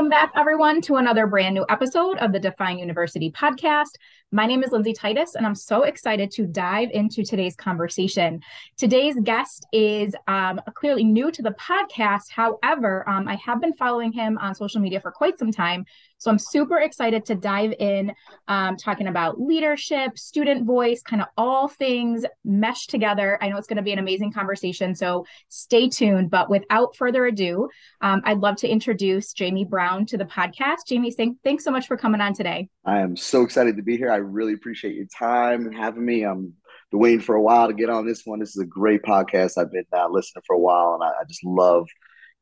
Welcome 0.00 0.08
back, 0.08 0.32
everyone, 0.34 0.80
to 0.82 0.96
another 0.96 1.26
brand 1.26 1.54
new 1.54 1.66
episode 1.68 2.16
of 2.20 2.32
the 2.32 2.40
Define 2.40 2.78
University 2.78 3.30
podcast. 3.30 3.90
My 4.32 4.46
name 4.46 4.64
is 4.64 4.72
Lindsay 4.72 4.94
Titus, 4.94 5.34
and 5.34 5.44
I'm 5.44 5.54
so 5.54 5.82
excited 5.82 6.30
to 6.30 6.46
dive 6.46 6.88
into 6.94 7.22
today's 7.22 7.54
conversation. 7.54 8.40
Today's 8.78 9.16
guest 9.22 9.66
is 9.74 10.14
um, 10.26 10.58
clearly 10.72 11.04
new 11.04 11.30
to 11.30 11.42
the 11.42 11.50
podcast. 11.50 12.30
However, 12.30 13.06
um, 13.06 13.28
I 13.28 13.34
have 13.44 13.60
been 13.60 13.74
following 13.74 14.10
him 14.10 14.38
on 14.38 14.54
social 14.54 14.80
media 14.80 15.02
for 15.02 15.12
quite 15.12 15.38
some 15.38 15.52
time. 15.52 15.84
So 16.20 16.30
I'm 16.30 16.38
super 16.38 16.78
excited 16.78 17.24
to 17.26 17.34
dive 17.34 17.72
in, 17.78 18.12
um, 18.46 18.76
talking 18.76 19.08
about 19.08 19.40
leadership, 19.40 20.18
student 20.18 20.66
voice, 20.66 21.02
kind 21.02 21.22
of 21.22 21.28
all 21.38 21.66
things 21.66 22.26
meshed 22.44 22.90
together. 22.90 23.38
I 23.40 23.48
know 23.48 23.56
it's 23.56 23.66
going 23.66 23.78
to 23.78 23.82
be 23.82 23.92
an 23.92 23.98
amazing 23.98 24.32
conversation. 24.32 24.94
So 24.94 25.24
stay 25.48 25.88
tuned. 25.88 26.30
But 26.30 26.50
without 26.50 26.94
further 26.94 27.24
ado, 27.24 27.70
um, 28.02 28.20
I'd 28.24 28.38
love 28.38 28.56
to 28.56 28.68
introduce 28.68 29.32
Jamie 29.32 29.64
Brown 29.64 30.04
to 30.06 30.18
the 30.18 30.26
podcast. 30.26 30.86
Jamie, 30.86 31.10
thank, 31.10 31.38
thanks 31.42 31.64
so 31.64 31.70
much 31.70 31.86
for 31.86 31.96
coming 31.96 32.20
on 32.20 32.34
today. 32.34 32.68
I 32.84 33.00
am 33.00 33.16
so 33.16 33.42
excited 33.42 33.78
to 33.78 33.82
be 33.82 33.96
here. 33.96 34.12
I 34.12 34.16
really 34.16 34.52
appreciate 34.52 34.94
your 34.94 35.06
time 35.18 35.66
and 35.66 35.74
having 35.74 36.04
me. 36.04 36.24
I'm 36.24 36.52
been 36.90 37.00
waiting 37.00 37.20
for 37.20 37.34
a 37.34 37.42
while 37.42 37.68
to 37.68 37.74
get 37.74 37.88
on 37.88 38.06
this 38.06 38.22
one. 38.24 38.40
This 38.40 38.50
is 38.56 38.62
a 38.62 38.66
great 38.66 39.02
podcast. 39.02 39.56
I've 39.56 39.72
been 39.72 39.84
uh, 39.92 40.08
listening 40.08 40.42
for 40.46 40.54
a 40.54 40.58
while, 40.58 40.94
and 40.94 41.02
I, 41.04 41.20
I, 41.20 41.24
just 41.28 41.44
love, 41.44 41.86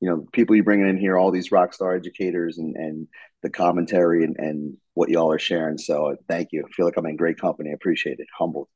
you 0.00 0.08
know, 0.08 0.26
people 0.32 0.56
you 0.56 0.64
bringing 0.64 0.88
in 0.88 0.98
here, 0.98 1.18
all 1.18 1.30
these 1.30 1.52
rock 1.52 1.74
star 1.74 1.94
educators, 1.94 2.58
and 2.58 2.74
and 2.76 3.08
the 3.42 3.50
commentary 3.50 4.24
and, 4.24 4.36
and 4.38 4.76
what 4.94 5.08
y'all 5.08 5.32
are 5.32 5.38
sharing. 5.38 5.78
So 5.78 6.12
uh, 6.12 6.16
thank 6.28 6.48
you. 6.52 6.64
I 6.66 6.72
feel 6.72 6.86
like 6.86 6.96
I'm 6.96 7.06
in 7.06 7.16
great 7.16 7.38
company. 7.40 7.70
I 7.70 7.74
appreciate 7.74 8.18
it. 8.18 8.26
Humbled. 8.36 8.68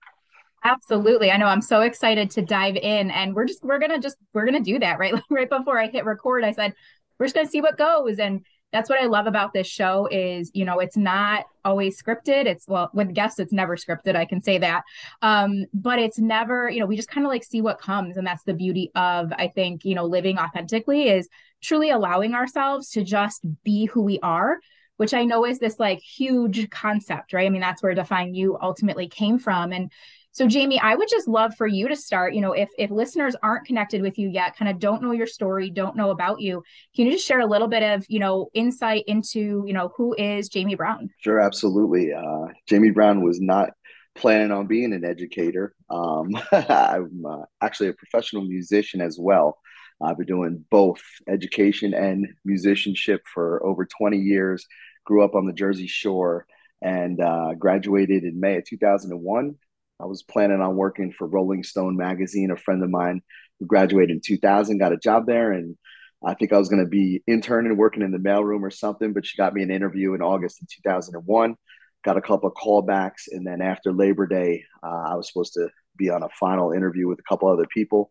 Absolutely. 0.65 1.33
I 1.33 1.37
know 1.37 1.47
I'm 1.47 1.63
so 1.63 1.81
excited 1.81 2.31
to 2.33 2.43
dive 2.43 2.77
in 2.77 3.11
and 3.11 3.35
we're 3.35 3.47
just 3.47 3.65
we're 3.65 3.81
going 3.81 3.91
to 3.91 3.99
just 3.99 4.17
we're 4.33 4.47
going 4.47 4.63
to 4.63 4.73
do 4.73 4.79
that, 4.79 4.99
right? 4.99 5.15
Right 5.31 5.51
before 5.51 5.79
I 5.79 5.89
hit 5.89 6.05
record, 6.05 6.45
I 6.45 6.53
said 6.53 6.75
we're 7.19 7.27
just 7.27 7.35
going 7.35 7.47
to 7.47 7.51
see 7.51 7.61
what 7.61 7.77
goes 7.77 8.19
and 8.19 8.45
that's 8.73 8.89
what 8.89 9.01
I 9.01 9.07
love 9.07 9.27
about 9.27 9.53
this 9.53 9.67
show 9.67 10.09
is, 10.11 10.51
you 10.55 10.65
know, 10.65 10.79
it's 10.81 10.97
not 10.97 11.45
always 11.65 12.01
scripted. 12.01 12.47
It's 12.47 12.67
well, 12.67 12.91
with 12.95 13.15
guests, 13.15 13.39
it's 13.39 13.53
never 13.53 13.77
scripted. 13.77 14.17
I 14.17 14.25
can 14.25 14.43
say 14.43 14.59
that. 14.59 14.83
Um, 15.21 15.67
but 15.75 15.99
it's 15.99 16.19
never, 16.19 16.71
you 16.71 16.81
know, 16.81 16.87
we 16.87 16.97
just 16.97 17.11
kind 17.11 17.27
of 17.27 17.31
like 17.31 17.45
see 17.45 17.61
what 17.61 17.81
comes. 17.81 18.17
And 18.17 18.27
that's 18.27 18.45
the 18.45 18.55
beauty 18.55 18.91
of, 18.95 19.33
I 19.33 19.49
think, 19.49 19.85
you 19.85 19.95
know, 19.95 20.07
living 20.07 20.39
authentically 20.39 21.09
is 21.09 21.29
truly 21.61 21.91
allowing 21.91 22.35
ourselves 22.35 22.91
to 22.91 23.05
just 23.05 23.43
be 23.63 23.87
who 23.87 24.03
we 24.03 24.19
are 24.21 24.59
which 24.99 25.15
I 25.15 25.25
know 25.25 25.45
is 25.45 25.59
this 25.59 25.81
like 25.81 25.99
huge 25.99 26.71
concept, 26.71 27.33
right? 27.33 27.47
I 27.47 27.51
mean, 27.51 27.61
that's 27.61 27.83
where 27.83 27.93
Define 27.93 28.35
You 28.35 28.57
ultimately 28.63 29.09
came 29.09 29.39
from. 29.39 29.73
And 29.73 29.91
so, 30.33 30.47
Jamie, 30.47 30.81
I 30.81 30.95
would 30.95 31.09
just 31.11 31.29
love 31.29 31.55
for 31.57 31.67
you 31.67 31.89
to 31.89 31.97
start. 31.97 32.35
You 32.35 32.41
know, 32.41 32.53
if 32.53 32.71
if 32.79 32.91
listeners 32.91 33.37
aren't 33.43 33.67
connected 33.67 34.01
with 34.01 34.19
you 34.19 34.31
yet, 34.31 34.57
kind 34.57 34.71
of 34.71 34.79
don't 34.79 35.03
know 35.03 35.13
your 35.13 35.27
story, 35.27 35.69
don't 35.69 35.95
know 35.95 36.11
about 36.11 36.41
you, 36.41 36.63
can 36.97 37.05
you 37.05 37.13
just 37.13 37.27
share 37.27 37.41
a 37.41 37.47
little 37.47 37.69
bit 37.69 37.83
of 37.83 38.07
you 38.09 38.19
know 38.19 38.49
insight 38.55 39.05
into 39.07 39.63
you 39.67 39.75
know 39.75 39.93
who 39.95 40.15
is 40.17 40.49
Jamie 40.49 40.75
Brown? 40.75 41.11
Sure, 41.19 41.39
absolutely. 41.39 42.15
Uh, 42.15 42.47
Jamie 42.67 42.91
Brown 42.91 43.23
was 43.23 43.43
not 43.43 43.71
planning 44.15 44.53
on 44.53 44.67
being 44.67 44.95
an 44.95 45.05
educator. 45.05 45.75
Um, 45.91 46.31
I'm 46.53 47.27
uh, 47.27 47.45
actually 47.61 47.91
a 47.91 47.95
professional 47.95 48.45
musician 48.45 49.03
as 49.03 49.19
well. 49.21 49.59
I've 50.03 50.17
been 50.17 50.27
doing 50.27 50.65
both 50.71 51.03
education 51.29 51.93
and 51.93 52.27
musicianship 52.45 53.23
for 53.33 53.65
over 53.65 53.85
20 53.85 54.17
years. 54.17 54.67
Grew 55.05 55.23
up 55.25 55.35
on 55.35 55.47
the 55.47 55.53
Jersey 55.53 55.87
Shore 55.87 56.47
and 56.81 57.21
uh, 57.21 57.55
graduated 57.55 58.25
in 58.25 58.41
May 58.41 58.57
of 58.57 58.65
2001 58.65 59.57
I 60.03 60.07
was 60.07 60.23
planning 60.23 60.61
on 60.61 60.77
working 60.77 61.13
for 61.13 61.27
Rolling 61.27 61.63
Stone 61.63 61.97
magazine. 61.97 62.51
A 62.51 62.57
friend 62.57 62.83
of 62.83 62.91
mine 62.91 63.23
who 63.61 63.67
graduated 63.67 64.11
in 64.11 64.21
2000 64.21 64.79
got 64.79 64.93
a 64.93 64.97
job 64.97 65.27
there, 65.27 65.53
and 65.53 65.77
I 66.25 66.35
think 66.35 66.53
I 66.53 66.59
was 66.59 66.69
going 66.69 66.83
to 66.83 66.89
be 66.89 67.23
interning, 67.27 67.77
working 67.77 68.03
in 68.03 68.11
the 68.11 68.19
mailroom 68.19 68.63
or 68.63 68.71
something. 68.71 69.13
But 69.13 69.27
she 69.27 69.37
got 69.37 69.55
me 69.55 69.63
an 69.63 69.71
interview 69.71 70.15
in 70.15 70.23
August 70.23 70.61
of 70.61 70.69
2001. 70.69 71.57
Got 72.05 72.17
a 72.17 72.23
couple 72.23 72.49
of 72.49 72.55
callbacks, 72.55 73.29
and 73.31 73.47
then 73.47 73.63
after 73.63 73.93
Labor 73.93 74.27
Day, 74.27 74.65
uh, 74.83 75.13
I 75.13 75.15
was 75.15 75.29
supposed 75.29 75.55
to 75.55 75.69
be 75.97 76.11
on 76.11 76.25
a 76.25 76.29
final 76.41 76.73
interview 76.73 77.07
with 77.07 77.21
a 77.21 77.29
couple 77.29 77.49
other 77.49 77.67
people. 77.73 78.11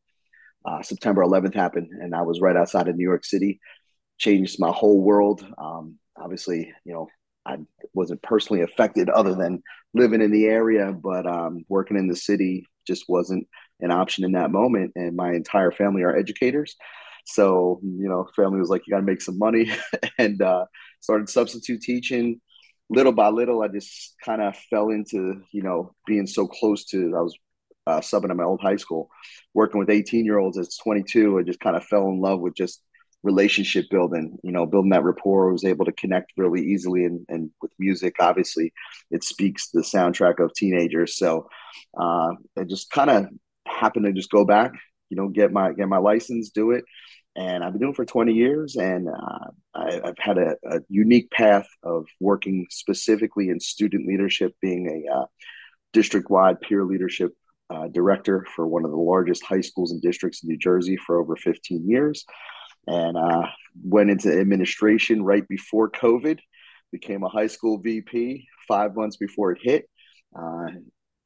Uh, 0.63 0.81
September 0.81 1.23
11th 1.23 1.55
happened, 1.55 1.89
and 1.99 2.15
I 2.15 2.21
was 2.21 2.39
right 2.39 2.55
outside 2.55 2.87
of 2.87 2.95
New 2.95 3.03
York 3.03 3.25
City. 3.25 3.59
Changed 4.17 4.59
my 4.59 4.71
whole 4.71 5.01
world. 5.01 5.45
Um, 5.57 5.97
obviously, 6.15 6.71
you 6.85 6.93
know, 6.93 7.07
I 7.51 7.57
wasn't 7.93 8.21
personally 8.21 8.61
affected 8.61 9.09
other 9.09 9.35
than 9.35 9.61
living 9.93 10.21
in 10.21 10.31
the 10.31 10.45
area, 10.45 10.93
but 10.93 11.25
um, 11.25 11.65
working 11.67 11.97
in 11.97 12.07
the 12.07 12.15
city 12.15 12.65
just 12.87 13.05
wasn't 13.09 13.47
an 13.81 13.91
option 13.91 14.23
in 14.23 14.33
that 14.33 14.51
moment. 14.51 14.93
And 14.95 15.15
my 15.15 15.33
entire 15.33 15.71
family 15.71 16.03
are 16.03 16.15
educators. 16.15 16.75
So, 17.25 17.79
you 17.83 18.07
know, 18.09 18.27
family 18.35 18.59
was 18.59 18.69
like, 18.69 18.83
you 18.85 18.91
got 18.91 18.99
to 18.99 19.05
make 19.05 19.21
some 19.21 19.37
money 19.37 19.71
and 20.17 20.41
uh, 20.41 20.65
started 21.01 21.29
substitute 21.29 21.81
teaching. 21.81 22.41
Little 22.89 23.13
by 23.13 23.29
little, 23.29 23.61
I 23.61 23.67
just 23.67 24.15
kind 24.23 24.41
of 24.41 24.55
fell 24.69 24.89
into, 24.89 25.41
you 25.51 25.63
know, 25.63 25.93
being 26.07 26.27
so 26.27 26.47
close 26.47 26.85
to, 26.85 27.13
I 27.15 27.21
was 27.21 27.37
uh, 27.87 27.99
subbing 27.99 28.31
at 28.31 28.35
my 28.35 28.43
old 28.43 28.61
high 28.61 28.75
school, 28.75 29.09
working 29.53 29.79
with 29.79 29.89
18 29.89 30.25
year 30.25 30.39
olds 30.39 30.57
as 30.57 30.77
22. 30.77 31.39
I 31.39 31.43
just 31.43 31.59
kind 31.59 31.75
of 31.75 31.85
fell 31.85 32.07
in 32.09 32.19
love 32.19 32.39
with 32.39 32.55
just 32.55 32.81
relationship 33.23 33.85
building, 33.89 34.37
you 34.43 34.51
know, 34.51 34.65
building 34.65 34.91
that 34.91 35.03
rapport. 35.03 35.49
I 35.49 35.51
was 35.51 35.63
able 35.63 35.85
to 35.85 35.91
connect 35.91 36.33
really 36.37 36.63
easily. 36.63 37.05
And, 37.05 37.25
and 37.29 37.51
with 37.61 37.71
music, 37.77 38.15
obviously, 38.19 38.73
it 39.11 39.23
speaks 39.23 39.69
the 39.69 39.81
soundtrack 39.81 40.43
of 40.43 40.53
teenagers. 40.53 41.17
So 41.17 41.47
uh, 41.99 42.31
I 42.57 42.63
just 42.67 42.89
kind 42.89 43.09
of 43.09 43.27
happened 43.67 44.05
to 44.05 44.13
just 44.13 44.31
go 44.31 44.45
back, 44.45 44.71
you 45.09 45.17
know, 45.17 45.27
get 45.27 45.51
my 45.51 45.73
get 45.73 45.87
my 45.87 45.97
license, 45.97 46.49
do 46.49 46.71
it. 46.71 46.83
And 47.35 47.63
I've 47.63 47.71
been 47.71 47.79
doing 47.79 47.93
it 47.93 47.95
for 47.95 48.03
20 48.03 48.33
years, 48.33 48.75
and 48.75 49.07
uh, 49.07 49.47
I, 49.73 50.01
have 50.03 50.17
had 50.17 50.37
a, 50.37 50.57
a, 50.69 50.81
unique 50.89 51.31
path 51.31 51.65
of 51.81 52.05
working 52.19 52.67
specifically 52.69 53.47
in 53.47 53.61
student 53.61 54.05
leadership, 54.05 54.53
being 54.61 55.05
a 55.07 55.15
uh, 55.15 55.25
district-wide 55.93 56.59
peer 56.59 56.83
leadership 56.83 57.31
uh, 57.69 57.87
director 57.87 58.45
for 58.53 58.67
one 58.67 58.83
of 58.83 58.91
the 58.91 58.97
largest 58.97 59.45
high 59.45 59.61
schools 59.61 59.93
and 59.93 60.01
districts 60.01 60.43
in 60.43 60.49
New 60.49 60.57
Jersey 60.57 60.97
for 60.97 61.21
over 61.21 61.37
15 61.37 61.89
years 61.89 62.25
and 62.87 63.17
uh, 63.17 63.47
went 63.83 64.09
into 64.09 64.31
administration 64.31 65.23
right 65.23 65.47
before 65.47 65.89
COVID. 65.89 66.39
Became 66.91 67.23
a 67.23 67.29
high 67.29 67.47
school 67.47 67.77
VP 67.77 68.47
five 68.67 68.95
months 68.95 69.17
before 69.17 69.51
it 69.51 69.59
hit. 69.61 69.89
Uh, 70.37 70.67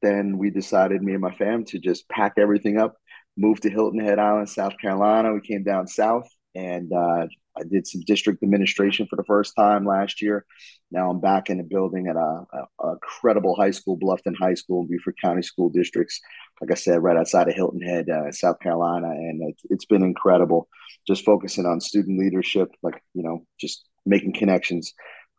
then 0.01 0.37
we 0.37 0.49
decided, 0.51 1.01
me 1.01 1.13
and 1.13 1.21
my 1.21 1.33
fam, 1.33 1.65
to 1.65 1.79
just 1.79 2.07
pack 2.09 2.33
everything 2.37 2.77
up, 2.77 2.95
move 3.37 3.59
to 3.61 3.69
Hilton 3.69 3.99
Head 3.99 4.19
Island, 4.19 4.49
South 4.49 4.77
Carolina. 4.79 5.33
We 5.33 5.41
came 5.41 5.63
down 5.63 5.87
south, 5.87 6.27
and 6.55 6.91
uh, 6.93 7.27
I 7.57 7.63
did 7.69 7.85
some 7.85 8.01
district 8.07 8.41
administration 8.41 9.07
for 9.09 9.17
the 9.17 9.23
first 9.25 9.53
time 9.55 9.85
last 9.85 10.21
year. 10.21 10.45
Now 10.91 11.09
I'm 11.09 11.19
back 11.19 11.49
in 11.49 11.57
the 11.57 11.63
building 11.63 12.07
at 12.07 12.15
a, 12.15 12.45
a, 12.53 12.87
a 12.87 12.97
credible 12.99 13.55
high 13.55 13.71
school, 13.71 13.97
Bluffton 13.97 14.35
High 14.35 14.53
School 14.53 14.81
and 14.81 14.89
Beaufort 14.89 15.15
County 15.21 15.41
School 15.41 15.69
Districts. 15.69 16.19
Like 16.61 16.71
I 16.71 16.75
said, 16.75 17.03
right 17.03 17.17
outside 17.17 17.49
of 17.49 17.55
Hilton 17.55 17.81
Head, 17.81 18.09
uh, 18.09 18.31
South 18.31 18.59
Carolina, 18.59 19.07
and 19.07 19.41
it's, 19.49 19.63
it's 19.69 19.85
been 19.85 20.03
incredible. 20.03 20.69
Just 21.05 21.25
focusing 21.25 21.65
on 21.65 21.81
student 21.81 22.19
leadership, 22.19 22.69
like 22.81 23.01
you 23.13 23.23
know, 23.23 23.45
just 23.59 23.85
making 24.05 24.33
connections, 24.33 24.93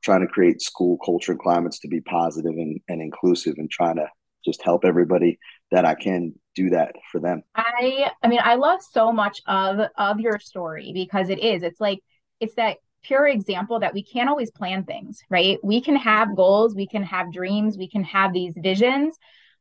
trying 0.05 0.21
to 0.21 0.27
create 0.27 0.61
school 0.61 0.99
culture 1.05 1.33
and 1.33 1.41
climates 1.41 1.81
to 1.81 1.89
be 1.89 2.01
positive 2.03 2.53
and, 2.53 2.81
and 2.89 3.01
inclusive, 3.01 3.55
and 3.57 3.71
trying 3.71 3.97
to 3.97 4.07
just 4.45 4.63
help 4.63 4.85
everybody 4.85 5.39
that 5.71 5.85
I 5.85 5.95
can 5.95 6.35
do 6.57 6.71
that 6.71 6.97
for 7.13 7.21
them. 7.21 7.45
I 7.55 8.11
I 8.23 8.29
mean 8.29 8.41
I 8.43 8.57
love 8.57 8.81
so 8.83 9.13
much 9.13 9.41
of 9.47 9.89
of 9.97 10.19
your 10.19 10.41
story 10.41 10.91
because 10.93 11.29
it 11.29 11.39
is 11.39 11.63
it's 11.63 11.81
like 11.81 12.01
it's 12.41 12.57
that 12.57 12.79
pure 13.05 13.29
example 13.29 13.79
that 13.81 13.95
we 13.95 14.03
can't 14.03 14.29
always 14.29 14.51
plan 14.51 14.83
things, 14.83 15.23
right? 15.31 15.59
We 15.63 15.81
can 15.81 15.95
have 15.95 16.35
goals, 16.35 16.75
we 16.75 16.89
can 16.89 17.05
have 17.05 17.33
dreams, 17.33 17.79
we 17.79 17.89
can 17.89 18.03
have 18.03 18.33
these 18.33 18.55
visions. 18.57 19.17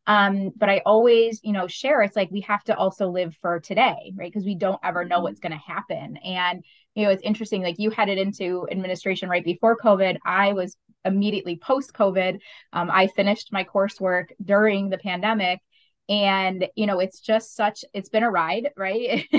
Um, 0.07 0.51
but 0.55 0.69
I 0.69 0.81
always, 0.85 1.41
you 1.43 1.51
know, 1.51 1.67
share 1.67 2.01
it's 2.01 2.15
like 2.15 2.29
we 2.31 2.41
have 2.41 2.63
to 2.65 2.77
also 2.77 3.09
live 3.09 3.35
for 3.41 3.59
today, 3.59 4.13
right? 4.15 4.31
Because 4.31 4.45
we 4.45 4.55
don't 4.55 4.79
ever 4.83 5.03
know 5.03 5.19
what's 5.19 5.39
going 5.39 5.51
to 5.51 5.57
happen. 5.57 6.17
And, 6.17 6.63
you 6.93 7.03
know, 7.03 7.09
it's 7.09 7.23
interesting, 7.23 7.63
like 7.63 7.79
you 7.79 7.89
headed 7.89 8.17
into 8.17 8.67
administration 8.71 9.29
right 9.29 9.43
before 9.43 9.77
COVID. 9.77 10.17
I 10.23 10.53
was 10.53 10.77
immediately 11.03 11.57
post 11.57 11.93
COVID. 11.93 12.39
Um, 12.71 12.89
I 12.91 13.07
finished 13.07 13.51
my 13.51 13.63
coursework 13.63 14.27
during 14.43 14.89
the 14.89 14.97
pandemic 14.99 15.59
and 16.07 16.67
you 16.75 16.85
know 16.85 16.99
it's 16.99 17.19
just 17.19 17.55
such 17.55 17.83
it's 17.93 18.09
been 18.09 18.23
a 18.23 18.31
ride 18.31 18.69
right? 18.77 19.27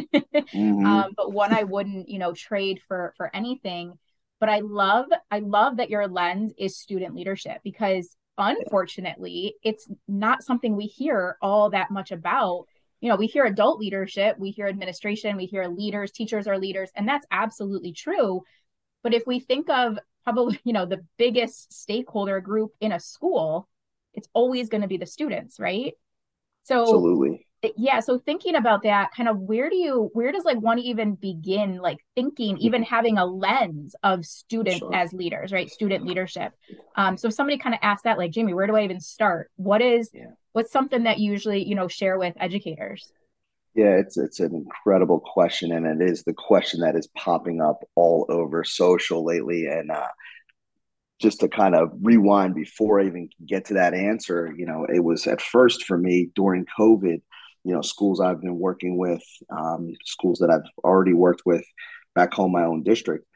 Mm-hmm. 0.54 0.86
um, 0.86 1.12
but 1.16 1.32
one 1.32 1.52
i 1.52 1.62
wouldn't 1.64 2.08
you 2.10 2.18
know 2.18 2.32
trade 2.32 2.80
for 2.86 3.14
for 3.16 3.34
anything. 3.34 3.94
But 4.38 4.48
i 4.50 4.60
love 4.60 5.06
i 5.30 5.38
love 5.38 5.78
that 5.78 5.90
your 5.90 6.06
lens 6.08 6.52
is 6.58 6.78
student 6.78 7.14
leadership 7.14 7.60
because 7.64 8.16
unfortunately 8.38 9.54
it's 9.62 9.88
not 10.06 10.42
something 10.42 10.76
we 10.76 10.86
hear 10.86 11.36
all 11.40 11.70
that 11.70 11.90
much 11.90 12.12
about. 12.12 12.66
You 13.00 13.08
know 13.08 13.16
we 13.16 13.26
hear 13.26 13.44
adult 13.44 13.78
leadership 13.78 14.38
we 14.38 14.50
hear 14.50 14.66
administration 14.68 15.36
we 15.36 15.46
hear 15.46 15.66
leaders 15.68 16.12
teachers 16.12 16.46
are 16.46 16.58
leaders 16.58 16.90
and 16.94 17.08
that's 17.08 17.26
absolutely 17.30 17.92
true. 17.92 18.42
But 19.02 19.14
if 19.14 19.26
we 19.26 19.40
think 19.40 19.70
of 19.70 19.98
probably 20.24 20.60
you 20.64 20.72
know 20.72 20.86
the 20.86 21.04
biggest 21.16 21.72
stakeholder 21.72 22.40
group 22.40 22.72
in 22.80 22.92
a 22.92 23.00
school 23.00 23.68
it's 24.12 24.28
always 24.32 24.68
going 24.68 24.82
to 24.82 24.88
be 24.88 24.96
the 24.96 25.06
students 25.06 25.58
right 25.60 25.94
so 26.66 26.82
absolutely. 26.82 27.46
Yeah. 27.76 28.00
So 28.00 28.18
thinking 28.18 28.54
about 28.54 28.82
that, 28.82 29.10
kind 29.16 29.28
of 29.28 29.38
where 29.38 29.70
do 29.70 29.76
you 29.76 30.10
where 30.12 30.30
does 30.30 30.44
like 30.44 30.58
one 30.58 30.78
even 30.78 31.14
begin 31.14 31.78
like 31.78 31.98
thinking, 32.14 32.58
even 32.58 32.82
having 32.82 33.18
a 33.18 33.24
lens 33.24 33.94
of 34.02 34.24
student 34.24 34.78
sure. 34.78 34.94
as 34.94 35.12
leaders, 35.12 35.52
right? 35.52 35.70
Student 35.70 36.04
leadership. 36.04 36.52
Um, 36.96 37.16
so 37.16 37.28
if 37.28 37.34
somebody 37.34 37.58
kind 37.58 37.74
of 37.74 37.80
asks 37.82 38.02
that, 38.02 38.18
like, 38.18 38.30
Jamie, 38.30 38.54
where 38.54 38.66
do 38.66 38.76
I 38.76 38.82
even 38.82 39.00
start? 39.00 39.50
What 39.56 39.80
is 39.80 40.10
yeah. 40.12 40.26
what's 40.52 40.72
something 40.72 41.04
that 41.04 41.18
you 41.18 41.30
usually, 41.30 41.64
you 41.64 41.74
know, 41.74 41.88
share 41.88 42.18
with 42.18 42.34
educators? 42.38 43.12
Yeah, 43.74 43.96
it's 43.96 44.16
it's 44.16 44.40
an 44.40 44.54
incredible 44.54 45.20
question, 45.20 45.70
and 45.72 45.86
it 45.86 46.04
is 46.08 46.24
the 46.24 46.34
question 46.34 46.80
that 46.80 46.96
is 46.96 47.08
popping 47.08 47.60
up 47.60 47.84
all 47.94 48.26
over 48.28 48.64
social 48.64 49.24
lately. 49.24 49.66
And 49.66 49.90
uh, 49.90 50.08
just 51.20 51.40
to 51.40 51.48
kind 51.48 51.74
of 51.74 51.90
rewind 52.02 52.54
before 52.54 53.00
I 53.00 53.06
even 53.06 53.28
get 53.44 53.66
to 53.66 53.74
that 53.74 53.94
answer, 53.94 54.52
you 54.56 54.66
know, 54.66 54.86
it 54.88 55.02
was 55.02 55.26
at 55.26 55.40
first 55.40 55.84
for 55.84 55.96
me 55.96 56.30
during 56.34 56.66
COVID, 56.78 57.22
you 57.64 57.74
know, 57.74 57.80
schools 57.80 58.20
I've 58.20 58.40
been 58.40 58.58
working 58.58 58.98
with, 58.98 59.22
um, 59.50 59.92
schools 60.04 60.38
that 60.40 60.50
I've 60.50 60.68
already 60.84 61.14
worked 61.14 61.42
with 61.46 61.64
back 62.14 62.34
home, 62.34 62.52
my 62.52 62.64
own 62.64 62.82
district. 62.82 63.26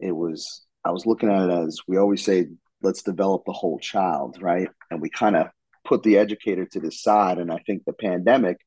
It 0.00 0.12
was, 0.12 0.64
I 0.84 0.90
was 0.90 1.06
looking 1.06 1.30
at 1.30 1.48
it 1.48 1.52
as 1.52 1.78
we 1.86 1.98
always 1.98 2.24
say, 2.24 2.46
let's 2.82 3.02
develop 3.02 3.42
the 3.44 3.52
whole 3.52 3.78
child, 3.78 4.38
right? 4.40 4.68
And 4.90 5.00
we 5.00 5.10
kind 5.10 5.36
of 5.36 5.48
put 5.84 6.02
the 6.02 6.18
educator 6.18 6.66
to 6.66 6.80
the 6.80 6.90
side. 6.90 7.38
And 7.38 7.52
I 7.52 7.58
think 7.66 7.84
the 7.84 7.92
pandemic, 7.92 8.58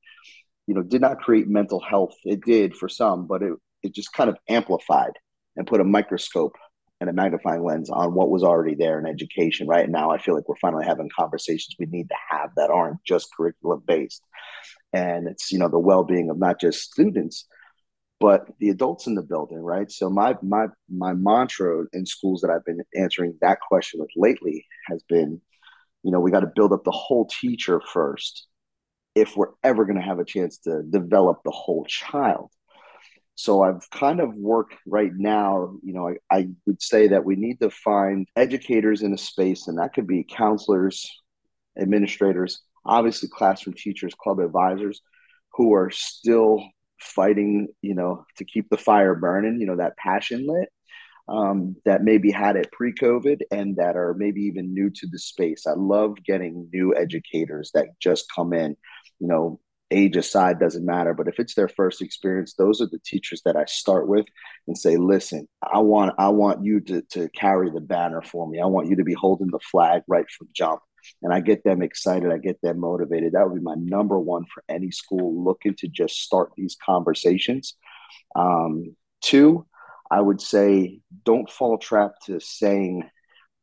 you 0.67 0.75
know, 0.75 0.83
did 0.83 1.01
not 1.01 1.19
create 1.19 1.47
mental 1.47 1.79
health. 1.79 2.13
It 2.23 2.45
did 2.45 2.75
for 2.75 2.87
some, 2.87 3.27
but 3.27 3.41
it, 3.41 3.53
it 3.83 3.93
just 3.93 4.13
kind 4.13 4.29
of 4.29 4.37
amplified 4.47 5.11
and 5.55 5.67
put 5.67 5.81
a 5.81 5.85
microscope 5.85 6.55
and 6.99 7.09
a 7.09 7.13
magnifying 7.13 7.63
lens 7.63 7.89
on 7.89 8.13
what 8.13 8.29
was 8.29 8.43
already 8.43 8.75
there 8.75 8.99
in 8.99 9.05
education. 9.05 9.67
Right 9.67 9.89
now, 9.89 10.11
I 10.11 10.17
feel 10.17 10.35
like 10.35 10.49
we're 10.49 10.55
finally 10.57 10.85
having 10.85 11.09
conversations 11.17 11.75
we 11.79 11.85
need 11.85 12.09
to 12.09 12.15
have 12.29 12.51
that 12.55 12.69
aren't 12.69 13.03
just 13.05 13.33
curriculum 13.35 13.83
based. 13.85 14.21
And 14.91 15.27
it's, 15.27 15.51
you 15.51 15.59
know, 15.59 15.69
the 15.69 15.79
well 15.79 16.03
being 16.03 16.29
of 16.29 16.37
not 16.37 16.59
just 16.59 16.91
students, 16.91 17.47
but 18.19 18.49
the 18.59 18.69
adults 18.69 19.07
in 19.07 19.15
the 19.15 19.21
building, 19.21 19.59
right? 19.59 19.89
So 19.89 20.09
my 20.09 20.35
my 20.41 20.67
my 20.89 21.13
mantra 21.13 21.85
in 21.93 22.05
schools 22.05 22.41
that 22.41 22.51
I've 22.51 22.65
been 22.65 22.81
answering 22.95 23.37
that 23.41 23.59
question 23.61 24.01
with 24.01 24.09
lately 24.15 24.65
has 24.87 25.01
been, 25.07 25.41
you 26.03 26.11
know, 26.11 26.19
we 26.19 26.31
got 26.31 26.41
to 26.41 26.51
build 26.53 26.73
up 26.73 26.83
the 26.83 26.91
whole 26.91 27.27
teacher 27.27 27.81
first 27.93 28.47
if 29.15 29.37
we're 29.37 29.51
ever 29.63 29.85
going 29.85 29.97
to 29.97 30.05
have 30.05 30.19
a 30.19 30.25
chance 30.25 30.57
to 30.59 30.83
develop 30.83 31.39
the 31.43 31.51
whole 31.51 31.85
child. 31.85 32.51
So 33.39 33.63
I've 33.63 33.89
kind 33.89 34.19
of 34.19 34.35
worked 34.35 34.75
right 34.85 35.13
now, 35.15 35.77
you 35.81 35.93
know, 35.93 36.09
I, 36.09 36.39
I 36.39 36.49
would 36.65 36.81
say 36.81 37.07
that 37.07 37.23
we 37.23 37.37
need 37.37 37.61
to 37.61 37.69
find 37.69 38.27
educators 38.35 39.01
in 39.01 39.13
a 39.13 39.17
space, 39.17 39.69
and 39.69 39.77
that 39.77 39.93
could 39.93 40.07
be 40.07 40.25
counselors, 40.29 41.09
administrators, 41.79 42.59
obviously 42.85 43.29
classroom 43.29 43.75
teachers, 43.75 44.13
club 44.13 44.39
advisors, 44.39 44.99
who 45.53 45.73
are 45.73 45.89
still 45.89 46.61
fighting, 46.99 47.69
you 47.81 47.95
know, 47.95 48.25
to 48.35 48.43
keep 48.43 48.69
the 48.69 48.77
fire 48.77 49.15
burning, 49.15 49.61
you 49.61 49.67
know, 49.67 49.77
that 49.77 49.95
passion 49.95 50.45
lit. 50.45 50.67
Um, 51.29 51.77
that 51.85 52.03
maybe 52.03 52.31
had 52.31 52.57
it 52.57 52.71
pre-COVID 52.73 53.41
and 53.51 53.77
that 53.77 53.95
are 53.95 54.15
maybe 54.17 54.41
even 54.41 54.73
new 54.73 54.89
to 54.89 55.07
the 55.09 55.19
space. 55.19 55.65
I 55.65 55.75
love 55.77 56.17
getting 56.25 56.67
new 56.73 56.93
educators 56.93 57.71
that 57.73 57.85
just 58.01 58.25
come 58.35 58.51
in, 58.51 58.75
you 59.19 59.27
know, 59.27 59.61
age 59.91 60.17
aside 60.17 60.59
doesn't 60.59 60.85
matter. 60.85 61.13
But 61.13 61.27
if 61.27 61.39
it's 61.39 61.55
their 61.55 61.67
first 61.67 62.01
experience 62.01 62.53
those 62.53 62.81
are 62.81 62.87
the 62.87 62.99
teachers 62.99 63.41
that 63.45 63.55
i 63.55 63.65
start 63.65 64.07
with 64.07 64.25
and 64.67 64.77
say 64.77 64.97
listen 64.97 65.47
i 65.61 65.79
want 65.79 66.13
i 66.17 66.29
want 66.29 66.63
you 66.63 66.79
to, 66.81 67.01
to 67.11 67.29
carry 67.29 67.69
the 67.69 67.81
banner 67.81 68.21
for 68.21 68.47
me. 68.47 68.59
I 68.59 68.65
want 68.65 68.87
you 68.89 68.95
to 68.97 69.03
be 69.03 69.13
holding 69.13 69.47
the 69.47 69.59
flag 69.59 70.03
right 70.07 70.29
from 70.29 70.47
jump. 70.53 70.81
And 71.23 71.33
i 71.33 71.39
get 71.39 71.63
them 71.63 71.81
excited. 71.81 72.31
I 72.31 72.37
get 72.37 72.61
them 72.61 72.79
motivated. 72.79 73.33
That 73.33 73.49
would 73.49 73.55
be 73.55 73.63
my 73.63 73.75
number 73.77 74.19
one 74.19 74.45
for 74.53 74.63
any 74.69 74.91
school 74.91 75.43
looking 75.43 75.75
to 75.75 75.87
just 75.87 76.21
start 76.21 76.51
these 76.55 76.77
conversations. 76.85 77.75
Um, 78.35 78.95
two 79.21 79.65
i 80.11 80.19
would 80.19 80.39
say 80.39 81.01
don't 81.25 81.49
fall 81.49 81.77
trap 81.77 82.13
to 82.25 82.39
saying 82.39 83.03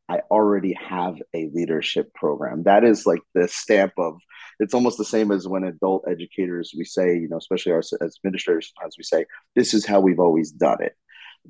I 0.09 0.21
already 0.31 0.73
have 0.73 1.15
a 1.33 1.49
leadership 1.53 2.13
program. 2.13 2.63
That 2.63 2.83
is 2.83 3.05
like 3.05 3.21
the 3.33 3.47
stamp 3.47 3.93
of 3.97 4.19
it's 4.59 4.73
almost 4.73 4.97
the 4.97 5.05
same 5.05 5.31
as 5.31 5.47
when 5.47 5.63
adult 5.63 6.05
educators 6.07 6.73
we 6.75 6.83
say, 6.83 7.17
you 7.17 7.27
know, 7.29 7.37
especially 7.37 7.71
our 7.71 7.79
as 7.79 8.17
administrators 8.23 8.71
sometimes 8.73 8.95
we 8.97 9.03
say, 9.03 9.25
this 9.55 9.73
is 9.73 9.85
how 9.85 9.99
we've 9.99 10.19
always 10.19 10.51
done 10.51 10.81
it. 10.81 10.95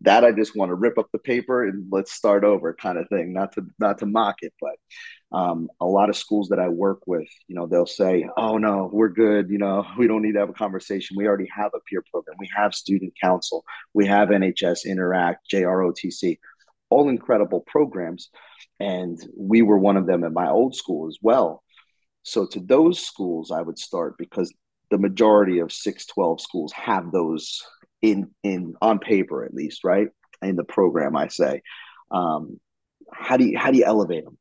That 0.02 0.24
I 0.24 0.32
just 0.32 0.56
want 0.56 0.70
to 0.70 0.76
rip 0.76 1.00
up 1.00 1.10
the 1.12 1.18
paper 1.18 1.66
and 1.66 1.88
let's 1.92 2.12
start 2.12 2.44
over 2.44 2.74
kind 2.74 3.00
of 3.00 3.10
thing, 3.10 3.34
not 3.34 3.54
to 3.54 3.66
not 3.80 3.98
to 4.00 4.06
mock 4.06 4.36
it, 4.42 4.54
but 4.62 4.76
um, 5.36 5.70
a 5.82 5.86
lot 5.86 6.10
of 6.10 6.16
schools 6.16 6.50
that 6.50 6.60
I 6.60 6.70
work 6.70 7.00
with, 7.08 7.28
you 7.48 7.56
know, 7.56 7.66
they'll 7.66 7.88
say, 7.88 8.30
"Oh 8.38 8.60
no, 8.60 8.92
we're 8.94 9.10
good. 9.10 9.50
You 9.50 9.58
know, 9.58 9.88
we 9.98 10.08
don't 10.08 10.22
need 10.22 10.34
to 10.34 10.40
have 10.40 10.50
a 10.50 10.54
conversation. 10.54 11.18
We 11.18 11.26
already 11.26 11.50
have 11.52 11.72
a 11.74 11.80
peer 11.90 12.04
program. 12.12 12.38
We 12.40 12.50
have 12.56 12.76
student 12.76 13.14
council. 13.20 13.66
We 13.96 14.06
have 14.06 14.30
NHS 14.30 14.86
Interact, 14.86 15.50
JROTC 15.52 16.38
all 16.90 17.10
incredible 17.10 17.62
programs. 17.62 18.30
And 18.80 19.20
we 19.36 19.62
were 19.62 19.78
one 19.78 19.98
of 19.98 20.06
them 20.06 20.24
at 20.24 20.32
my 20.32 20.50
old 20.50 20.76
school 20.76 21.08
as 21.08 21.18
well. 21.22 21.64
So 22.28 22.46
to 22.46 22.60
those 22.60 23.00
schools, 23.00 23.52
I 23.52 23.62
would 23.62 23.80
start 23.80 24.18
because 24.18 24.54
the 24.92 24.98
majority 24.98 25.60
of 25.60 25.72
612 25.72 26.42
schools 26.42 26.74
have 26.74 27.10
those 27.14 27.62
in 28.02 28.32
in 28.44 28.76
on 28.82 29.00
paper 29.00 29.46
at 29.46 29.54
least, 29.54 29.86
right? 29.86 30.10
In 30.42 30.58
the 30.58 30.66
program, 30.66 31.16
I 31.16 31.30
say. 31.30 31.62
Um, 32.12 32.60
how 33.14 33.38
do 33.38 33.46
you 33.46 33.58
how 33.58 33.72
do 33.72 33.78
you 33.78 33.86
elevate 33.86 34.26
them? 34.26 34.38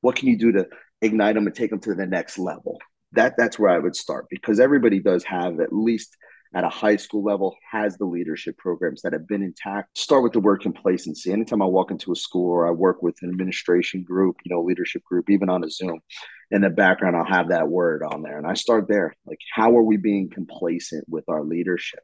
What 0.00 0.16
can 0.16 0.28
you 0.28 0.36
do 0.36 0.50
to 0.50 0.66
ignite 1.00 1.36
them 1.36 1.46
and 1.46 1.54
take 1.54 1.70
them 1.70 1.78
to 1.82 1.94
the 1.94 2.06
next 2.06 2.38
level? 2.38 2.80
That 3.12 3.34
that's 3.38 3.56
where 3.56 3.70
I 3.70 3.78
would 3.78 3.94
start 3.94 4.26
because 4.30 4.58
everybody 4.58 4.98
does 4.98 5.22
have 5.22 5.60
at 5.60 5.72
least 5.72 6.16
at 6.56 6.64
a 6.64 6.68
high 6.68 6.96
school 6.96 7.22
level 7.22 7.54
has 7.70 7.96
the 7.98 8.04
leadership 8.04 8.56
programs 8.58 9.02
that 9.02 9.12
have 9.12 9.28
been 9.28 9.42
intact. 9.44 9.96
Start 9.96 10.24
with 10.24 10.32
the 10.32 10.40
word 10.40 10.60
complacency. 10.60 11.30
Anytime 11.30 11.62
I 11.62 11.66
walk 11.66 11.92
into 11.92 12.10
a 12.10 12.16
school 12.16 12.50
or 12.50 12.66
I 12.66 12.72
work 12.72 13.00
with 13.00 13.16
an 13.22 13.30
administration 13.30 14.02
group, 14.02 14.36
you 14.44 14.52
know, 14.52 14.62
leadership 14.62 15.04
group, 15.04 15.30
even 15.30 15.48
on 15.48 15.62
a 15.62 15.70
Zoom, 15.70 16.00
in 16.50 16.62
the 16.62 16.70
background, 16.70 17.16
I'll 17.16 17.24
have 17.24 17.48
that 17.48 17.68
word 17.68 18.02
on 18.02 18.22
there. 18.22 18.38
And 18.38 18.46
I 18.46 18.54
start 18.54 18.88
there. 18.88 19.14
Like, 19.26 19.40
how 19.52 19.76
are 19.76 19.82
we 19.82 19.96
being 19.96 20.30
complacent 20.30 21.04
with 21.08 21.24
our 21.28 21.42
leadership? 21.42 22.00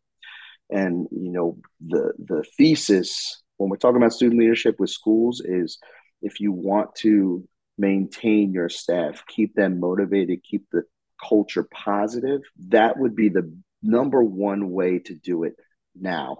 And, 0.70 1.06
you 1.10 1.30
know, 1.30 1.58
the 1.86 2.12
the 2.18 2.44
thesis 2.56 3.42
when 3.56 3.70
we're 3.70 3.76
talking 3.76 3.96
about 3.96 4.12
student 4.12 4.40
leadership 4.40 4.76
with 4.78 4.90
schools 4.90 5.40
is 5.44 5.78
if 6.22 6.40
you 6.40 6.52
want 6.52 6.94
to 6.96 7.46
maintain 7.78 8.52
your 8.52 8.68
staff, 8.68 9.24
keep 9.26 9.54
them 9.54 9.80
motivated, 9.80 10.42
keep 10.42 10.66
the 10.70 10.82
culture 11.26 11.66
positive, 11.72 12.40
that 12.68 12.98
would 12.98 13.14
be 13.14 13.28
the 13.28 13.56
number 13.82 14.22
one 14.22 14.70
way 14.70 14.98
to 14.98 15.14
do 15.14 15.44
it 15.44 15.54
now. 15.94 16.38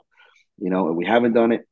You 0.59 0.71
know, 0.71 0.89
and 0.89 0.97
we 0.97 1.07
haven't 1.07 1.33
done 1.33 1.53
it. 1.53 1.67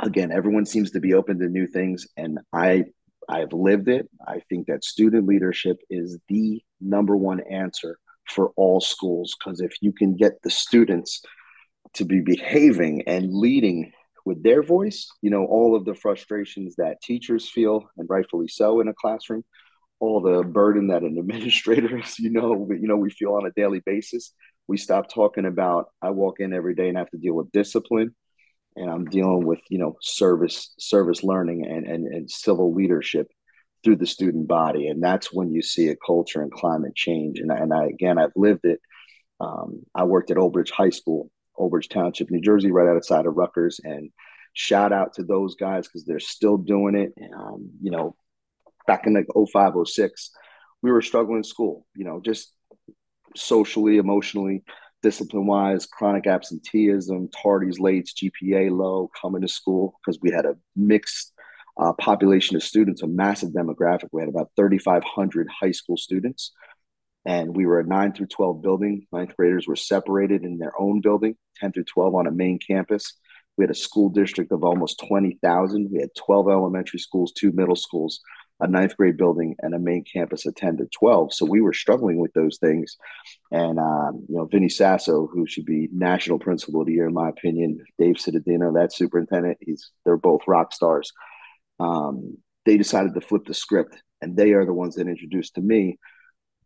Again, 0.00 0.32
everyone 0.32 0.66
seems 0.66 0.92
to 0.92 1.00
be 1.00 1.14
open 1.14 1.38
to 1.38 1.48
new 1.48 1.66
things, 1.66 2.08
and 2.16 2.40
I 2.52 2.86
I've 3.28 3.52
lived 3.52 3.88
it. 3.88 4.08
I 4.26 4.40
think 4.48 4.66
that 4.66 4.84
student 4.84 5.26
leadership 5.26 5.78
is 5.90 6.18
the 6.28 6.62
number 6.80 7.16
one 7.16 7.40
answer 7.40 7.98
for 8.28 8.52
all 8.56 8.80
schools 8.80 9.34
because 9.38 9.60
if 9.60 9.72
you 9.80 9.92
can 9.92 10.16
get 10.16 10.42
the 10.42 10.50
students 10.50 11.22
to 11.94 12.04
be 12.04 12.20
behaving 12.20 13.02
and 13.06 13.32
leading 13.32 13.92
with 14.24 14.42
their 14.42 14.62
voice, 14.62 15.08
you 15.20 15.30
know, 15.30 15.44
all 15.44 15.76
of 15.76 15.84
the 15.84 15.94
frustrations 15.94 16.76
that 16.76 17.02
teachers 17.02 17.48
feel, 17.48 17.88
and 17.98 18.08
rightfully 18.08 18.48
so 18.48 18.80
in 18.80 18.88
a 18.88 18.94
classroom, 18.94 19.44
all 20.00 20.20
the 20.20 20.42
burden 20.42 20.88
that 20.88 21.02
an 21.02 21.18
administrator, 21.18 22.00
you 22.18 22.30
know, 22.30 22.66
you 22.70 22.88
know, 22.88 22.96
we 22.96 23.10
feel 23.10 23.34
on 23.34 23.46
a 23.46 23.52
daily 23.52 23.82
basis 23.84 24.32
we 24.66 24.76
stop 24.76 25.12
talking 25.12 25.46
about 25.46 25.86
I 26.02 26.10
walk 26.10 26.40
in 26.40 26.52
every 26.52 26.74
day 26.74 26.88
and 26.88 26.98
have 26.98 27.10
to 27.10 27.18
deal 27.18 27.34
with 27.34 27.52
discipline 27.52 28.14
and 28.76 28.90
I'm 28.90 29.04
dealing 29.04 29.46
with, 29.46 29.60
you 29.68 29.78
know, 29.78 29.96
service, 30.00 30.74
service 30.78 31.22
learning 31.22 31.66
and, 31.66 31.86
and, 31.86 32.06
and 32.06 32.30
civil 32.30 32.74
leadership 32.74 33.28
through 33.82 33.96
the 33.96 34.06
student 34.06 34.48
body. 34.48 34.88
And 34.88 35.02
that's 35.02 35.32
when 35.32 35.52
you 35.52 35.62
see 35.62 35.88
a 35.88 35.96
culture 35.96 36.42
and 36.42 36.50
climate 36.50 36.94
change. 36.94 37.38
And, 37.38 37.50
and 37.52 37.72
I, 37.72 37.86
again, 37.86 38.18
I've 38.18 38.32
lived 38.34 38.64
it. 38.64 38.80
Um, 39.40 39.84
I 39.94 40.04
worked 40.04 40.30
at 40.30 40.38
Old 40.38 40.54
Bridge 40.54 40.70
High 40.70 40.90
School, 40.90 41.30
Old 41.56 41.70
Bridge 41.70 41.88
Township, 41.88 42.30
New 42.30 42.40
Jersey, 42.40 42.72
right 42.72 42.88
outside 42.88 43.26
of 43.26 43.36
Rutgers. 43.36 43.80
And 43.84 44.10
shout 44.54 44.92
out 44.92 45.14
to 45.14 45.24
those 45.24 45.54
guys 45.54 45.86
because 45.86 46.04
they're 46.04 46.20
still 46.20 46.56
doing 46.56 46.94
it. 46.94 47.12
Um, 47.34 47.70
you 47.80 47.90
know, 47.90 48.16
back 48.86 49.06
in 49.06 49.14
like 49.14 49.26
05, 49.34 49.74
06, 49.84 50.30
we 50.82 50.90
were 50.90 51.02
struggling 51.02 51.38
in 51.38 51.44
school, 51.44 51.86
you 51.94 52.04
know, 52.04 52.20
just 52.20 52.52
socially, 53.36 53.98
emotionally, 53.98 54.64
discipline 55.04 55.46
wise, 55.46 55.84
chronic 55.84 56.26
absenteeism, 56.26 57.28
tardies, 57.28 57.78
late, 57.78 58.06
GPA 58.06 58.70
low, 58.70 59.10
coming 59.20 59.42
to 59.42 59.48
school 59.48 60.00
because 60.00 60.18
we 60.22 60.30
had 60.30 60.46
a 60.46 60.56
mixed 60.74 61.34
uh, 61.78 61.92
population 61.92 62.56
of 62.56 62.62
students, 62.62 63.02
a 63.02 63.06
massive 63.06 63.50
demographic. 63.50 64.08
We 64.12 64.22
had 64.22 64.30
about 64.30 64.50
3,500 64.56 65.46
high 65.60 65.72
school 65.72 65.98
students, 65.98 66.52
and 67.26 67.54
we 67.54 67.66
were 67.66 67.80
a 67.80 67.86
9 67.86 68.14
through 68.14 68.28
12 68.28 68.62
building. 68.62 69.06
Ninth 69.12 69.36
graders 69.36 69.68
were 69.68 69.76
separated 69.76 70.42
in 70.42 70.56
their 70.56 70.72
own 70.80 71.02
building, 71.02 71.36
10 71.58 71.72
through 71.72 71.84
12 71.84 72.14
on 72.14 72.26
a 72.26 72.32
main 72.32 72.58
campus. 72.58 73.12
We 73.58 73.64
had 73.64 73.70
a 73.70 73.74
school 73.74 74.08
district 74.08 74.52
of 74.52 74.64
almost 74.64 75.02
20,000. 75.06 75.90
We 75.92 76.00
had 76.00 76.14
12 76.16 76.48
elementary 76.48 76.98
schools, 76.98 77.32
two 77.32 77.52
middle 77.52 77.76
schools, 77.76 78.20
a 78.60 78.68
ninth 78.68 78.96
grade 78.96 79.16
building, 79.16 79.56
and 79.60 79.74
a 79.74 79.78
main 79.78 80.04
campus 80.04 80.46
of 80.46 80.54
10 80.54 80.78
to 80.78 80.86
12. 80.98 81.34
So 81.34 81.44
we 81.44 81.60
were 81.60 81.72
struggling 81.72 82.18
with 82.18 82.32
those 82.34 82.58
things. 82.58 82.96
And, 83.50 83.78
um, 83.78 84.24
you 84.28 84.36
know, 84.36 84.46
Vinny 84.46 84.68
Sasso, 84.68 85.26
who 85.26 85.46
should 85.46 85.64
be 85.64 85.88
national 85.92 86.38
principal 86.38 86.80
of 86.80 86.86
the 86.86 86.92
year, 86.92 87.08
in 87.08 87.14
my 87.14 87.28
opinion, 87.28 87.84
Dave 87.98 88.16
Cittadino, 88.16 88.74
that 88.74 88.92
superintendent, 88.92 89.58
he's 89.60 89.90
they're 90.04 90.16
both 90.16 90.42
rock 90.46 90.72
stars. 90.72 91.12
Um, 91.80 92.38
they 92.64 92.76
decided 92.76 93.14
to 93.14 93.20
flip 93.20 93.44
the 93.46 93.54
script, 93.54 93.96
and 94.22 94.36
they 94.36 94.52
are 94.52 94.64
the 94.64 94.72
ones 94.72 94.94
that 94.94 95.08
introduced 95.08 95.56
to 95.56 95.60
me 95.60 95.98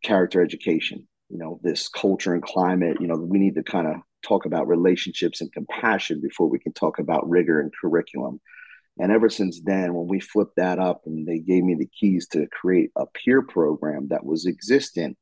character 0.03 0.43
education. 0.43 1.09
You 1.31 1.39
know, 1.39 1.61
this 1.63 1.89
culture 1.89 2.35
and 2.35 2.43
climate. 2.43 2.99
You 3.01 3.07
know, 3.07 3.17
we 3.17 3.39
need 3.39 3.55
to 3.57 3.63
kind 3.63 3.87
of 3.87 3.97
talk 4.23 4.47
about 4.47 4.69
relationships 4.69 5.41
and 5.41 5.53
compassion 5.53 6.21
before 6.21 6.49
we 6.49 6.59
can 6.59 6.73
talk 6.73 6.99
about 6.99 7.29
rigor 7.29 7.61
and 7.61 7.73
curriculum. 7.81 8.41
And 8.99 9.13
ever 9.13 9.29
since 9.29 9.61
then, 9.63 9.95
when 9.95 10.09
we 10.09 10.21
flipped 10.21 10.57
that 10.57 10.79
up 10.79 11.03
and 11.07 11.27
they 11.27 11.39
gave 11.39 11.63
me 11.63 11.75
the 11.75 11.87
keys 11.87 12.27
to 12.29 12.47
create 12.49 12.91
a 12.97 13.07
peer 13.07 13.43
program 13.43 14.09
that 14.09 14.25
was 14.25 14.47
existent, 14.47 15.17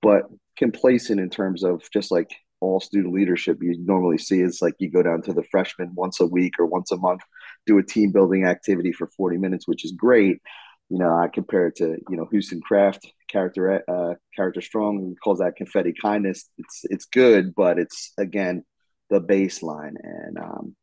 but 0.00 0.24
complacent 0.56 1.20
in 1.20 1.30
terms 1.30 1.62
of 1.62 1.82
just 1.92 2.10
like 2.10 2.30
all 2.60 2.80
student 2.80 3.14
leadership 3.14 3.58
you 3.62 3.74
normally 3.84 4.18
see 4.18 4.40
is 4.40 4.60
like 4.60 4.74
you 4.78 4.90
go 4.90 5.02
down 5.02 5.22
to 5.22 5.32
the 5.32 5.44
freshman 5.50 5.90
once 5.94 6.20
a 6.20 6.26
week 6.26 6.54
or 6.58 6.66
once 6.66 6.92
a 6.92 6.96
month, 6.96 7.22
do 7.66 7.78
a 7.78 7.82
team 7.82 8.12
building 8.12 8.44
activity 8.44 8.92
for 8.92 9.06
40 9.16 9.38
minutes, 9.38 9.66
which 9.66 9.84
is 9.84 9.92
great. 9.92 10.40
You 10.88 10.98
know, 10.98 11.14
I 11.14 11.28
compare 11.28 11.68
it 11.68 11.76
to, 11.76 11.98
you 12.08 12.16
know, 12.16 12.26
Houston 12.30 12.60
Kraft 12.60 13.06
character, 13.28 13.82
uh, 13.88 14.14
CharacterStrong 14.38 15.14
calls 15.22 15.38
that 15.38 15.56
confetti 15.56 15.92
kindness. 15.92 16.48
It's, 16.58 16.80
it's 16.84 17.04
good, 17.06 17.54
but 17.54 17.78
it's 17.78 18.12
again, 18.18 18.64
the 19.08 19.20
baseline. 19.20 19.94
And 20.02 20.38
um, 20.38 20.76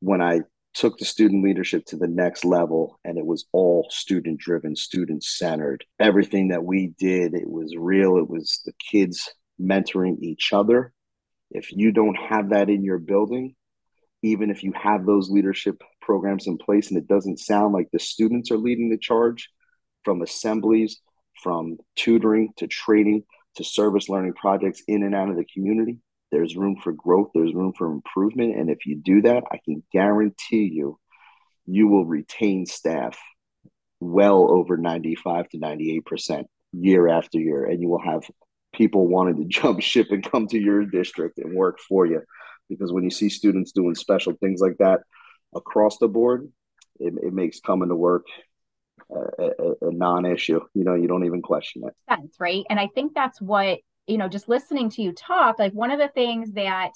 when 0.00 0.20
I 0.20 0.40
took 0.78 0.96
the 0.96 1.04
student 1.04 1.42
leadership 1.42 1.84
to 1.86 1.96
the 1.96 2.06
next 2.06 2.44
level 2.44 3.00
and 3.04 3.18
it 3.18 3.26
was 3.26 3.46
all 3.50 3.88
student 3.90 4.38
driven 4.38 4.76
student 4.76 5.24
centered 5.24 5.84
everything 5.98 6.48
that 6.48 6.62
we 6.62 6.94
did 6.98 7.34
it 7.34 7.50
was 7.50 7.74
real 7.76 8.16
it 8.16 8.30
was 8.30 8.62
the 8.64 8.72
kids 8.90 9.28
mentoring 9.60 10.18
each 10.20 10.52
other. 10.52 10.92
If 11.50 11.72
you 11.72 11.90
don't 11.90 12.14
have 12.14 12.50
that 12.50 12.70
in 12.70 12.84
your 12.84 12.98
building 12.98 13.56
even 14.22 14.50
if 14.50 14.62
you 14.62 14.72
have 14.80 15.04
those 15.04 15.30
leadership 15.30 15.82
programs 16.00 16.46
in 16.46 16.58
place 16.58 16.90
and 16.90 16.98
it 16.98 17.08
doesn't 17.08 17.40
sound 17.40 17.72
like 17.72 17.88
the 17.92 17.98
students 17.98 18.52
are 18.52 18.56
leading 18.56 18.88
the 18.88 18.98
charge 18.98 19.48
from 20.04 20.22
assemblies 20.22 21.00
from 21.42 21.78
tutoring 21.96 22.50
to 22.56 22.68
training 22.68 23.24
to 23.56 23.64
service 23.64 24.08
learning 24.08 24.34
projects 24.34 24.82
in 24.86 25.02
and 25.02 25.14
out 25.14 25.28
of 25.28 25.36
the 25.36 25.44
community 25.44 25.98
there's 26.30 26.56
room 26.56 26.76
for 26.82 26.92
growth, 26.92 27.30
there's 27.34 27.54
room 27.54 27.72
for 27.76 27.90
improvement. 27.90 28.56
And 28.56 28.70
if 28.70 28.86
you 28.86 28.96
do 28.96 29.22
that, 29.22 29.44
I 29.50 29.58
can 29.64 29.82
guarantee 29.92 30.70
you, 30.72 30.98
you 31.66 31.88
will 31.88 32.04
retain 32.04 32.66
staff 32.66 33.18
well 34.00 34.50
over 34.50 34.76
95 34.76 35.48
to 35.50 35.58
98% 35.58 36.44
year 36.72 37.08
after 37.08 37.38
year. 37.38 37.64
And 37.64 37.80
you 37.80 37.88
will 37.88 38.02
have 38.02 38.22
people 38.74 39.06
wanting 39.06 39.36
to 39.36 39.44
jump 39.48 39.80
ship 39.80 40.08
and 40.10 40.28
come 40.28 40.46
to 40.48 40.58
your 40.58 40.84
district 40.84 41.38
and 41.38 41.54
work 41.54 41.78
for 41.80 42.06
you. 42.06 42.22
Because 42.68 42.92
when 42.92 43.04
you 43.04 43.10
see 43.10 43.30
students 43.30 43.72
doing 43.72 43.94
special 43.94 44.34
things 44.34 44.60
like 44.60 44.76
that 44.78 45.00
across 45.54 45.98
the 45.98 46.08
board, 46.08 46.50
it, 47.00 47.14
it 47.22 47.32
makes 47.32 47.60
coming 47.60 47.88
to 47.88 47.96
work 47.96 48.26
a, 49.10 49.42
a, 49.42 49.88
a, 49.88 49.92
non-issue. 49.92 50.60
You 50.74 50.84
know, 50.84 50.94
you 50.94 51.08
don't 51.08 51.24
even 51.24 51.40
question 51.40 51.82
it. 51.86 51.94
Sense, 52.08 52.36
right? 52.38 52.64
And 52.68 52.78
I 52.78 52.88
think 52.94 53.14
that's 53.14 53.40
what 53.40 53.78
you 54.08 54.18
know, 54.18 54.28
just 54.28 54.48
listening 54.48 54.90
to 54.90 55.02
you 55.02 55.12
talk, 55.12 55.58
like 55.58 55.72
one 55.72 55.90
of 55.90 55.98
the 55.98 56.08
things 56.08 56.52
that 56.52 56.92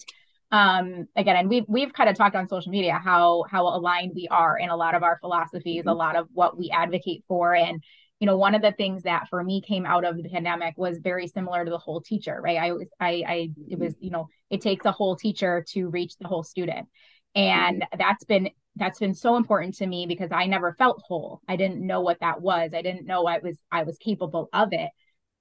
um 0.52 1.09
again 1.16 1.35
and 1.35 1.49
we've 1.49 1.64
we've 1.66 1.95
kind 1.95 2.11
of 2.11 2.16
talked 2.16 2.37
on 2.37 2.47
social 2.47 2.71
media 2.71 3.00
how 3.02 3.42
how 3.50 3.66
aligned 3.66 4.12
we 4.14 4.28
are 4.28 4.59
in 4.59 4.69
a 4.69 4.76
lot 4.76 4.95
of 4.95 5.02
our 5.02 5.16
philosophies 5.19 5.81
mm-hmm. 5.81 5.88
a 5.88 5.95
lot 5.95 6.14
of 6.14 6.28
what 6.35 6.59
we 6.59 6.71
advocate 6.71 7.25
for 7.26 7.54
and 7.54 7.83
you 8.21 8.26
know 8.26 8.37
one 8.37 8.54
of 8.54 8.61
the 8.61 8.73
things 8.73 9.02
that 9.04 9.26
for 9.31 9.42
me 9.42 9.62
came 9.62 9.87
out 9.87 10.04
of 10.04 10.23
the 10.23 10.28
pandemic 10.28 10.75
was 10.76 10.99
very 10.99 11.26
similar 11.26 11.64
to 11.64 11.71
the 11.71 11.78
whole 11.78 12.02
teacher 12.02 12.38
right? 12.42 12.59
I 12.59 12.73
was 12.73 12.88
i 13.00 13.25
i 13.26 13.50
it 13.66 13.78
was 13.78 13.97
you 13.99 14.11
know 14.11 14.28
it 14.50 14.61
takes 14.61 14.85
a 14.85 14.92
whole 14.92 15.16
teacher 15.16 15.64
to 15.71 15.88
reach 15.88 16.19
the 16.21 16.28
whole 16.28 16.45
student 16.45 16.87
and 17.35 17.81
mm-hmm. 17.81 17.99
that's 17.99 18.25
been 18.25 18.50
that's 18.76 18.99
been 18.99 19.14
so 19.14 19.37
important 19.37 19.75
to 19.76 19.87
me 19.87 20.04
because 20.07 20.33
i 20.33 20.45
never 20.45 20.75
felt 20.75 21.02
whole. 21.07 21.40
I 21.49 21.57
didn't 21.57 21.87
know 21.87 22.02
what 22.02 22.21
that 22.21 22.42
was. 22.42 22.73
I 22.75 22.83
didn't 22.83 23.07
know 23.07 23.26
i 23.26 23.38
was 23.38 23.59
i 23.73 23.85
was 23.85 23.97
capable 23.97 24.50
of 24.52 24.69
it 24.73 24.90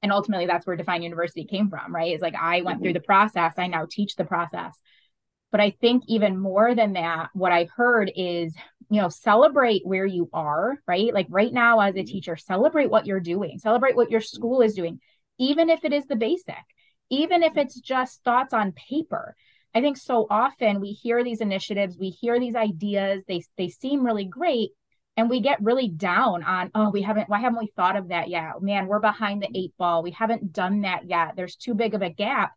and 0.02 0.12
ultimately 0.12 0.46
that's 0.46 0.66
where 0.66 0.76
define 0.76 1.04
university 1.04 1.46
came 1.46 1.70
from 1.70 1.94
right? 1.94 2.14
It's 2.14 2.22
like 2.22 2.36
i 2.36 2.62
went 2.62 2.78
mm-hmm. 2.78 2.86
through 2.86 2.94
the 2.94 3.00
process 3.02 3.54
i 3.58 3.68
now 3.68 3.86
teach 3.90 4.16
the 4.16 4.26
process. 4.26 4.80
But 5.52 5.62
i 5.62 5.72
think 5.82 6.04
even 6.08 6.40
more 6.40 6.76
than 6.76 6.94
that 6.94 7.30
what 7.34 7.52
i 7.52 7.68
heard 7.76 8.12
is 8.16 8.56
you 8.90 9.02
know 9.02 9.10
celebrate 9.10 9.86
where 9.86 10.06
you 10.06 10.30
are 10.34 10.78
right? 10.88 11.14
Like 11.14 11.28
right 11.30 11.54
now 11.54 11.80
as 11.80 11.96
a 11.96 12.00
mm-hmm. 12.00 12.06
teacher 12.06 12.36
celebrate 12.36 12.90
what 12.90 13.06
you're 13.06 13.20
doing 13.20 13.60
celebrate 13.60 13.96
what 13.96 14.12
your 14.12 14.22
school 14.22 14.62
is 14.62 14.76
doing 14.76 15.00
even 15.38 15.70
if 15.70 15.84
it 15.84 15.94
is 15.94 16.08
the 16.08 16.16
basic 16.16 16.56
even 17.12 17.44
if 17.44 17.58
it's 17.58 17.80
just 17.80 18.24
thoughts 18.24 18.54
on 18.54 18.72
paper. 18.72 19.36
I 19.76 19.82
think 19.82 19.98
so 19.98 20.26
often 20.30 20.82
we 20.82 20.92
hear 20.92 21.24
these 21.24 21.42
initiatives 21.42 21.98
we 21.98 22.10
hear 22.10 22.40
these 22.40 22.56
ideas 22.56 23.24
they 23.28 23.44
they 23.58 23.70
seem 23.70 24.06
really 24.06 24.26
great 24.26 24.72
and 25.22 25.30
we 25.30 25.40
get 25.40 25.62
really 25.62 25.88
down 25.88 26.42
on 26.42 26.72
oh 26.74 26.90
we 26.90 27.04
haven't 27.04 27.30
why 27.30 27.40
haven't 27.40 27.60
we 27.60 27.72
thought 27.76 27.96
of 27.96 28.08
that 28.08 28.28
yet? 28.28 28.60
Man 28.60 28.88
we're 28.88 29.00
behind 29.00 29.42
the 29.42 29.50
eight 29.54 29.72
ball. 29.78 30.02
We 30.02 30.10
haven't 30.10 30.52
done 30.52 30.82
that 30.82 31.08
yet. 31.08 31.34
There's 31.36 31.56
too 31.56 31.76
big 31.76 31.94
of 31.94 32.02
a 32.02 32.10
gap. 32.10 32.54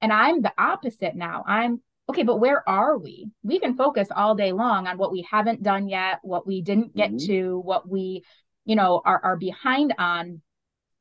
And 0.00 0.12
i'm 0.12 0.40
the 0.40 0.52
opposite 0.56 1.16
now. 1.16 1.42
I'm 1.46 1.82
okay 2.08 2.22
but 2.22 2.38
where 2.38 2.66
are 2.68 2.96
we? 2.96 3.28
We 3.42 3.58
can 3.58 3.76
focus 3.76 4.06
all 4.14 4.36
day 4.36 4.52
long 4.52 4.86
on 4.86 4.98
what 4.98 5.10
we 5.10 5.26
haven't 5.28 5.64
done 5.64 5.88
yet 5.88 6.20
what 6.22 6.46
we 6.46 6.62
didn't 6.62 6.94
get 6.94 7.10
mm-hmm. 7.10 7.26
to 7.26 7.58
what 7.58 7.88
we 7.88 8.22
you 8.64 8.76
know 8.76 9.02
are, 9.04 9.20
are 9.24 9.36
behind 9.36 9.92
on. 9.98 10.42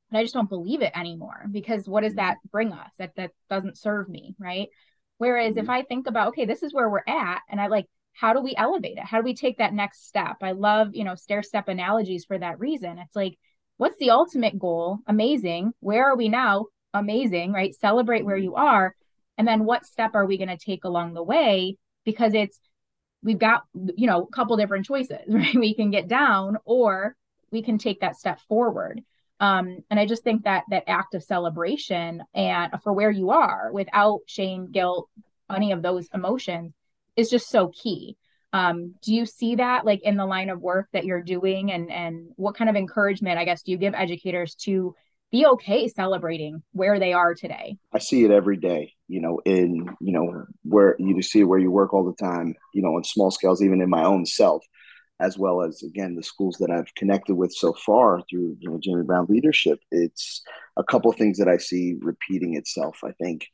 But 0.10 0.18
i 0.18 0.24
just 0.24 0.34
don't 0.34 0.50
believe 0.50 0.82
it 0.82 0.98
anymore 0.98 1.46
because 1.52 1.88
what 1.88 2.02
does 2.02 2.14
mm-hmm. 2.14 2.26
that 2.26 2.38
bring 2.52 2.74
us 2.74 2.90
that 2.98 3.16
that 3.16 3.30
doesn't 3.48 3.78
serve 3.78 4.10
me 4.10 4.34
right? 4.40 4.70
Whereas 5.20 5.52
mm-hmm. 5.52 5.66
if 5.66 5.70
i 5.70 5.84
think 5.84 6.08
about 6.08 6.30
okay 6.30 6.46
this 6.46 6.64
is 6.64 6.74
where 6.74 6.90
we're 6.90 7.04
at 7.08 7.42
and 7.48 7.62
i 7.62 7.68
like 7.68 7.86
how 8.16 8.34
do 8.34 8.42
we 8.42 8.56
elevate 8.58 8.98
it? 8.98 9.04
How 9.04 9.20
do 9.20 9.26
we 9.26 9.36
take 9.36 9.58
that 9.58 9.74
next 9.74 10.08
step? 10.08 10.38
I 10.42 10.54
love, 10.54 10.96
you 10.96 11.04
know, 11.04 11.16
stair 11.16 11.44
step 11.44 11.68
analogies 11.68 12.24
for 12.24 12.38
that 12.38 12.60
reason. 12.60 12.98
It's 12.98 13.16
like, 13.16 13.38
what's 13.78 13.98
the 14.00 14.12
ultimate 14.12 14.58
goal? 14.58 15.00
Amazing. 15.06 15.74
Where 15.82 16.12
are 16.12 16.16
we 16.16 16.30
now? 16.30 16.68
Amazing, 16.94 17.52
right? 17.52 17.76
Celebrate 17.76 18.24
where 18.24 18.38
you 18.38 18.56
are. 18.56 18.96
And 19.38 19.46
then 19.46 19.66
what 19.66 19.86
step 19.86 20.12
are 20.16 20.26
we 20.26 20.38
going 20.38 20.50
to 20.50 20.58
take 20.58 20.86
along 20.86 21.14
the 21.14 21.24
way? 21.24 21.78
Because 22.06 22.34
it's, 22.34 22.58
we've 23.22 23.38
got, 23.38 23.64
you 23.74 24.08
know, 24.08 24.24
a 24.24 24.34
couple 24.34 24.56
different 24.56 24.86
choices, 24.86 25.20
right? 25.28 25.56
We 25.56 25.76
can 25.76 25.92
get 25.92 26.08
down 26.08 26.58
or 26.64 27.18
we 27.52 27.62
can 27.62 27.78
take 27.78 28.00
that 28.00 28.16
step 28.16 28.40
forward. 28.48 29.02
Um, 29.42 29.80
and 29.90 30.00
I 30.00 30.06
just 30.06 30.24
think 30.24 30.46
that 30.46 30.64
that 30.70 30.86
act 30.88 31.16
of 31.16 31.24
celebration 31.24 32.24
and 32.34 32.72
for 32.82 32.94
where 32.94 33.12
you 33.12 33.32
are 33.32 33.72
without 33.74 34.22
shame, 34.26 34.72
guilt, 34.72 35.10
any 35.54 35.74
of 35.74 35.82
those 35.82 36.08
emotions 36.14 36.74
is 37.16 37.30
just 37.30 37.50
so 37.50 37.70
key. 37.70 38.18
Um, 38.54 38.96
do 39.02 39.14
you 39.14 39.26
see 39.26 39.56
that 39.56 39.86
like 39.86 40.02
in 40.04 40.16
the 40.16 40.26
line 40.26 40.50
of 40.50 40.62
work 40.62 40.88
that 40.94 41.04
you're 41.04 41.22
doing 41.22 41.74
and 41.74 41.92
and 41.92 42.30
what 42.38 42.56
kind 42.56 42.70
of 42.70 42.78
encouragement 42.78 43.38
I 43.38 43.44
guess 43.44 43.64
do 43.64 43.72
you 43.72 43.78
give 43.78 43.94
educators 43.94 44.56
to 44.64 44.96
be 45.30 45.46
okay 45.46 45.90
celebrating 45.90 46.64
where 46.72 46.98
they 46.98 47.12
are 47.12 47.34
today? 47.34 47.78
I 47.94 48.00
see 48.00 48.24
it 48.24 48.32
every 48.32 48.56
day, 48.56 48.94
you 49.10 49.20
know, 49.20 49.42
in 49.46 49.90
you 50.00 50.14
know 50.14 50.46
where 50.64 50.96
you 51.00 51.22
see 51.22 51.44
where 51.44 51.60
you 51.60 51.70
work 51.70 51.94
all 51.94 52.06
the 52.06 52.26
time, 52.26 52.56
you 52.74 52.82
know, 52.82 52.96
on 52.96 53.04
small 53.04 53.30
scales, 53.30 53.62
even 53.62 53.82
in 53.82 53.90
my 53.90 54.06
own 54.06 54.26
self, 54.26 54.64
as 55.20 55.38
well 55.38 55.62
as 55.62 55.84
again 55.84 56.16
the 56.16 56.24
schools 56.24 56.56
that 56.62 56.72
I've 56.72 56.94
connected 56.96 57.36
with 57.36 57.52
so 57.52 57.74
far 57.74 58.22
through 58.30 58.56
you 58.60 58.70
know 58.70 58.80
Jamie 58.82 59.04
Brown 59.04 59.26
leadership. 59.28 59.80
It's 59.92 60.42
a 60.78 60.84
couple 60.84 61.12
things 61.12 61.38
that 61.40 61.50
I 61.50 61.58
see 61.58 61.96
repeating 62.00 62.56
itself. 62.56 63.00
I 63.04 63.12
think 63.22 63.48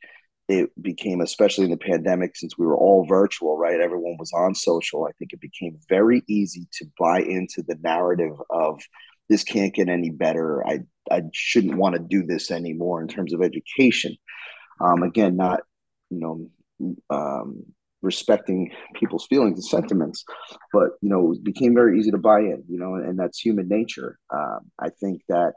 it 0.52 0.82
became, 0.82 1.20
especially 1.20 1.64
in 1.64 1.70
the 1.70 1.76
pandemic, 1.76 2.36
since 2.36 2.58
we 2.58 2.66
were 2.66 2.76
all 2.76 3.06
virtual, 3.06 3.56
right? 3.56 3.80
Everyone 3.80 4.16
was 4.18 4.32
on 4.32 4.54
social. 4.54 5.06
I 5.06 5.12
think 5.18 5.32
it 5.32 5.40
became 5.40 5.78
very 5.88 6.22
easy 6.28 6.66
to 6.74 6.86
buy 6.98 7.20
into 7.20 7.62
the 7.62 7.78
narrative 7.82 8.34
of 8.50 8.80
this 9.28 9.44
can't 9.44 9.74
get 9.74 9.88
any 9.88 10.10
better. 10.10 10.66
I 10.66 10.80
I 11.10 11.22
shouldn't 11.32 11.76
want 11.76 11.94
to 11.94 12.00
do 12.00 12.22
this 12.24 12.50
anymore 12.50 13.00
in 13.00 13.08
terms 13.08 13.32
of 13.32 13.42
education. 13.42 14.16
Um, 14.80 15.02
again, 15.02 15.36
not 15.36 15.60
you 16.10 16.20
know 16.20 16.94
um, 17.10 17.64
respecting 18.02 18.72
people's 18.94 19.26
feelings 19.26 19.58
and 19.58 19.64
sentiments, 19.64 20.24
but 20.72 20.90
you 21.00 21.08
know 21.08 21.32
it 21.32 21.42
became 21.42 21.74
very 21.74 21.98
easy 21.98 22.10
to 22.10 22.18
buy 22.18 22.40
in. 22.40 22.64
You 22.68 22.78
know, 22.78 22.94
and 22.96 23.18
that's 23.18 23.38
human 23.38 23.68
nature. 23.68 24.18
Um, 24.32 24.70
I 24.78 24.90
think 25.00 25.22
that 25.28 25.54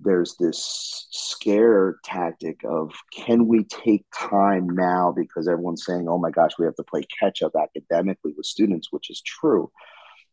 there's 0.00 0.36
this 0.38 1.06
scare 1.10 1.96
tactic 2.04 2.60
of 2.64 2.92
can 3.12 3.46
we 3.46 3.64
take 3.64 4.04
time 4.14 4.68
now? 4.68 5.12
Because 5.16 5.48
everyone's 5.48 5.84
saying 5.84 6.06
oh 6.08 6.18
my 6.18 6.30
gosh 6.30 6.52
we 6.58 6.66
have 6.66 6.76
to 6.76 6.84
play 6.84 7.02
catch 7.18 7.42
up 7.42 7.52
academically 7.60 8.32
with 8.36 8.46
students 8.46 8.88
which 8.90 9.10
is 9.10 9.22
true. 9.22 9.70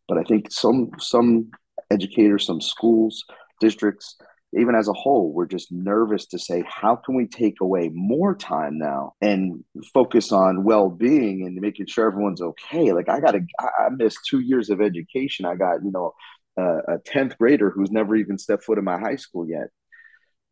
But 0.07 0.17
i 0.17 0.23
think 0.23 0.51
some 0.51 0.91
some 0.99 1.51
educators 1.91 2.45
some 2.45 2.61
schools 2.61 3.23
districts 3.61 4.17
even 4.55 4.75
as 4.75 4.87
a 4.87 4.93
whole 4.93 5.31
we're 5.33 5.45
just 5.47 5.71
nervous 5.71 6.25
to 6.27 6.37
say 6.37 6.63
how 6.67 6.95
can 6.95 7.15
we 7.15 7.25
take 7.25 7.61
away 7.61 7.89
more 7.93 8.35
time 8.35 8.77
now 8.77 9.13
and 9.21 9.63
focus 9.93 10.31
on 10.31 10.63
well-being 10.63 11.45
and 11.45 11.55
making 11.59 11.87
sure 11.87 12.07
everyone's 12.07 12.41
okay? 12.41 12.91
Like 12.91 13.09
i 13.09 13.19
gotta 13.19 13.39
i 13.61 13.89
missed 13.89 14.19
two 14.29 14.39
years 14.39 14.69
of 14.69 14.81
education. 14.81 15.45
I 15.45 15.55
got 15.55 15.83
you 15.83 15.91
know 15.91 16.13
a 16.61 16.97
10th 16.99 17.37
grader 17.37 17.69
who's 17.69 17.91
never 17.91 18.15
even 18.15 18.37
stepped 18.37 18.63
foot 18.63 18.77
in 18.77 18.83
my 18.83 18.99
high 18.99 19.15
school 19.15 19.47
yet. 19.47 19.69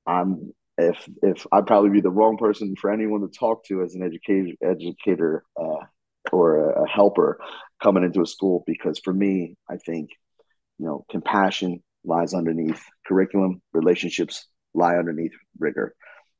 I'm 0.07 0.53
if 0.77 1.07
if 1.21 1.45
i'd 1.51 1.67
probably 1.67 1.89
be 1.89 1.99
the 1.99 2.09
wrong 2.09 2.37
person 2.37 2.75
for 2.79 2.91
anyone 2.91 3.21
to 3.21 3.27
talk 3.27 3.63
to 3.65 3.83
as 3.83 3.93
an 3.93 4.01
educator 4.01 4.53
educator 4.63 5.43
uh, 5.59 5.83
or 6.31 6.71
a, 6.71 6.83
a 6.83 6.87
helper 6.87 7.39
coming 7.83 8.03
into 8.03 8.21
a 8.21 8.25
school 8.25 8.63
because 8.65 8.97
for 9.03 9.13
me 9.13 9.55
i 9.69 9.75
think 9.75 10.11
you 10.79 10.85
know 10.85 11.05
compassion 11.11 11.83
lies 12.05 12.33
underneath 12.33 12.81
curriculum 13.05 13.61
relationships 13.73 14.47
lie 14.73 14.95
underneath 14.95 15.33
rigor. 15.59 15.93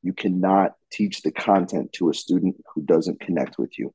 You 0.03 0.13
cannot 0.13 0.71
teach 0.91 1.21
the 1.21 1.31
content 1.31 1.93
to 1.93 2.09
a 2.09 2.13
student 2.13 2.55
who 2.73 2.81
doesn't 2.81 3.19
connect 3.19 3.59
with 3.59 3.77
you. 3.77 3.93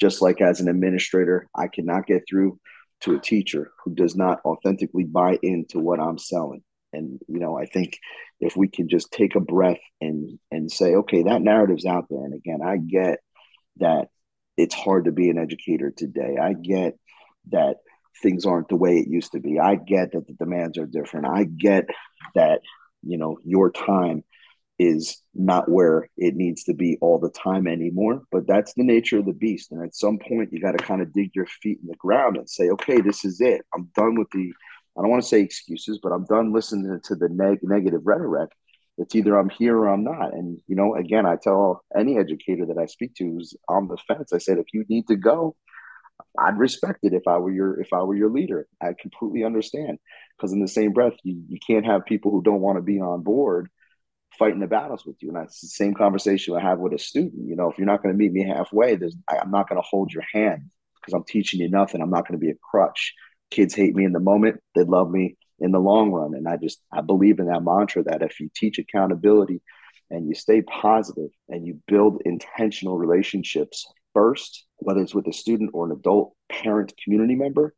Just 0.00 0.20
like 0.20 0.40
as 0.40 0.60
an 0.60 0.68
administrator 0.68 1.48
i 1.54 1.68
cannot 1.68 2.06
get 2.06 2.24
through 2.28 2.58
to 3.02 3.14
a 3.14 3.20
teacher 3.20 3.72
who 3.84 3.94
does 3.94 4.16
not 4.16 4.40
authentically 4.44 5.04
buy 5.04 5.38
into 5.42 5.78
what 5.78 6.00
I'm 6.00 6.18
selling. 6.18 6.62
And 6.92 7.20
you 7.28 7.38
know, 7.38 7.58
I 7.58 7.66
think 7.66 7.98
if 8.40 8.56
we 8.56 8.68
can 8.68 8.88
just 8.88 9.12
take 9.12 9.34
a 9.34 9.40
breath 9.40 9.80
and 10.00 10.38
and 10.50 10.70
say, 10.70 10.94
okay, 10.94 11.24
that 11.24 11.42
narrative's 11.42 11.86
out 11.86 12.06
there. 12.08 12.24
And 12.24 12.34
again, 12.34 12.60
I 12.64 12.76
get 12.78 13.18
that 13.78 14.08
it's 14.56 14.74
hard 14.74 15.04
to 15.04 15.12
be 15.12 15.28
an 15.28 15.38
educator 15.38 15.90
today. 15.90 16.36
I 16.40 16.54
get 16.54 16.94
that 17.50 17.76
things 18.22 18.46
aren't 18.46 18.68
the 18.68 18.76
way 18.76 18.96
it 18.96 19.08
used 19.08 19.32
to 19.32 19.40
be. 19.40 19.58
I 19.58 19.74
get 19.74 20.12
that 20.12 20.26
the 20.26 20.32
demands 20.32 20.78
are 20.78 20.86
different. 20.86 21.26
I 21.26 21.44
get 21.44 21.84
that, 22.34 22.60
you 23.02 23.18
know, 23.18 23.38
your 23.44 23.70
time 23.70 24.24
is 24.78 25.22
not 25.34 25.70
where 25.70 26.08
it 26.16 26.34
needs 26.34 26.64
to 26.64 26.74
be 26.74 26.98
all 27.00 27.18
the 27.18 27.30
time 27.30 27.66
anymore. 27.66 28.22
But 28.30 28.46
that's 28.46 28.74
the 28.74 28.84
nature 28.84 29.18
of 29.18 29.26
the 29.26 29.32
beast. 29.32 29.72
And 29.72 29.82
at 29.82 29.94
some 29.94 30.18
point, 30.18 30.52
you 30.52 30.60
got 30.60 30.72
to 30.72 30.84
kind 30.84 31.00
of 31.00 31.12
dig 31.12 31.30
your 31.34 31.46
feet 31.46 31.78
in 31.82 31.88
the 31.88 31.96
ground 31.96 32.36
and 32.36 32.48
say, 32.48 32.68
okay, 32.70 33.00
this 33.00 33.24
is 33.24 33.40
it. 33.40 33.62
I'm 33.74 33.90
done 33.94 34.16
with 34.16 34.28
the, 34.32 34.52
I 34.96 35.02
don't 35.02 35.10
want 35.10 35.22
to 35.22 35.28
say 35.28 35.40
excuses, 35.40 35.98
but 36.02 36.12
I'm 36.12 36.24
done 36.26 36.52
listening 36.52 37.00
to 37.04 37.14
the 37.14 37.28
neg- 37.28 37.62
negative 37.62 38.02
rhetoric. 38.04 38.50
It's 38.98 39.14
either 39.14 39.38
I'm 39.38 39.50
here 39.50 39.76
or 39.76 39.88
I'm 39.88 40.04
not. 40.04 40.32
And, 40.32 40.58
you 40.66 40.76
know, 40.76 40.94
again, 40.94 41.26
I 41.26 41.36
tell 41.36 41.82
any 41.96 42.18
educator 42.18 42.66
that 42.66 42.78
I 42.78 42.86
speak 42.86 43.14
to 43.16 43.24
who's 43.24 43.54
on 43.68 43.88
the 43.88 43.98
fence, 44.08 44.32
I 44.32 44.38
said, 44.38 44.58
if 44.58 44.66
you 44.72 44.84
need 44.88 45.06
to 45.08 45.16
go, 45.16 45.54
I'd 46.38 46.58
respect 46.58 47.00
it 47.02 47.12
if 47.12 47.22
I 47.26 47.36
were 47.36 47.52
your 47.52 47.78
if 47.80 47.92
I 47.92 48.02
were 48.02 48.16
your 48.16 48.30
leader. 48.30 48.66
I 48.82 48.94
completely 48.98 49.44
understand 49.44 49.98
because 50.36 50.52
in 50.52 50.60
the 50.60 50.68
same 50.68 50.92
breath, 50.92 51.12
you, 51.22 51.42
you 51.48 51.58
can't 51.66 51.84
have 51.84 52.06
people 52.06 52.30
who 52.30 52.42
don't 52.42 52.60
want 52.60 52.78
to 52.78 52.82
be 52.82 53.00
on 53.00 53.22
board 53.22 53.68
fighting 54.38 54.60
the 54.60 54.66
battles 54.66 55.04
with 55.06 55.16
you. 55.20 55.28
And 55.28 55.36
that's 55.36 55.60
the 55.60 55.68
same 55.68 55.94
conversation 55.94 56.54
I 56.56 56.60
have 56.60 56.78
with 56.78 56.92
a 56.92 56.98
student. 56.98 57.46
You 57.46 57.56
know, 57.56 57.70
if 57.70 57.78
you're 57.78 57.86
not 57.86 58.02
going 58.02 58.14
to 58.14 58.18
meet 58.18 58.32
me 58.32 58.46
halfway, 58.46 58.96
there's 58.96 59.16
I, 59.28 59.38
I'm 59.38 59.50
not 59.50 59.68
going 59.68 59.80
to 59.80 59.86
hold 59.88 60.12
your 60.12 60.24
hand 60.32 60.70
because 61.00 61.14
I'm 61.14 61.24
teaching 61.24 61.60
you 61.60 61.70
nothing. 61.70 62.00
I'm 62.00 62.10
not 62.10 62.26
going 62.26 62.38
to 62.38 62.44
be 62.44 62.50
a 62.50 62.56
crutch. 62.70 63.14
Kids 63.50 63.74
hate 63.74 63.94
me 63.94 64.04
in 64.04 64.12
the 64.12 64.20
moment. 64.20 64.60
They 64.74 64.84
love 64.84 65.10
me 65.10 65.36
in 65.58 65.72
the 65.72 65.78
long 65.78 66.10
run. 66.10 66.34
And 66.34 66.48
I 66.48 66.56
just 66.56 66.82
I 66.92 67.00
believe 67.00 67.38
in 67.38 67.46
that 67.46 67.64
mantra 67.64 68.02
that 68.04 68.22
if 68.22 68.40
you 68.40 68.50
teach 68.54 68.78
accountability 68.78 69.62
and 70.10 70.28
you 70.28 70.34
stay 70.34 70.62
positive 70.62 71.30
and 71.48 71.66
you 71.66 71.80
build 71.86 72.22
intentional 72.24 72.98
relationships 72.98 73.86
first, 74.14 74.64
whether 74.76 75.00
it's 75.00 75.14
with 75.14 75.26
a 75.26 75.32
student 75.32 75.70
or 75.72 75.86
an 75.86 75.92
adult, 75.92 76.34
parent, 76.50 76.92
community 77.02 77.34
member, 77.34 77.74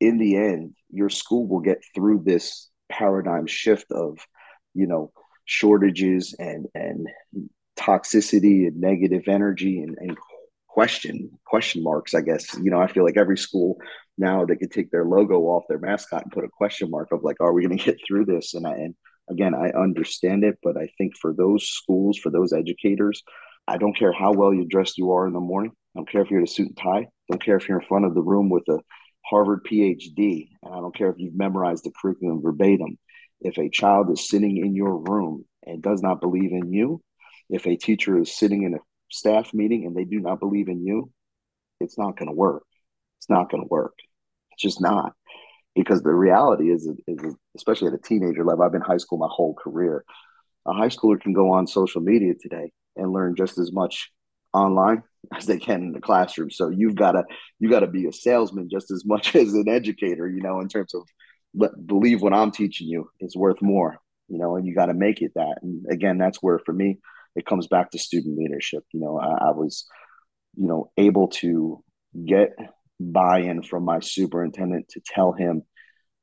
in 0.00 0.18
the 0.18 0.36
end, 0.36 0.74
your 0.90 1.08
school 1.08 1.46
will 1.46 1.60
get 1.60 1.82
through 1.94 2.22
this 2.24 2.68
paradigm 2.90 3.46
shift 3.46 3.90
of, 3.90 4.18
you 4.74 4.86
know, 4.86 5.12
shortages 5.44 6.34
and 6.38 6.66
and 6.74 7.08
toxicity 7.78 8.66
and 8.66 8.80
negative 8.80 9.24
energy 9.26 9.80
and, 9.80 9.96
and 9.98 10.16
question 10.68 11.30
question 11.44 11.82
marks 11.82 12.14
i 12.14 12.20
guess. 12.20 12.54
You 12.54 12.70
know 12.70 12.80
i 12.80 12.86
feel 12.86 13.04
like 13.04 13.16
every 13.16 13.38
school 13.38 13.78
now 14.16 14.44
they 14.44 14.56
could 14.56 14.70
take 14.70 14.90
their 14.90 15.04
logo 15.04 15.40
off 15.42 15.64
their 15.68 15.78
mascot 15.78 16.22
and 16.22 16.32
put 16.32 16.44
a 16.44 16.48
question 16.48 16.90
mark 16.90 17.12
of 17.12 17.22
like 17.22 17.36
are 17.40 17.52
we 17.52 17.66
going 17.66 17.78
to 17.78 17.84
get 17.84 17.98
through 18.06 18.26
this? 18.26 18.54
And 18.54 18.66
I, 18.66 18.72
and 18.72 18.94
again 19.30 19.54
i 19.54 19.70
understand 19.70 20.44
it 20.44 20.58
but 20.62 20.76
i 20.76 20.86
think 20.98 21.16
for 21.16 21.32
those 21.32 21.66
schools 21.66 22.18
for 22.18 22.30
those 22.30 22.52
educators 22.52 23.22
i 23.66 23.78
don't 23.78 23.96
care 23.96 24.12
how 24.12 24.32
well 24.32 24.52
you 24.52 24.66
dressed 24.66 24.98
you 24.98 25.12
are 25.12 25.26
in 25.26 25.32
the 25.32 25.40
morning. 25.40 25.72
I 25.96 26.00
don't 26.00 26.10
care 26.10 26.22
if 26.22 26.30
you're 26.30 26.40
in 26.40 26.44
a 26.44 26.48
suit 26.48 26.68
and 26.68 26.76
tie. 26.76 27.06
I 27.06 27.08
don't 27.30 27.42
care 27.42 27.56
if 27.56 27.68
you're 27.68 27.80
in 27.80 27.86
front 27.86 28.04
of 28.04 28.14
the 28.14 28.22
room 28.22 28.50
with 28.50 28.64
a 28.68 28.78
harvard 29.24 29.60
phd 29.64 30.48
and 30.62 30.74
i 30.74 30.76
don't 30.76 30.94
care 30.94 31.08
if 31.08 31.16
you've 31.18 31.34
memorized 31.34 31.84
the 31.84 31.92
curriculum 32.00 32.42
verbatim 32.42 32.98
if 33.40 33.58
a 33.58 33.68
child 33.68 34.10
is 34.10 34.28
sitting 34.28 34.56
in 34.56 34.74
your 34.74 34.96
room 34.96 35.44
and 35.64 35.82
does 35.82 36.02
not 36.02 36.20
believe 36.20 36.52
in 36.52 36.72
you, 36.72 37.02
if 37.50 37.66
a 37.66 37.76
teacher 37.76 38.18
is 38.18 38.36
sitting 38.36 38.62
in 38.62 38.74
a 38.74 38.78
staff 39.10 39.52
meeting 39.52 39.86
and 39.86 39.94
they 39.96 40.04
do 40.04 40.20
not 40.20 40.40
believe 40.40 40.68
in 40.68 40.84
you, 40.84 41.10
it's 41.80 41.98
not 41.98 42.16
going 42.16 42.28
to 42.28 42.34
work. 42.34 42.64
It's 43.18 43.30
not 43.30 43.50
going 43.50 43.62
to 43.62 43.68
work. 43.68 43.94
It's 44.52 44.62
just 44.62 44.80
not. 44.80 45.12
Because 45.74 46.02
the 46.02 46.14
reality 46.14 46.70
is, 46.70 46.88
is, 47.08 47.34
especially 47.56 47.88
at 47.88 47.94
a 47.94 47.98
teenager 47.98 48.44
level, 48.44 48.64
I've 48.64 48.72
been 48.72 48.80
high 48.80 48.98
school 48.98 49.18
my 49.18 49.28
whole 49.30 49.54
career. 49.54 50.04
A 50.66 50.72
high 50.72 50.88
schooler 50.88 51.20
can 51.20 51.32
go 51.32 51.52
on 51.52 51.66
social 51.66 52.00
media 52.00 52.34
today 52.40 52.72
and 52.96 53.12
learn 53.12 53.34
just 53.34 53.58
as 53.58 53.72
much 53.72 54.10
online 54.52 55.02
as 55.36 55.46
they 55.46 55.58
can 55.58 55.82
in 55.82 55.92
the 55.92 56.00
classroom. 56.00 56.50
So 56.50 56.68
you've 56.68 56.94
got 56.94 57.12
to 57.12 57.24
you 57.58 57.68
got 57.68 57.80
to 57.80 57.86
be 57.86 58.06
a 58.06 58.12
salesman 58.12 58.68
just 58.70 58.90
as 58.90 59.04
much 59.04 59.34
as 59.36 59.52
an 59.54 59.68
educator, 59.68 60.28
you 60.28 60.40
know, 60.40 60.60
in 60.60 60.68
terms 60.68 60.94
of 60.94 61.02
believe 61.86 62.22
what 62.22 62.34
I'm 62.34 62.50
teaching 62.50 62.88
you 62.88 63.10
is 63.20 63.36
worth 63.36 63.62
more, 63.62 63.98
you 64.28 64.38
know, 64.38 64.56
and 64.56 64.66
you 64.66 64.74
got 64.74 64.86
to 64.86 64.94
make 64.94 65.22
it 65.22 65.32
that. 65.34 65.58
And 65.62 65.84
again, 65.90 66.18
that's 66.18 66.38
where 66.42 66.58
for 66.58 66.72
me, 66.72 66.98
it 67.36 67.46
comes 67.46 67.66
back 67.66 67.90
to 67.90 67.98
student 67.98 68.38
leadership. 68.38 68.84
You 68.92 69.00
know, 69.00 69.18
I, 69.18 69.48
I 69.48 69.50
was, 69.50 69.86
you 70.56 70.66
know, 70.66 70.90
able 70.96 71.28
to 71.28 71.82
get 72.26 72.50
buy 73.00 73.40
in 73.40 73.62
from 73.62 73.84
my 73.84 74.00
superintendent 74.00 74.88
to 74.90 75.00
tell 75.04 75.32
him, 75.32 75.62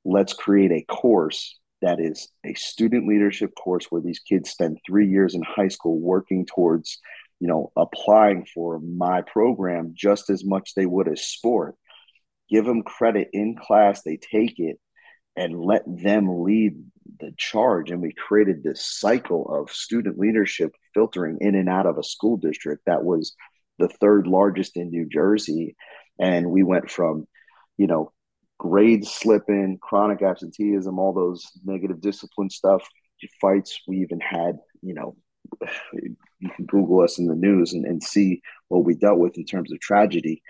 let's 0.06 0.34
create 0.34 0.72
a 0.72 0.86
course 0.86 1.60
that 1.82 2.00
is 2.00 2.30
a 2.46 2.54
student 2.54 3.08
leadership 3.08 3.52
course 3.56 3.88
where 3.90 4.02
these 4.02 4.20
kids 4.20 4.50
spend 4.50 4.78
three 4.86 5.08
years 5.08 5.36
in 5.36 5.42
high 5.44 5.68
school 5.68 6.00
working 6.00 6.46
towards 6.46 7.00
you 7.40 7.48
know 7.48 7.72
applying 7.76 8.46
for 8.54 8.80
my 8.80 9.22
program 9.22 9.94
just 9.96 10.30
as 10.30 10.46
much 10.46 10.74
they 10.76 10.86
would 10.86 11.08
as 11.08 11.26
sport 11.26 11.76
give 12.50 12.66
them 12.66 12.84
credit 12.84 13.30
in 13.34 13.56
class 13.56 14.04
they 14.04 14.18
take 14.18 14.60
it 14.60 14.80
and 15.36 15.60
let 15.60 15.84
them 15.88 16.44
lead 16.44 16.84
the 17.20 17.34
charge. 17.38 17.92
And 17.92 18.02
we 18.02 18.14
created 18.14 18.64
this 18.64 18.86
cycle 18.86 19.48
of 19.50 19.72
student 19.72 20.18
leadership 20.18 20.72
filtering 20.94 21.38
in 21.42 21.56
and 21.56 21.70
out 21.70 21.86
of 21.86 21.98
a 21.98 22.04
school 22.04 22.38
district 22.38 22.84
that 22.86 23.04
was 23.04 23.36
the 23.80 23.88
third 23.88 24.28
largest 24.28 24.78
in 24.78 24.90
New 24.90 25.08
Jersey. 25.08 25.76
And 26.20 26.52
we 26.52 26.64
went 26.64 26.92
from, 26.92 27.28
you 27.78 27.88
know, 27.88 28.12
grades 28.58 29.12
slipping, 29.12 29.80
chronic 29.82 30.22
absenteeism, 30.22 31.00
all 31.00 31.14
those 31.14 31.46
negative 31.66 32.02
discipline 32.02 32.50
stuff, 32.50 32.88
fights. 33.40 33.82
We 33.88 33.98
even 33.98 34.20
had, 34.20 34.60
you 34.82 34.94
know, 34.94 35.16
you 35.94 36.50
can 36.56 36.66
Google 36.66 37.02
us 37.02 37.20
in 37.20 37.28
the 37.28 37.36
news 37.36 37.74
and, 37.74 37.86
and 37.86 38.02
see 38.02 38.42
what 38.68 38.84
we 38.84 38.96
dealt 38.96 39.20
with 39.20 39.38
in 39.38 39.46
terms 39.46 39.72
of 39.72 39.80
tragedy. 39.80 40.42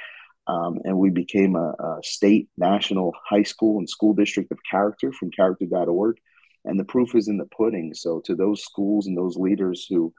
Um, 0.51 0.79
and 0.83 0.97
we 0.97 1.11
became 1.11 1.55
a, 1.55 1.69
a, 1.79 1.99
state, 2.03 2.49
national, 2.57 3.13
high 3.29 3.43
school, 3.43 3.79
and 3.79 3.89
school 3.89 4.13
district 4.13 4.51
of 4.51 4.59
character 4.69 5.13
from 5.13 5.31
character.org. 5.31 6.17
And 6.65 6.77
the 6.77 6.83
proof 6.83 7.15
is 7.15 7.29
in 7.29 7.37
the 7.37 7.45
pudding. 7.45 7.93
So, 7.93 8.19
to 8.25 8.35
those 8.35 8.61
schools 8.61 9.07
and 9.07 9.17
those 9.17 9.37
leaders 9.37 9.87
who 9.89 10.13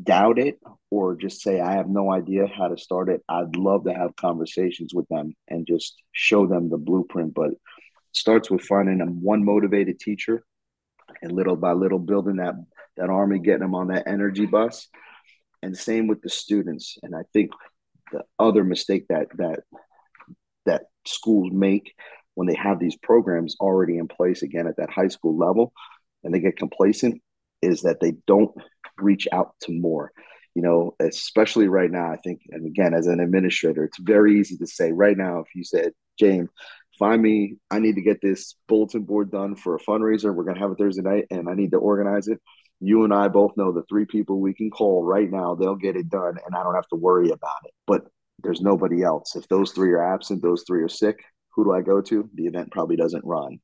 doubt 0.00 0.38
it 0.38 0.60
or 0.90 1.16
just 1.16 1.40
say, 1.40 1.60
I 1.60 1.72
have 1.76 1.88
no 1.88 2.12
idea 2.12 2.46
how 2.46 2.68
to 2.68 2.76
start 2.76 3.08
it, 3.08 3.22
I'd 3.26 3.56
love 3.56 3.84
to 3.84 3.94
have 3.94 4.14
conversations 4.16 4.92
with 4.92 5.08
them 5.08 5.34
and 5.48 5.66
just 5.66 5.96
show 6.12 6.46
them 6.46 6.68
the 6.68 6.76
blueprint. 6.76 7.32
But 7.32 7.52
it 7.52 7.58
starts 8.12 8.50
with 8.50 8.62
finding 8.62 8.98
them 8.98 9.22
one 9.22 9.44
motivated 9.44 9.98
teacher 9.98 10.44
and 11.22 11.32
little 11.32 11.56
by 11.56 11.72
little 11.72 11.98
building 11.98 12.36
that, 12.36 12.54
that 12.98 13.08
army, 13.08 13.38
getting 13.38 13.60
them 13.60 13.74
on 13.74 13.88
that 13.88 14.06
energy 14.06 14.44
bus. 14.44 14.88
And 15.62 15.76
same 15.76 16.06
with 16.06 16.20
the 16.20 16.28
students. 16.28 16.98
And 17.02 17.16
I 17.16 17.22
think 17.32 17.50
the 18.12 18.22
other 18.38 18.64
mistake 18.64 19.06
that 19.08 19.28
that 19.36 19.60
that 20.66 20.82
schools 21.06 21.50
make 21.52 21.94
when 22.34 22.46
they 22.46 22.54
have 22.54 22.78
these 22.78 22.96
programs 22.96 23.56
already 23.60 23.98
in 23.98 24.08
place 24.08 24.42
again 24.42 24.66
at 24.66 24.76
that 24.76 24.90
high 24.90 25.08
school 25.08 25.36
level 25.36 25.72
and 26.24 26.34
they 26.34 26.40
get 26.40 26.56
complacent 26.56 27.20
is 27.62 27.82
that 27.82 28.00
they 28.00 28.12
don't 28.26 28.54
reach 28.98 29.26
out 29.32 29.54
to 29.62 29.72
more 29.72 30.12
you 30.54 30.62
know 30.62 30.94
especially 31.00 31.68
right 31.68 31.90
now 31.90 32.12
i 32.12 32.16
think 32.16 32.40
and 32.50 32.66
again 32.66 32.94
as 32.94 33.06
an 33.06 33.20
administrator 33.20 33.84
it's 33.84 33.98
very 33.98 34.38
easy 34.38 34.56
to 34.56 34.66
say 34.66 34.92
right 34.92 35.16
now 35.16 35.40
if 35.40 35.46
you 35.54 35.64
said 35.64 35.92
james 36.18 36.48
find 36.98 37.22
me. 37.22 37.56
I 37.70 37.78
need 37.78 37.94
to 37.94 38.02
get 38.02 38.20
this 38.20 38.56
bulletin 38.66 39.02
board 39.02 39.30
done 39.30 39.54
for 39.54 39.76
a 39.76 39.80
fundraiser. 39.80 40.34
We're 40.34 40.44
gonna 40.44 40.58
have 40.58 40.72
it 40.72 40.78
Thursday 40.78 41.02
night, 41.02 41.26
and 41.30 41.48
I 41.48 41.54
need 41.54 41.70
to 41.70 41.78
organize 41.78 42.28
it. 42.28 42.40
You 42.80 43.04
and 43.04 43.12
I 43.12 43.28
both 43.28 43.56
know 43.56 43.72
the 43.72 43.82
three 43.88 44.04
people 44.04 44.40
we 44.40 44.54
can 44.54 44.70
call 44.70 45.04
right 45.04 45.30
now. 45.30 45.54
They'll 45.54 45.76
get 45.76 45.96
it 45.96 46.08
done, 46.08 46.38
and 46.44 46.54
I 46.54 46.62
don't 46.62 46.74
have 46.74 46.88
to 46.88 46.96
worry 46.96 47.30
about 47.30 47.64
it. 47.64 47.72
But 47.86 48.06
there's 48.42 48.60
nobody 48.60 49.02
else. 49.02 49.34
If 49.34 49.48
those 49.48 49.72
three 49.72 49.92
are 49.92 50.14
absent, 50.14 50.42
those 50.42 50.64
three 50.66 50.82
are 50.82 50.88
sick. 50.88 51.18
Who 51.54 51.64
do 51.64 51.72
I 51.72 51.82
go 51.82 52.00
to? 52.00 52.30
The 52.34 52.46
event 52.46 52.70
probably 52.70 52.96
doesn't 52.96 53.24
run. 53.24 53.58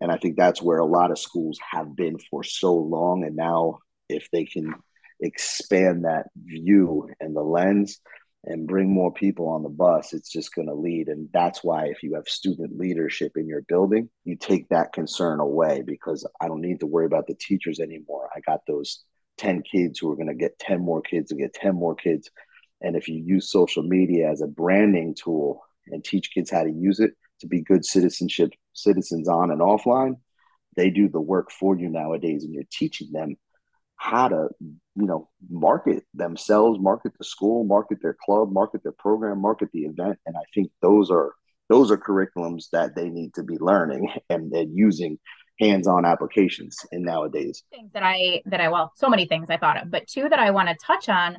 And 0.00 0.10
I 0.10 0.18
think 0.18 0.36
that's 0.36 0.60
where 0.60 0.78
a 0.78 0.84
lot 0.84 1.10
of 1.10 1.18
schools 1.18 1.58
have 1.70 1.94
been 1.94 2.18
for 2.30 2.42
so 2.42 2.74
long. 2.74 3.24
And 3.24 3.36
now, 3.36 3.78
if 4.08 4.28
they 4.32 4.44
can 4.44 4.74
expand 5.20 6.04
that 6.04 6.26
view 6.36 7.08
and 7.20 7.34
the 7.34 7.42
lens 7.42 8.00
and 8.46 8.68
bring 8.68 8.88
more 8.88 9.12
people 9.12 9.48
on 9.48 9.64
the 9.64 9.68
bus, 9.68 10.12
it's 10.12 10.30
just 10.30 10.54
going 10.54 10.68
to 10.68 10.74
lead. 10.74 11.08
And 11.08 11.28
that's 11.32 11.64
why, 11.64 11.86
if 11.86 12.02
you 12.02 12.14
have 12.14 12.28
student 12.28 12.78
leadership 12.78 13.32
in 13.36 13.48
your 13.48 13.62
building, 13.62 14.08
you 14.24 14.36
take 14.36 14.68
that 14.68 14.92
concern 14.92 15.40
away 15.40 15.82
because 15.84 16.26
I 16.40 16.46
don't 16.46 16.60
need 16.60 16.80
to 16.80 16.86
worry 16.86 17.06
about 17.06 17.26
the 17.26 17.34
teachers 17.34 17.80
anymore. 17.80 18.30
I 18.34 18.40
got 18.40 18.60
those 18.66 19.02
10 19.38 19.62
kids 19.70 19.98
who 19.98 20.10
are 20.12 20.16
going 20.16 20.28
to 20.28 20.34
get 20.34 20.58
10 20.60 20.80
more 20.80 21.02
kids 21.02 21.30
and 21.30 21.40
get 21.40 21.54
10 21.54 21.74
more 21.74 21.96
kids. 21.96 22.30
And 22.80 22.94
if 22.94 23.08
you 23.08 23.22
use 23.24 23.50
social 23.50 23.82
media 23.82 24.30
as 24.30 24.42
a 24.42 24.46
branding 24.46 25.14
tool 25.20 25.62
and 25.88 26.04
teach 26.04 26.30
kids 26.32 26.50
how 26.50 26.62
to 26.62 26.70
use 26.70 27.00
it 27.00 27.12
to 27.40 27.48
be 27.48 27.62
good 27.62 27.84
citizenship 27.84 28.50
citizens 28.74 29.28
on 29.28 29.50
and 29.50 29.60
offline, 29.60 30.16
they 30.76 30.90
do 30.90 31.08
the 31.08 31.20
work 31.20 31.50
for 31.50 31.76
you 31.76 31.88
nowadays, 31.88 32.44
and 32.44 32.54
you're 32.54 32.64
teaching 32.70 33.10
them 33.10 33.36
how 33.96 34.28
to, 34.28 34.48
you 34.60 35.06
know, 35.06 35.28
market 35.48 36.04
themselves, 36.14 36.78
market 36.80 37.12
the 37.18 37.24
school, 37.24 37.64
market 37.64 37.98
their 38.02 38.16
club, 38.24 38.52
market 38.52 38.82
their 38.82 38.94
program, 38.98 39.40
market 39.40 39.68
the 39.72 39.84
event. 39.84 40.18
And 40.26 40.36
I 40.36 40.42
think 40.54 40.70
those 40.82 41.10
are 41.10 41.32
those 41.68 41.90
are 41.90 41.96
curriculums 41.96 42.70
that 42.72 42.94
they 42.94 43.08
need 43.08 43.34
to 43.34 43.42
be 43.42 43.56
learning 43.58 44.12
and, 44.30 44.52
and 44.52 44.76
using 44.76 45.18
hands-on 45.58 46.04
applications 46.04 46.76
in 46.92 47.02
nowadays. 47.02 47.62
Things 47.70 47.90
that 47.94 48.02
I 48.02 48.42
that 48.46 48.60
I 48.60 48.68
well, 48.68 48.92
so 48.96 49.08
many 49.08 49.26
things 49.26 49.48
I 49.50 49.56
thought 49.56 49.82
of, 49.82 49.90
but 49.90 50.06
two 50.06 50.28
that 50.28 50.38
I 50.38 50.50
want 50.50 50.68
to 50.68 50.76
touch 50.76 51.08
on. 51.08 51.38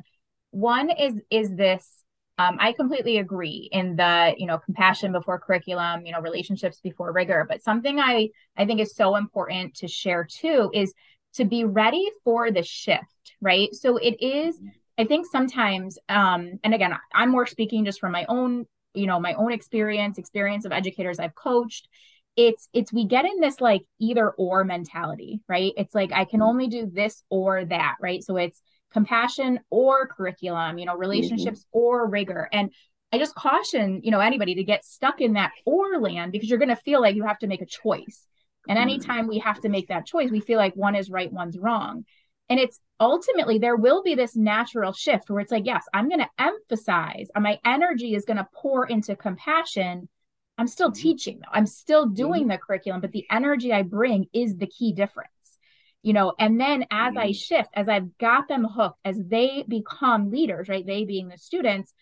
One 0.50 0.90
is 0.90 1.20
is 1.30 1.54
this 1.54 2.04
um, 2.38 2.56
I 2.60 2.72
completely 2.72 3.18
agree 3.18 3.68
in 3.72 3.96
the 3.96 4.34
you 4.36 4.46
know 4.46 4.58
compassion 4.58 5.12
before 5.12 5.38
curriculum, 5.40 6.06
you 6.06 6.12
know 6.12 6.20
relationships 6.20 6.80
before 6.80 7.12
rigor. 7.12 7.46
But 7.48 7.62
something 7.62 7.98
I 7.98 8.30
I 8.56 8.64
think 8.64 8.80
is 8.80 8.94
so 8.94 9.16
important 9.16 9.74
to 9.76 9.88
share 9.88 10.24
too 10.24 10.70
is 10.72 10.94
to 11.34 11.44
be 11.44 11.64
ready 11.64 12.08
for 12.24 12.50
the 12.50 12.62
shift, 12.62 13.32
right? 13.40 13.74
So 13.74 13.96
it 13.96 14.20
is. 14.20 14.56
Mm-hmm. 14.56 14.68
I 15.00 15.04
think 15.04 15.26
sometimes, 15.30 15.96
um, 16.08 16.58
and 16.64 16.74
again, 16.74 16.92
I'm 17.14 17.30
more 17.30 17.46
speaking 17.46 17.84
just 17.84 18.00
from 18.00 18.10
my 18.10 18.26
own 18.28 18.66
you 18.94 19.06
know 19.06 19.20
my 19.20 19.34
own 19.34 19.52
experience, 19.52 20.18
experience 20.18 20.64
of 20.64 20.72
educators 20.72 21.18
I've 21.18 21.34
coached. 21.34 21.88
It's 22.36 22.68
it's 22.72 22.92
we 22.92 23.06
get 23.06 23.24
in 23.24 23.40
this 23.40 23.60
like 23.60 23.82
either 23.98 24.30
or 24.30 24.64
mentality, 24.64 25.40
right? 25.48 25.72
It's 25.76 25.94
like 25.94 26.12
I 26.12 26.24
can 26.24 26.40
mm-hmm. 26.40 26.48
only 26.48 26.66
do 26.68 26.90
this 26.92 27.22
or 27.30 27.64
that, 27.66 27.96
right? 28.00 28.22
So 28.22 28.36
it's 28.36 28.60
compassion 28.92 29.60
or 29.70 30.06
curriculum, 30.06 30.78
you 30.78 30.86
know, 30.86 30.96
relationships 30.96 31.60
mm-hmm. 31.60 31.78
or 31.78 32.08
rigor. 32.08 32.48
And 32.52 32.72
I 33.12 33.18
just 33.18 33.34
caution, 33.34 34.00
you 34.04 34.10
know, 34.10 34.20
anybody 34.20 34.54
to 34.56 34.64
get 34.64 34.84
stuck 34.84 35.20
in 35.20 35.34
that 35.34 35.52
or 35.64 35.98
land 36.00 36.32
because 36.32 36.48
you're 36.48 36.58
going 36.58 36.68
to 36.68 36.76
feel 36.76 37.00
like 37.00 37.16
you 37.16 37.24
have 37.24 37.38
to 37.38 37.46
make 37.46 37.62
a 37.62 37.66
choice. 37.66 38.26
And 38.68 38.78
mm-hmm. 38.78 38.88
anytime 38.88 39.26
we 39.26 39.38
have 39.38 39.60
to 39.62 39.68
make 39.68 39.88
that 39.88 40.06
choice, 40.06 40.30
we 40.30 40.40
feel 40.40 40.58
like 40.58 40.74
one 40.74 40.94
is 40.94 41.10
right, 41.10 41.32
one's 41.32 41.58
wrong. 41.58 42.04
And 42.50 42.60
it's 42.60 42.80
ultimately 43.00 43.58
there 43.58 43.76
will 43.76 44.02
be 44.02 44.14
this 44.14 44.36
natural 44.36 44.92
shift 44.92 45.28
where 45.28 45.40
it's 45.40 45.52
like, 45.52 45.66
yes, 45.66 45.84
I'm 45.92 46.08
going 46.08 46.20
to 46.20 46.30
emphasize, 46.38 47.28
my 47.38 47.58
energy 47.64 48.14
is 48.14 48.24
going 48.24 48.38
to 48.38 48.48
pour 48.54 48.86
into 48.86 49.16
compassion. 49.16 50.08
I'm 50.56 50.66
still 50.66 50.90
mm-hmm. 50.90 51.02
teaching 51.02 51.40
though. 51.40 51.50
I'm 51.52 51.66
still 51.66 52.06
doing 52.06 52.42
mm-hmm. 52.42 52.50
the 52.50 52.58
curriculum, 52.58 53.00
but 53.00 53.12
the 53.12 53.26
energy 53.30 53.72
I 53.72 53.82
bring 53.82 54.26
is 54.32 54.56
the 54.56 54.66
key 54.66 54.92
difference 54.92 55.32
you 56.02 56.12
know 56.12 56.32
and 56.38 56.60
then 56.60 56.84
as 56.90 57.16
i 57.16 57.32
shift 57.32 57.70
as 57.74 57.88
i've 57.88 58.16
got 58.18 58.48
them 58.48 58.64
hooked 58.64 58.98
as 59.04 59.20
they 59.26 59.64
become 59.66 60.30
leaders 60.30 60.68
right 60.68 60.86
they 60.86 61.04
being 61.04 61.28
the 61.28 61.38
students 61.38 61.92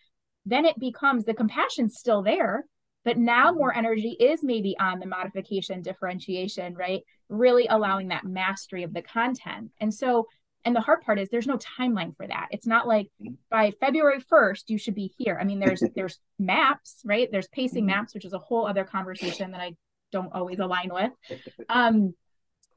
then 0.44 0.64
it 0.64 0.78
becomes 0.78 1.24
the 1.24 1.34
compassion 1.34 1.88
still 1.88 2.22
there 2.22 2.64
but 3.06 3.16
now 3.16 3.52
more 3.52 3.70
mm-hmm. 3.70 3.78
energy 3.78 4.16
is 4.18 4.42
maybe 4.42 4.76
on 4.78 4.98
the 4.98 5.06
modification 5.06 5.80
differentiation 5.80 6.74
right? 6.74 7.02
Really 7.30 7.66
allowing 7.68 8.08
that 8.08 8.24
mastery 8.24 8.82
of 8.82 8.92
the 8.92 9.00
content. 9.00 9.70
And 9.80 9.94
so 9.94 10.26
and 10.64 10.74
the 10.74 10.80
hard 10.80 11.02
part 11.02 11.20
is 11.20 11.28
there's 11.28 11.46
no 11.46 11.58
timeline 11.58 12.16
for 12.16 12.26
that. 12.26 12.48
It's 12.50 12.66
not 12.66 12.88
like 12.88 13.06
mm-hmm. 13.22 13.34
by 13.48 13.70
february 13.70 14.20
1st 14.20 14.64
you 14.66 14.76
should 14.76 14.96
be 14.96 15.14
here. 15.16 15.38
I 15.40 15.44
mean 15.44 15.60
there's 15.60 15.82
there's 15.94 16.18
maps 16.38 17.00
right? 17.04 17.28
There's 17.30 17.48
pacing 17.48 17.86
maps 17.86 18.12
which 18.12 18.26
is 18.26 18.34
a 18.34 18.38
whole 18.38 18.66
other 18.66 18.84
conversation 18.84 19.52
that 19.52 19.60
i 19.60 19.72
don't 20.12 20.32
always 20.32 20.58
align 20.58 20.90
with. 20.92 21.12
Um 21.68 22.12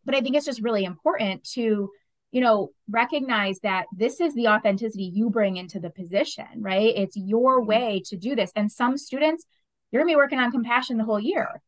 but 0.05 0.15
i 0.15 0.21
think 0.21 0.35
it's 0.35 0.45
just 0.45 0.61
really 0.61 0.85
important 0.85 1.43
to 1.55 1.89
you 2.31 2.41
know 2.41 2.69
recognize 2.87 3.59
that 3.61 3.87
this 3.97 4.21
is 4.21 4.35
the 4.35 4.47
authenticity 4.47 5.11
you 5.11 5.31
bring 5.31 5.57
into 5.57 5.79
the 5.79 5.89
position 5.89 6.45
right? 6.57 6.93
It's 6.95 7.17
your 7.17 7.59
mm-hmm. 7.59 7.67
way 7.67 8.03
to 8.05 8.15
do 8.15 8.35
this. 8.35 8.51
And 8.55 8.71
some 8.71 8.95
students 8.95 9.45
you're 9.91 10.03
to 10.03 10.07
be 10.07 10.15
working 10.15 10.39
on 10.39 10.51
compassion 10.51 10.97
the 10.97 11.03
whole 11.03 11.19
year 11.19 11.61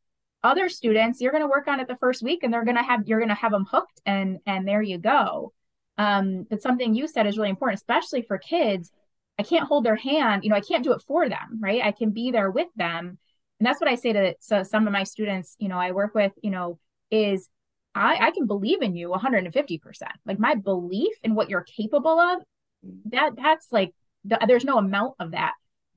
other 0.43 0.69
students 0.69 1.21
you're 1.21 1.31
going 1.31 1.43
to 1.43 1.49
work 1.49 1.67
on 1.67 1.79
it 1.79 1.87
the 1.87 1.97
first 1.97 2.23
week 2.23 2.43
and 2.43 2.53
they're 2.53 2.65
going 2.65 2.77
to 2.77 2.83
have 2.83 3.07
you're 3.07 3.19
going 3.19 3.29
to 3.29 3.35
have 3.35 3.51
them 3.51 3.65
hooked 3.69 4.01
and 4.05 4.39
and 4.45 4.67
there 4.67 4.81
you 4.81 4.97
go 4.97 5.53
um 5.97 6.45
but 6.49 6.61
something 6.61 6.93
you 6.93 7.07
said 7.07 7.27
is 7.27 7.37
really 7.37 7.49
important 7.49 7.79
especially 7.79 8.21
for 8.21 8.37
kids 8.37 8.91
i 9.37 9.43
can't 9.43 9.67
hold 9.67 9.83
their 9.83 9.95
hand 9.95 10.43
you 10.43 10.49
know 10.49 10.55
i 10.55 10.61
can't 10.61 10.83
do 10.83 10.93
it 10.93 11.01
for 11.01 11.29
them 11.29 11.59
right 11.59 11.83
i 11.83 11.91
can 11.91 12.11
be 12.11 12.31
there 12.31 12.49
with 12.49 12.69
them 12.75 13.17
and 13.59 13.67
that's 13.67 13.79
what 13.79 13.89
i 13.89 13.95
say 13.95 14.13
to 14.13 14.33
so 14.39 14.63
some 14.63 14.87
of 14.87 14.93
my 14.93 15.03
students 15.03 15.55
you 15.59 15.67
know 15.67 15.77
i 15.77 15.91
work 15.91 16.15
with 16.15 16.31
you 16.41 16.49
know 16.49 16.79
is 17.11 17.49
I, 17.93 18.27
I 18.27 18.31
can 18.31 18.47
believe 18.47 18.81
in 18.81 18.95
you 18.95 19.09
150%. 19.09 19.81
Like 20.25 20.39
my 20.39 20.55
belief 20.55 21.13
in 21.23 21.35
what 21.35 21.49
you're 21.49 21.63
capable 21.63 22.19
of, 22.19 22.41
that 23.05 23.31
that's 23.35 23.67
like 23.71 23.93
the, 24.23 24.39
there's 24.47 24.65
no 24.65 24.77
amount 24.77 25.15
of 25.19 25.31
that. 25.31 25.53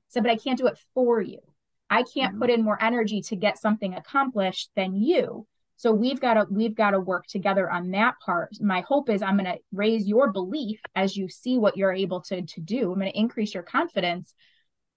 So, 0.09 0.21
but 0.21 0.31
I 0.31 0.35
can't 0.35 0.57
do 0.57 0.67
it 0.67 0.77
for 0.93 1.21
you. 1.21 1.39
I 1.89 2.03
can't 2.03 2.33
mm-hmm. 2.33 2.41
put 2.41 2.49
in 2.49 2.63
more 2.63 2.81
energy 2.81 3.21
to 3.23 3.35
get 3.35 3.57
something 3.57 3.93
accomplished 3.93 4.71
than 4.75 4.95
you. 4.95 5.47
So 5.77 5.91
we've 5.91 6.19
got 6.19 6.35
to 6.35 6.45
we've 6.49 6.75
got 6.75 6.91
to 6.91 6.99
work 6.99 7.27
together 7.27 7.69
on 7.69 7.91
that 7.91 8.15
part. 8.25 8.51
My 8.61 8.81
hope 8.81 9.09
is 9.09 9.21
I'm 9.21 9.37
going 9.37 9.53
to 9.53 9.59
raise 9.73 10.07
your 10.07 10.31
belief 10.31 10.79
as 10.95 11.17
you 11.17 11.27
see 11.27 11.57
what 11.57 11.75
you're 11.75 11.93
able 11.93 12.21
to 12.21 12.41
to 12.41 12.61
do. 12.61 12.91
I'm 12.91 12.99
going 12.99 13.11
to 13.11 13.19
increase 13.19 13.53
your 13.53 13.63
confidence, 13.63 14.33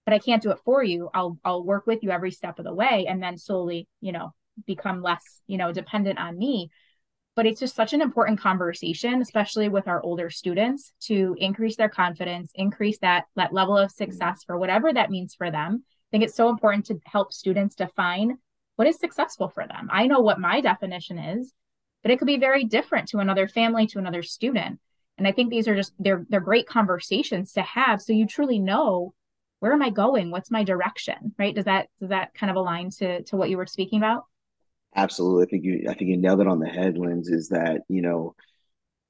but 0.05 0.15
I 0.15 0.21
can't 0.21 0.43
do 0.43 0.53
it 0.53 0.61
for 0.65 0.83
you. 0.83 1.11
I'll 1.13 1.39
I'll 1.45 1.65
work 1.65 1.87
with 1.87 2.03
you 2.03 2.11
every 2.11 2.31
step 2.31 2.59
of 2.59 2.65
the 2.65 2.75
way 2.75 3.07
and 3.09 3.23
then 3.23 3.39
slowly, 3.39 3.89
you 4.01 4.13
know, 4.13 4.33
become 4.67 5.03
less, 5.03 5.41
you 5.47 5.59
know, 5.59 5.73
dependent 5.73 6.19
on 6.19 6.39
me 6.39 6.71
but 7.39 7.47
it's 7.47 7.61
just 7.61 7.77
such 7.77 7.93
an 7.93 8.03
important 8.03 8.41
conversation 8.41 9.23
especially 9.23 9.69
with 9.69 9.87
our 9.87 10.03
older 10.03 10.29
students 10.29 10.93
to 11.01 11.37
increase 11.39 11.77
their 11.77 11.89
confidence 11.89 12.51
increase 12.57 12.99
that 12.99 13.27
that 13.37 13.53
level 13.53 13.79
of 13.79 13.93
success 13.93 14.43
for 14.45 14.59
whatever 14.59 14.93
that 14.93 15.09
means 15.09 15.37
for 15.37 15.49
them 15.49 15.85
think 16.11 16.25
it's 16.25 16.37
so 16.37 16.49
important 16.49 16.87
to 16.87 17.01
help 17.05 17.33
students 17.33 17.75
define 17.75 18.39
what 18.77 18.89
is 18.89 18.99
successful 18.99 19.49
for 19.49 19.67
them. 19.67 19.89
I 19.93 20.07
know 20.07 20.21
what 20.21 20.41
my 20.41 20.61
definition 20.61 21.19
is 21.19 21.53
but 22.03 22.11
it 22.11 22.19
could 22.19 22.27
be 22.27 22.39
very 22.39 22.65
different 22.65 23.09
to 23.09 23.19
another 23.19 23.49
family 23.49 23.87
to 23.89 23.99
another 23.99 24.23
student. 24.23 24.81
And 25.17 25.27
i 25.27 25.33
think 25.33 25.51
these 25.51 25.67
are 25.67 25.75
just 25.75 25.93
they're 25.99 26.25
they're 26.29 26.41
great 26.41 26.67
conversations 26.67 27.53
to 27.53 27.63
have. 27.63 28.01
So 28.01 28.13
you 28.13 28.27
truly 28.27 28.59
know 28.59 29.15
where 29.61 29.73
am 29.73 29.83
i 29.83 29.91
going? 29.91 30.31
What's 30.31 30.51
my 30.51 30.63
direction? 30.63 31.35
Right? 31.39 31.55
Does 31.55 31.65
that 31.65 31.89
does 32.01 32.11
that 32.11 32.35
kind 32.35 32.51
of 32.51 32.57
align 32.57 32.91
to 32.99 33.23
to 33.25 33.37
what 33.37 33.51
you 33.51 33.57
were 33.57 33.67
speaking 33.67 33.99
about? 33.99 34.25
Absolutely. 34.95 35.45
I 35.45 35.49
think 35.49 35.65
you 35.65 35.87
I 35.91 35.95
think 35.95 36.11
you 36.11 36.17
nailed 36.17 36.41
it 36.41 36.47
on 36.47 36.61
the 36.61 36.69
head, 36.69 36.97
is 36.97 37.49
that, 37.49 37.83
you 37.89 38.01
know, 38.01 38.35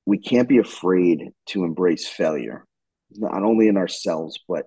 we 0.07 0.19
can't 0.19 0.49
be 0.49 0.59
afraid 0.59 1.29
to 1.49 1.65
embrace 1.65 2.09
failure, 2.09 2.65
not 3.13 3.43
only 3.43 3.69
in 3.69 3.77
ourselves, 3.77 4.39
but 4.49 4.65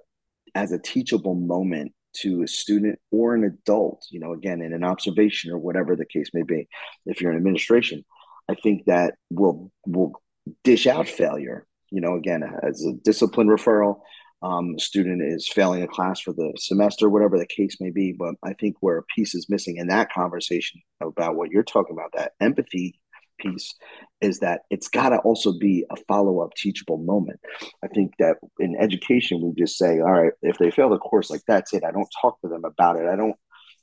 as 0.54 0.72
a 0.72 0.80
teachable 0.80 1.36
moment 1.36 1.94
to 2.14 2.44
a 2.44 2.48
student 2.48 3.00
or 3.12 3.36
an 3.36 3.44
adult, 3.44 4.06
you 4.10 4.20
know, 4.20 4.34
again, 4.34 4.62
in 4.62 4.74
an 4.74 4.84
observation 4.84 5.52
or 5.52 5.58
whatever 5.58 5.96
the 5.96 6.06
case 6.06 6.30
may 6.34 6.44
be. 6.44 6.68
If 7.06 7.22
you're 7.22 7.32
in 7.32 7.38
administration, 7.38 8.04
I 8.50 8.56
think 8.56 8.86
that 8.86 9.16
will 9.30 9.72
will 9.86 10.22
dish 10.64 10.88
out 10.88 11.08
failure, 11.08 11.68
you 11.92 12.02
know, 12.02 12.16
again, 12.16 12.44
as 12.64 12.86
a 12.86 12.94
discipline 13.04 13.48
referral, 13.48 14.00
um, 14.42 14.80
student 14.80 15.22
is 15.22 15.48
failing 15.48 15.84
a 15.84 15.88
class 15.88 16.20
for 16.20 16.34
the 16.34 16.52
semester, 16.58 17.10
whatever 17.10 17.38
the 17.38 17.46
case 17.46 17.78
may 17.80 17.92
be. 17.92 18.12
But 18.12 18.36
I 18.44 18.54
think 18.54 18.78
where 18.80 18.98
a 18.98 19.04
piece 19.04 19.36
is 19.36 19.50
missing 19.50 19.78
in 19.78 19.88
that 19.88 20.12
conversation 20.12 20.82
about 21.00 21.36
what 21.36 21.52
you're 21.52 21.64
talking 21.64 21.96
about, 21.96 22.14
that 22.16 22.34
empathy 22.42 23.00
piece, 23.42 23.74
is 24.22 24.40
that 24.40 24.62
it's 24.70 24.88
got 24.88 25.10
to 25.10 25.18
also 25.18 25.58
be 25.58 25.86
a 25.90 25.96
follow 26.08 26.42
up 26.42 26.54
teachable 26.56 26.98
moment. 26.98 27.40
I 27.84 27.88
think 27.88 28.14
that 28.20 28.38
in 28.60 28.76
education, 28.80 29.42
we 29.42 29.54
just 29.58 29.78
say, 29.78 30.00
all 30.00 30.12
right, 30.12 30.34
if 30.42 30.58
they 30.58 30.72
fail 30.72 30.90
the 30.90 30.98
course, 30.98 31.30
like 31.30 31.42
that's 31.48 31.74
it. 31.74 31.84
I 31.84 31.92
don't 31.92 32.08
talk 32.22 32.40
to 32.42 32.48
them 32.48 32.66
about 32.66 32.98
it. 32.98 33.08
I 33.08 33.16
don't 33.16 33.36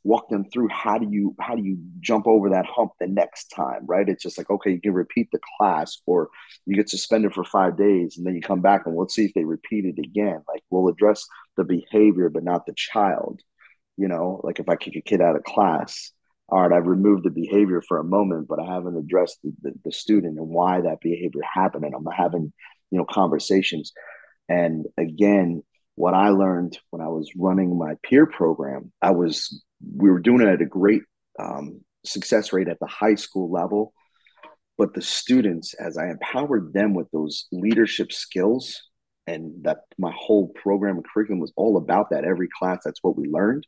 walk 0.04 0.28
them 0.28 0.44
through 0.52 0.68
how 0.68 0.96
do 0.96 1.06
you 1.10 1.34
how 1.40 1.54
do 1.54 1.62
you 1.62 1.76
jump 2.00 2.26
over 2.26 2.50
that 2.50 2.66
hump 2.66 2.92
the 3.00 3.06
next 3.06 3.48
time 3.48 3.84
right 3.86 4.08
it's 4.08 4.22
just 4.22 4.38
like 4.38 4.48
okay 4.48 4.70
you 4.70 4.80
can 4.80 4.92
repeat 4.92 5.28
the 5.32 5.40
class 5.58 5.98
or 6.06 6.28
you 6.66 6.76
get 6.76 6.88
suspended 6.88 7.32
for 7.34 7.44
five 7.44 7.76
days 7.76 8.16
and 8.16 8.26
then 8.26 8.34
you 8.34 8.40
come 8.40 8.60
back 8.60 8.82
and 8.86 8.96
let's 8.96 9.14
see 9.14 9.24
if 9.24 9.34
they 9.34 9.44
repeat 9.44 9.84
it 9.84 9.98
again 9.98 10.40
like 10.48 10.62
we'll 10.70 10.88
address 10.88 11.26
the 11.56 11.64
behavior 11.64 12.28
but 12.28 12.44
not 12.44 12.64
the 12.64 12.72
child 12.76 13.40
you 13.96 14.08
know 14.08 14.40
like 14.44 14.60
if 14.60 14.68
i 14.68 14.76
kick 14.76 14.94
a 14.96 15.00
kid 15.00 15.20
out 15.20 15.36
of 15.36 15.42
class 15.42 16.12
all 16.48 16.62
right, 16.62 16.76
I've 16.76 16.86
removed 16.86 17.24
the 17.24 17.30
behavior 17.30 17.82
for 17.86 17.98
a 17.98 18.04
moment, 18.04 18.48
but 18.48 18.58
I 18.58 18.64
haven't 18.64 18.96
addressed 18.96 19.38
the, 19.42 19.52
the, 19.62 19.72
the 19.84 19.92
student 19.92 20.38
and 20.38 20.48
why 20.48 20.80
that 20.80 21.00
behavior 21.00 21.42
happened. 21.42 21.84
And 21.84 21.94
I'm 21.94 22.06
having, 22.06 22.52
you 22.90 22.98
know, 22.98 23.04
conversations. 23.04 23.92
And 24.48 24.86
again, 24.96 25.62
what 25.94 26.14
I 26.14 26.30
learned 26.30 26.78
when 26.90 27.02
I 27.02 27.08
was 27.08 27.30
running 27.36 27.76
my 27.76 27.94
peer 28.02 28.24
program, 28.26 28.92
I 29.02 29.10
was, 29.10 29.62
we 29.94 30.10
were 30.10 30.20
doing 30.20 30.40
it 30.40 30.48
at 30.48 30.62
a 30.62 30.66
great 30.66 31.02
um, 31.38 31.82
success 32.06 32.52
rate 32.52 32.68
at 32.68 32.78
the 32.80 32.86
high 32.86 33.16
school 33.16 33.50
level. 33.50 33.92
But 34.78 34.94
the 34.94 35.02
students, 35.02 35.74
as 35.74 35.98
I 35.98 36.08
empowered 36.08 36.72
them 36.72 36.94
with 36.94 37.10
those 37.10 37.46
leadership 37.52 38.12
skills, 38.12 38.82
and 39.26 39.64
that 39.64 39.80
my 39.98 40.12
whole 40.16 40.48
program 40.48 40.96
and 40.96 41.04
curriculum 41.04 41.40
was 41.40 41.52
all 41.56 41.76
about 41.76 42.08
that. 42.10 42.24
Every 42.24 42.48
class, 42.58 42.78
that's 42.82 43.02
what 43.02 43.18
we 43.18 43.28
learned 43.28 43.66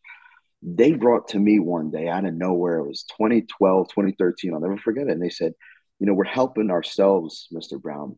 they 0.62 0.92
brought 0.92 1.28
to 1.28 1.38
me 1.38 1.58
one 1.58 1.90
day 1.90 2.08
out 2.08 2.26
of 2.26 2.34
nowhere, 2.34 2.78
it 2.78 2.86
was 2.86 3.04
2012, 3.18 3.88
2013, 3.88 4.52
I'll 4.52 4.60
never 4.60 4.76
forget 4.76 5.08
it. 5.08 5.12
And 5.12 5.22
they 5.22 5.30
said, 5.30 5.52
you 5.98 6.06
know, 6.06 6.14
we're 6.14 6.24
helping 6.24 6.70
ourselves, 6.70 7.48
Mr. 7.52 7.80
Brown, 7.80 8.16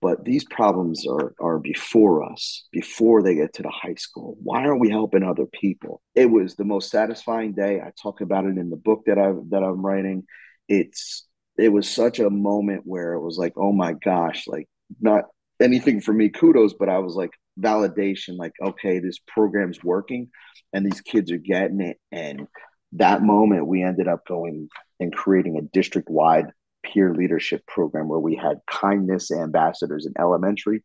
but 0.00 0.24
these 0.24 0.44
problems 0.44 1.06
are, 1.06 1.34
are 1.40 1.60
before 1.60 2.24
us, 2.24 2.66
before 2.72 3.22
they 3.22 3.36
get 3.36 3.54
to 3.54 3.62
the 3.62 3.70
high 3.70 3.94
school. 3.94 4.36
Why 4.42 4.64
aren't 4.64 4.80
we 4.80 4.90
helping 4.90 5.22
other 5.22 5.46
people? 5.46 6.02
It 6.16 6.26
was 6.26 6.56
the 6.56 6.64
most 6.64 6.90
satisfying 6.90 7.52
day. 7.52 7.80
I 7.80 7.92
talk 8.02 8.20
about 8.20 8.44
it 8.44 8.58
in 8.58 8.68
the 8.68 8.76
book 8.76 9.04
that 9.06 9.18
I 9.18 9.32
that 9.50 9.62
I'm 9.62 9.86
writing. 9.86 10.24
It's 10.68 11.28
it 11.56 11.68
was 11.68 11.88
such 11.88 12.18
a 12.18 12.30
moment 12.30 12.82
where 12.84 13.12
it 13.12 13.20
was 13.20 13.38
like, 13.38 13.52
oh 13.56 13.72
my 13.72 13.92
gosh, 13.92 14.48
like 14.48 14.68
not 15.00 15.26
anything 15.60 16.00
for 16.00 16.12
me, 16.12 16.30
kudos, 16.30 16.74
but 16.74 16.88
I 16.88 16.98
was 16.98 17.14
like, 17.14 17.30
validation 17.60 18.38
like 18.38 18.52
okay 18.62 18.98
this 18.98 19.18
program's 19.26 19.82
working 19.84 20.30
and 20.72 20.86
these 20.86 21.00
kids 21.00 21.30
are 21.30 21.38
getting 21.38 21.80
it. 21.80 21.98
And 22.10 22.46
that 22.92 23.22
moment 23.22 23.66
we 23.66 23.82
ended 23.82 24.08
up 24.08 24.26
going 24.26 24.68
and 25.00 25.14
creating 25.14 25.58
a 25.58 25.62
district 25.62 26.08
wide 26.10 26.46
peer 26.84 27.14
leadership 27.14 27.66
program 27.66 28.08
where 28.08 28.18
we 28.18 28.34
had 28.34 28.60
kindness 28.68 29.30
ambassadors 29.30 30.06
in 30.06 30.12
elementary 30.18 30.82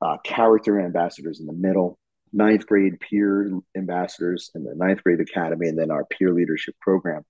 uh, 0.00 0.16
character 0.24 0.80
ambassadors 0.80 1.40
in 1.40 1.46
the 1.46 1.52
middle 1.52 1.98
ninth 2.32 2.66
grade 2.66 3.00
peer 3.00 3.50
ambassadors 3.76 4.50
in 4.54 4.64
the 4.64 4.74
ninth 4.74 5.02
grade 5.02 5.20
academy 5.20 5.68
and 5.68 5.78
then 5.78 5.90
our 5.90 6.04
peer 6.04 6.32
leadership 6.32 6.74
program. 6.80 7.24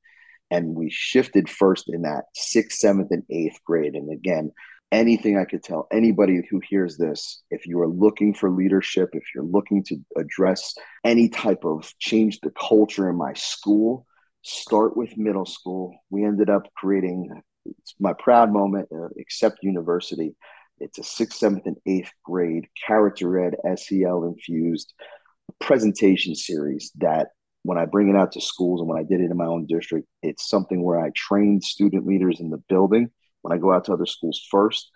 And 0.50 0.74
we 0.74 0.90
shifted 0.90 1.48
first 1.48 1.88
in 1.88 2.02
that 2.02 2.24
sixth 2.34 2.78
seventh 2.78 3.10
and 3.10 3.22
eighth 3.30 3.58
grade. 3.64 3.94
And 3.94 4.12
again 4.12 4.52
anything 4.90 5.38
I 5.38 5.44
could 5.44 5.62
tell 5.62 5.86
anybody 5.92 6.40
who 6.50 6.60
hears 6.68 6.96
this, 6.96 7.42
if 7.50 7.66
you 7.66 7.80
are 7.80 7.88
looking 7.88 8.34
for 8.34 8.50
leadership, 8.50 9.10
if 9.12 9.24
you're 9.34 9.44
looking 9.44 9.84
to 9.84 9.96
address 10.16 10.74
any 11.04 11.28
type 11.28 11.64
of 11.64 11.92
change 11.98 12.40
the 12.40 12.50
culture 12.50 13.08
in 13.08 13.16
my 13.16 13.34
school, 13.34 14.06
start 14.42 14.96
with 14.96 15.16
middle 15.16 15.46
school. 15.46 15.94
We 16.10 16.24
ended 16.24 16.50
up 16.50 16.72
creating 16.74 17.42
my 18.00 18.14
proud 18.14 18.52
moment, 18.52 18.88
uh, 18.92 19.08
Accept 19.20 19.58
University. 19.62 20.34
It's 20.80 20.98
a 20.98 21.04
sixth, 21.04 21.38
seventh, 21.38 21.66
and 21.66 21.76
eighth 21.86 22.10
grade 22.24 22.68
character 22.86 23.38
ed, 23.46 23.56
SEL 23.78 24.24
infused 24.24 24.94
presentation 25.60 26.34
series 26.34 26.92
that 26.96 27.28
when 27.62 27.78
I 27.78 27.84
bring 27.84 28.08
it 28.08 28.16
out 28.16 28.32
to 28.32 28.40
schools 28.40 28.80
and 28.80 28.88
when 28.88 28.98
I 28.98 29.02
did 29.02 29.20
it 29.20 29.30
in 29.30 29.36
my 29.36 29.44
own 29.44 29.66
district, 29.66 30.06
it's 30.22 30.48
something 30.48 30.82
where 30.82 31.00
I 31.00 31.10
trained 31.14 31.64
student 31.64 32.06
leaders 32.06 32.40
in 32.40 32.50
the 32.50 32.62
building 32.68 33.10
when 33.48 33.58
I 33.58 33.60
go 33.60 33.72
out 33.72 33.84
to 33.86 33.92
other 33.92 34.06
schools 34.06 34.46
first, 34.50 34.90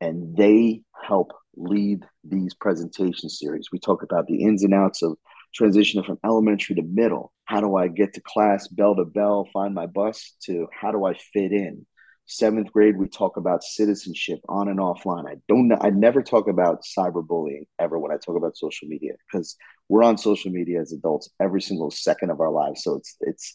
and 0.00 0.36
they 0.36 0.82
help 1.02 1.32
lead 1.56 2.04
these 2.22 2.54
presentation 2.54 3.28
series. 3.28 3.68
We 3.72 3.78
talk 3.78 4.02
about 4.02 4.26
the 4.26 4.42
ins 4.42 4.62
and 4.62 4.74
outs 4.74 5.02
of 5.02 5.16
transitioning 5.58 6.04
from 6.04 6.18
elementary 6.24 6.76
to 6.76 6.82
middle. 6.82 7.32
How 7.46 7.60
do 7.60 7.76
I 7.76 7.88
get 7.88 8.14
to 8.14 8.20
class, 8.20 8.68
bell 8.68 8.94
to 8.96 9.04
bell, 9.04 9.48
find 9.52 9.74
my 9.74 9.86
bus, 9.86 10.34
to 10.44 10.68
how 10.72 10.92
do 10.92 11.04
I 11.06 11.14
fit 11.14 11.52
in? 11.52 11.86
Seventh 12.28 12.72
grade, 12.72 12.98
we 12.98 13.08
talk 13.08 13.36
about 13.36 13.62
citizenship 13.62 14.40
on 14.48 14.68
and 14.68 14.80
offline. 14.80 15.28
I 15.28 15.36
don't 15.48 15.72
I 15.80 15.90
never 15.90 16.22
talk 16.22 16.48
about 16.48 16.82
cyberbullying 16.82 17.66
ever 17.78 17.98
when 17.98 18.10
I 18.10 18.16
talk 18.16 18.36
about 18.36 18.56
social 18.56 18.88
media 18.88 19.12
because 19.30 19.56
we're 19.88 20.02
on 20.02 20.18
social 20.18 20.50
media 20.50 20.80
as 20.80 20.92
adults 20.92 21.30
every 21.40 21.62
single 21.62 21.92
second 21.92 22.30
of 22.30 22.40
our 22.40 22.50
lives. 22.50 22.82
So 22.82 22.96
it's 22.96 23.16
it's 23.20 23.54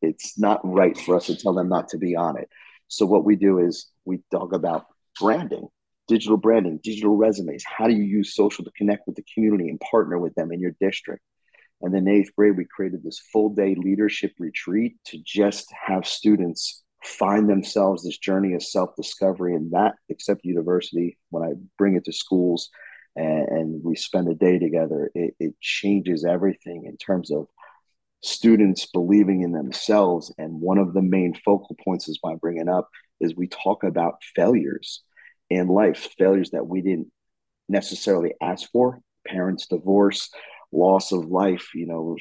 it's 0.00 0.38
not 0.38 0.60
right 0.64 0.96
for 0.96 1.16
us 1.16 1.26
to 1.26 1.36
tell 1.36 1.52
them 1.52 1.68
not 1.68 1.88
to 1.90 1.98
be 1.98 2.16
on 2.16 2.38
it. 2.38 2.48
So 2.88 3.06
what 3.06 3.24
we 3.24 3.36
do 3.36 3.58
is 3.58 3.90
we 4.04 4.20
talk 4.30 4.52
about 4.52 4.86
branding, 5.20 5.68
digital 6.08 6.36
branding, 6.36 6.80
digital 6.82 7.16
resumes. 7.16 7.64
How 7.64 7.86
do 7.86 7.94
you 7.94 8.04
use 8.04 8.34
social 8.34 8.64
to 8.64 8.70
connect 8.76 9.06
with 9.06 9.16
the 9.16 9.24
community 9.34 9.68
and 9.68 9.80
partner 9.80 10.18
with 10.18 10.34
them 10.34 10.52
in 10.52 10.60
your 10.60 10.74
district? 10.80 11.22
And 11.82 11.94
then 11.94 12.08
eighth 12.08 12.34
grade, 12.36 12.56
we 12.56 12.64
created 12.64 13.02
this 13.02 13.20
full 13.32 13.50
day 13.50 13.74
leadership 13.74 14.32
retreat 14.38 14.96
to 15.06 15.18
just 15.24 15.72
have 15.86 16.06
students 16.06 16.82
find 17.04 17.48
themselves 17.48 18.02
this 18.02 18.18
journey 18.18 18.54
of 18.54 18.62
self 18.62 18.96
discovery. 18.96 19.54
And 19.54 19.70
that, 19.72 19.96
Accept 20.10 20.44
University, 20.44 21.18
when 21.30 21.42
I 21.42 21.52
bring 21.76 21.96
it 21.96 22.04
to 22.04 22.12
schools 22.12 22.70
and, 23.14 23.48
and 23.48 23.84
we 23.84 23.94
spend 23.94 24.28
a 24.28 24.34
day 24.34 24.58
together, 24.58 25.10
it, 25.14 25.34
it 25.38 25.54
changes 25.60 26.24
everything 26.24 26.84
in 26.86 26.96
terms 26.96 27.30
of 27.30 27.46
students 28.26 28.86
believing 28.86 29.42
in 29.42 29.52
themselves. 29.52 30.32
And 30.38 30.60
one 30.60 30.78
of 30.78 30.92
the 30.94 31.02
main 31.02 31.34
focal 31.44 31.76
points 31.84 32.08
is 32.08 32.18
why 32.20 32.32
I'm 32.32 32.38
bringing 32.38 32.68
up 32.68 32.88
is 33.20 33.34
we 33.34 33.48
talk 33.48 33.84
about 33.84 34.22
failures 34.34 35.02
in 35.48 35.68
life, 35.68 36.08
failures 36.18 36.50
that 36.50 36.66
we 36.66 36.82
didn't 36.82 37.10
necessarily 37.68 38.34
ask 38.42 38.70
for, 38.70 39.00
parents' 39.26 39.66
divorce, 39.66 40.30
loss 40.72 41.12
of 41.12 41.26
life, 41.26 41.68
you 41.74 41.86
know, 41.86 42.16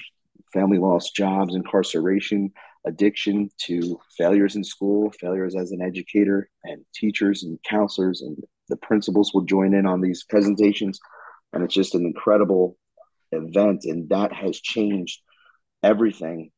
family 0.53 0.77
loss, 0.77 1.11
jobs, 1.11 1.55
incarceration, 1.55 2.51
addiction 2.85 3.49
to 3.57 3.99
failures 4.17 4.55
in 4.55 4.63
school, 4.63 5.11
failures 5.19 5.55
as 5.55 5.71
an 5.71 5.81
educator, 5.81 6.49
and 6.63 6.85
teachers 6.93 7.43
and 7.43 7.59
counselors 7.63 8.21
and 8.21 8.37
the 8.69 8.77
principals 8.77 9.31
will 9.33 9.43
join 9.43 9.73
in 9.73 9.85
on 9.85 10.01
these 10.01 10.23
presentations. 10.23 10.99
And 11.53 11.63
it's 11.63 11.73
just 11.73 11.95
an 11.95 12.05
incredible 12.05 12.77
event. 13.31 13.85
And 13.85 14.09
that 14.09 14.33
has 14.33 14.59
changed 14.59 15.21
everything 15.85 16.51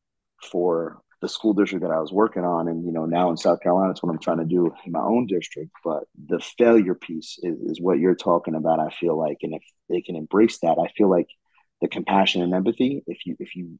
for 0.50 1.02
the 1.20 1.28
school 1.28 1.52
district 1.52 1.82
that 1.84 1.92
I 1.92 2.00
was 2.00 2.12
working 2.12 2.44
on. 2.44 2.68
And, 2.68 2.84
you 2.84 2.92
know, 2.92 3.04
now 3.04 3.30
in 3.30 3.36
South 3.36 3.60
Carolina, 3.60 3.90
it's 3.90 4.02
what 4.02 4.10
I'm 4.10 4.20
trying 4.20 4.38
to 4.38 4.44
do 4.44 4.72
in 4.86 4.92
my 4.92 5.00
own 5.00 5.26
district. 5.26 5.70
But 5.84 6.04
the 6.26 6.40
failure 6.40 6.94
piece 6.94 7.38
is, 7.42 7.58
is 7.60 7.80
what 7.80 7.98
you're 7.98 8.14
talking 8.14 8.54
about, 8.54 8.80
I 8.80 8.90
feel 8.90 9.18
like. 9.18 9.38
And 9.42 9.54
if 9.54 9.62
they 9.88 10.00
can 10.00 10.16
embrace 10.16 10.58
that, 10.60 10.78
I 10.78 10.88
feel 10.96 11.10
like 11.10 11.28
the 11.80 11.88
compassion 11.88 12.42
and 12.42 12.54
empathy, 12.54 13.02
if 13.06 13.26
you, 13.26 13.36
if 13.38 13.54
you, 13.54 13.78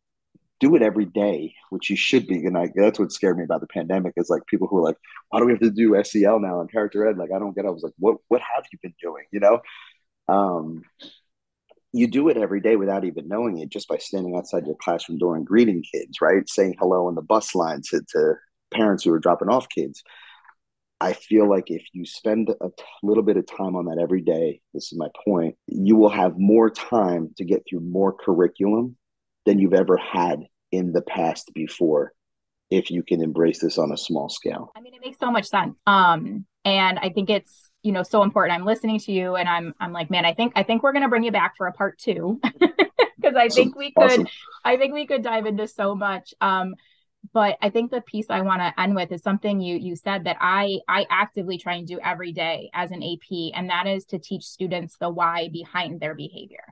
do 0.60 0.74
it 0.74 0.82
every 0.82 1.04
day, 1.04 1.54
which 1.70 1.88
you 1.88 1.96
should 1.96 2.26
be. 2.26 2.44
And 2.44 2.58
I, 2.58 2.68
that's 2.74 2.98
what 2.98 3.12
scared 3.12 3.38
me 3.38 3.44
about 3.44 3.60
the 3.60 3.68
pandemic 3.68 4.14
is 4.16 4.28
like 4.28 4.44
people 4.46 4.66
who 4.66 4.78
are 4.78 4.82
like, 4.82 4.96
why 5.28 5.38
do 5.38 5.46
we 5.46 5.52
have 5.52 5.60
to 5.60 5.70
do 5.70 6.02
SEL 6.02 6.40
now 6.40 6.60
and 6.60 6.70
character 6.70 7.06
ed? 7.06 7.16
Like, 7.16 7.30
I 7.34 7.38
don't 7.38 7.54
get 7.54 7.64
it. 7.64 7.68
I 7.68 7.70
was 7.70 7.82
like, 7.82 7.92
what, 7.98 8.16
what 8.28 8.40
have 8.40 8.64
you 8.72 8.78
been 8.82 8.94
doing? 9.00 9.24
You 9.30 9.40
know? 9.40 9.60
Um, 10.28 10.82
you 11.92 12.06
do 12.06 12.28
it 12.28 12.36
every 12.36 12.60
day 12.60 12.76
without 12.76 13.04
even 13.04 13.28
knowing 13.28 13.58
it 13.58 13.70
just 13.70 13.88
by 13.88 13.96
standing 13.98 14.36
outside 14.36 14.66
your 14.66 14.76
classroom 14.80 15.18
door 15.18 15.36
and 15.36 15.46
greeting 15.46 15.82
kids 15.82 16.20
right? 16.20 16.48
Saying 16.48 16.76
hello 16.78 17.06
on 17.06 17.14
the 17.14 17.22
bus 17.22 17.54
line 17.54 17.82
to, 17.90 18.02
to 18.10 18.34
parents 18.70 19.04
who 19.04 19.12
are 19.12 19.18
dropping 19.18 19.48
off 19.48 19.68
kids. 19.68 20.02
I 21.00 21.12
feel 21.12 21.48
like 21.48 21.70
if 21.70 21.82
you 21.92 22.04
spend 22.04 22.50
a 22.50 22.68
t- 22.76 22.84
little 23.02 23.22
bit 23.22 23.36
of 23.36 23.46
time 23.46 23.76
on 23.76 23.86
that 23.86 23.98
every 24.00 24.20
day 24.20 24.60
this 24.74 24.92
is 24.92 24.98
my 24.98 25.08
point 25.24 25.56
you 25.66 25.96
will 25.96 26.10
have 26.10 26.38
more 26.38 26.70
time 26.70 27.30
to 27.36 27.44
get 27.44 27.62
through 27.68 27.80
more 27.80 28.12
curriculum 28.12 28.96
than 29.46 29.58
you've 29.58 29.74
ever 29.74 29.96
had 29.96 30.40
in 30.72 30.92
the 30.92 31.02
past 31.02 31.52
before 31.54 32.12
if 32.70 32.90
you 32.90 33.02
can 33.02 33.22
embrace 33.22 33.60
this 33.60 33.78
on 33.78 33.92
a 33.92 33.96
small 33.96 34.28
scale. 34.28 34.72
I 34.76 34.80
mean 34.80 34.92
it 34.92 35.00
makes 35.02 35.18
so 35.18 35.30
much 35.30 35.46
sense. 35.46 35.76
Um 35.86 36.44
and 36.68 36.98
i 36.98 37.08
think 37.08 37.30
it's 37.30 37.67
you 37.82 37.92
know 37.92 38.02
so 38.02 38.22
important. 38.22 38.58
I'm 38.58 38.66
listening 38.66 38.98
to 39.00 39.12
you 39.12 39.36
and 39.36 39.48
i'm 39.48 39.74
i'm 39.80 39.92
like 39.92 40.10
man 40.10 40.24
i 40.24 40.34
think 40.34 40.52
i 40.56 40.62
think 40.62 40.82
we're 40.82 40.92
going 40.92 41.02
to 41.02 41.08
bring 41.08 41.24
you 41.24 41.32
back 41.32 41.56
for 41.56 41.66
a 41.66 41.72
part 41.72 41.98
two. 41.98 42.40
Because 43.20 43.34
i 43.36 43.48
think 43.48 43.74
we 43.74 43.92
could 43.92 44.04
awesome. 44.12 44.28
i 44.64 44.76
think 44.76 44.94
we 44.94 45.04
could 45.04 45.22
dive 45.22 45.44
into 45.44 45.66
so 45.66 45.94
much. 45.94 46.32
Um 46.40 46.76
but 47.32 47.58
i 47.60 47.68
think 47.68 47.90
the 47.90 48.00
piece 48.00 48.26
i 48.30 48.40
want 48.40 48.60
to 48.60 48.80
end 48.80 48.94
with 48.94 49.10
is 49.10 49.22
something 49.22 49.60
you 49.60 49.76
you 49.76 49.96
said 49.96 50.24
that 50.24 50.36
i 50.40 50.78
i 50.88 51.04
actively 51.10 51.58
try 51.58 51.74
and 51.74 51.86
do 51.86 51.98
every 52.02 52.32
day 52.32 52.70
as 52.72 52.90
an 52.90 53.02
ap 53.02 53.54
and 53.54 53.70
that 53.70 53.86
is 53.86 54.04
to 54.06 54.18
teach 54.18 54.44
students 54.44 54.96
the 54.98 55.10
why 55.10 55.48
behind 55.52 56.00
their 56.00 56.14
behavior 56.14 56.64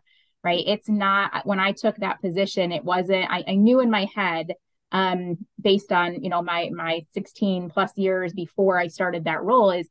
right? 0.45 0.63
It's 0.65 0.89
not 0.89 1.45
when 1.45 1.59
i 1.59 1.73
took 1.73 1.97
that 1.97 2.21
position 2.21 2.71
it 2.71 2.85
wasn't 2.85 3.29
i, 3.29 3.43
I 3.47 3.55
knew 3.57 3.81
in 3.81 3.91
my 3.91 4.07
head 4.15 4.53
um 4.93 5.39
based 5.61 5.91
on 5.91 6.23
you 6.23 6.31
know 6.31 6.43
my 6.43 6.71
my 6.73 7.05
16 7.13 7.71
plus 7.71 7.91
years 7.97 8.33
before 8.33 8.79
i 8.79 8.87
started 8.87 9.25
that 9.25 9.43
role 9.43 9.73
is 9.73 9.89